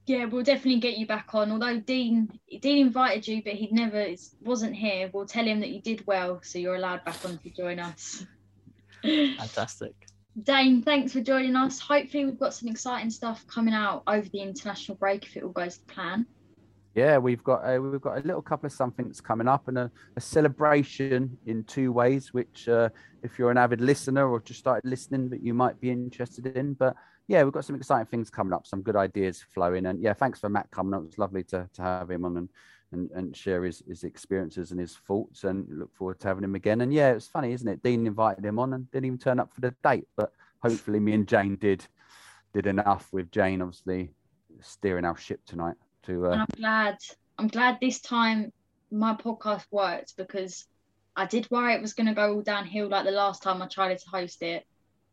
Yeah, 0.07 0.27
we'll 0.27 0.45
definitely 0.45 0.79
get 0.79 0.97
you 0.97 1.07
back 1.07 1.35
on. 1.35 1.51
Although 1.51 1.81
Dean 1.81 2.31
Dean 2.61 2.87
invited 2.87 3.27
you, 3.27 3.43
but 3.43 3.55
he 3.55 3.69
never 3.73 4.07
wasn't 4.41 4.75
here. 4.75 5.11
We'll 5.13 5.27
tell 5.27 5.45
him 5.45 5.61
that 5.61 5.71
you 5.71 5.83
did 5.83 6.07
well, 6.07 6.41
so 6.43 6.61
you're 6.61 6.77
allowed 6.77 7.05
back 7.05 7.25
on 7.25 7.39
to 7.39 7.51
join 7.51 7.81
us. 7.81 8.25
Fantastic. 9.03 9.95
Dayne, 10.41 10.83
thanks 10.83 11.13
for 11.13 11.23
joining 11.23 11.57
us. 11.57 11.81
Hopefully, 11.81 12.27
we've 12.27 12.39
got 12.39 12.55
some 12.55 12.69
exciting 12.69 13.11
stuff 13.11 13.45
coming 13.49 13.75
out 13.75 14.05
over 14.07 14.29
the 14.29 14.41
international 14.41 14.97
break 14.97 15.25
if 15.25 15.37
it 15.37 15.43
all 15.43 15.51
goes 15.51 15.79
to 15.79 15.85
plan. 15.87 16.27
Yeah, 16.97 17.19
we've 17.19 17.45
got 17.45 17.61
a, 17.63 17.79
we've 17.79 18.01
got 18.01 18.17
a 18.17 18.27
little 18.27 18.41
couple 18.41 18.67
of 18.67 18.73
somethings 18.73 19.21
coming 19.21 19.47
up 19.47 19.69
and 19.69 19.77
a, 19.77 19.91
a 20.17 20.21
celebration 20.21 21.37
in 21.45 21.63
two 21.65 21.93
ways, 21.93 22.33
which 22.33 22.71
uh, 22.71 22.89
if 23.23 23.39
you're 23.39 23.51
an 23.51 23.59
avid 23.59 23.83
listener 23.83 24.27
or 24.27 24.41
just 24.41 24.61
started 24.61 24.89
listening, 24.89 25.29
that 25.29 25.43
you 25.43 25.53
might 25.53 25.79
be 25.79 25.91
interested 25.91 26.47
in. 26.57 26.73
But 26.73 26.97
yeah, 27.29 27.45
we've 27.45 27.53
got 27.53 27.67
some 27.67 27.77
exciting 27.77 28.07
things 28.07 28.31
coming 28.31 28.55
up, 28.55 28.67
some 28.67 28.81
good 28.81 28.97
ideas 28.97 29.45
flowing. 29.53 29.85
And 29.85 30.03
yeah, 30.03 30.15
thanks 30.15 30.41
for 30.41 30.49
Matt 30.49 30.71
coming. 30.71 30.99
It 30.99 31.05
was 31.05 31.19
lovely 31.19 31.45
to, 31.45 31.69
to 31.75 31.83
have 31.83 32.11
him 32.11 32.25
on 32.25 32.39
and, 32.39 32.49
and, 32.93 33.11
and 33.11 33.37
share 33.37 33.63
his, 33.65 33.83
his 33.87 34.03
experiences 34.03 34.71
and 34.71 34.81
his 34.81 34.97
thoughts 34.97 35.45
and 35.45 35.67
look 35.69 35.95
forward 35.95 36.19
to 36.21 36.29
having 36.29 36.45
him 36.45 36.55
again. 36.55 36.81
And 36.81 36.95
yeah, 36.95 37.11
it's 37.11 37.29
funny, 37.29 37.53
isn't 37.53 37.69
it? 37.69 37.83
Dean 37.83 38.07
invited 38.07 38.43
him 38.43 38.59
on 38.59 38.73
and 38.73 38.91
didn't 38.91 39.05
even 39.05 39.19
turn 39.19 39.39
up 39.39 39.53
for 39.53 39.61
the 39.61 39.75
date, 39.85 40.09
but 40.17 40.33
hopefully 40.63 41.01
me 41.01 41.13
and 41.13 41.29
Jane 41.29 41.57
did 41.57 41.87
did 42.55 42.67
enough 42.67 43.07
with 43.13 43.31
Jane 43.31 43.61
obviously 43.61 44.13
steering 44.63 45.05
our 45.05 45.19
ship 45.19 45.41
tonight 45.45 45.75
to 46.07 46.27
uh... 46.27 46.31
I'm 46.31 46.47
glad 46.57 46.97
I'm 47.39 47.49
glad 47.49 47.79
this 47.81 48.01
time 48.01 48.53
my 48.91 49.15
podcast 49.15 49.65
worked 49.71 50.17
because 50.17 50.67
I 51.15 51.27
did 51.27 51.51
worry 51.51 51.75
it 51.75 51.83
was 51.83 51.95
going 51.95 52.07
to 52.07 52.15
go 52.15 52.35
all 52.35 52.43
downhill 52.43 52.89
like 52.89 53.05
the 53.05 53.11
last 53.11 53.43
time 53.43 53.63
I 53.63 53.67
tried 53.67 53.99
to 53.99 54.09
host 54.11 54.43
it, 54.43 54.67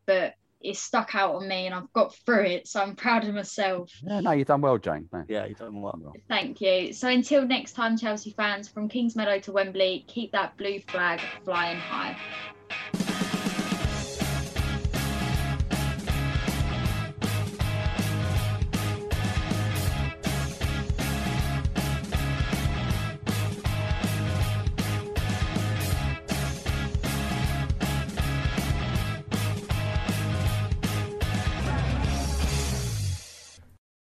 but 0.06 0.34
it 0.60 0.76
stuck 0.76 1.14
out 1.14 1.34
on 1.34 1.46
me 1.46 1.66
and 1.66 1.74
I've 1.74 1.92
got 1.92 2.14
through 2.24 2.44
it. 2.44 2.66
So 2.66 2.80
I'm 2.80 2.96
proud 2.96 3.24
of 3.24 3.34
myself. 3.34 3.90
Yeah, 4.02 4.20
no, 4.20 4.32
you've 4.32 4.46
done 4.46 4.62
well, 4.62 4.78
Jane. 4.78 5.08
No. 5.12 5.24
Yeah, 5.28 5.44
you've 5.44 5.58
done 5.58 5.80
well. 5.80 6.12
Thank 6.28 6.60
you. 6.60 6.92
So 6.92 7.08
until 7.08 7.46
next 7.46 7.72
time, 7.72 7.98
Chelsea 7.98 8.34
fans, 8.36 8.68
from 8.68 8.88
Kingsmeadow 8.88 9.42
to 9.42 9.52
Wembley, 9.52 10.04
keep 10.08 10.32
that 10.32 10.56
blue 10.56 10.80
flag 10.80 11.20
flying 11.44 11.78
high. 11.78 12.16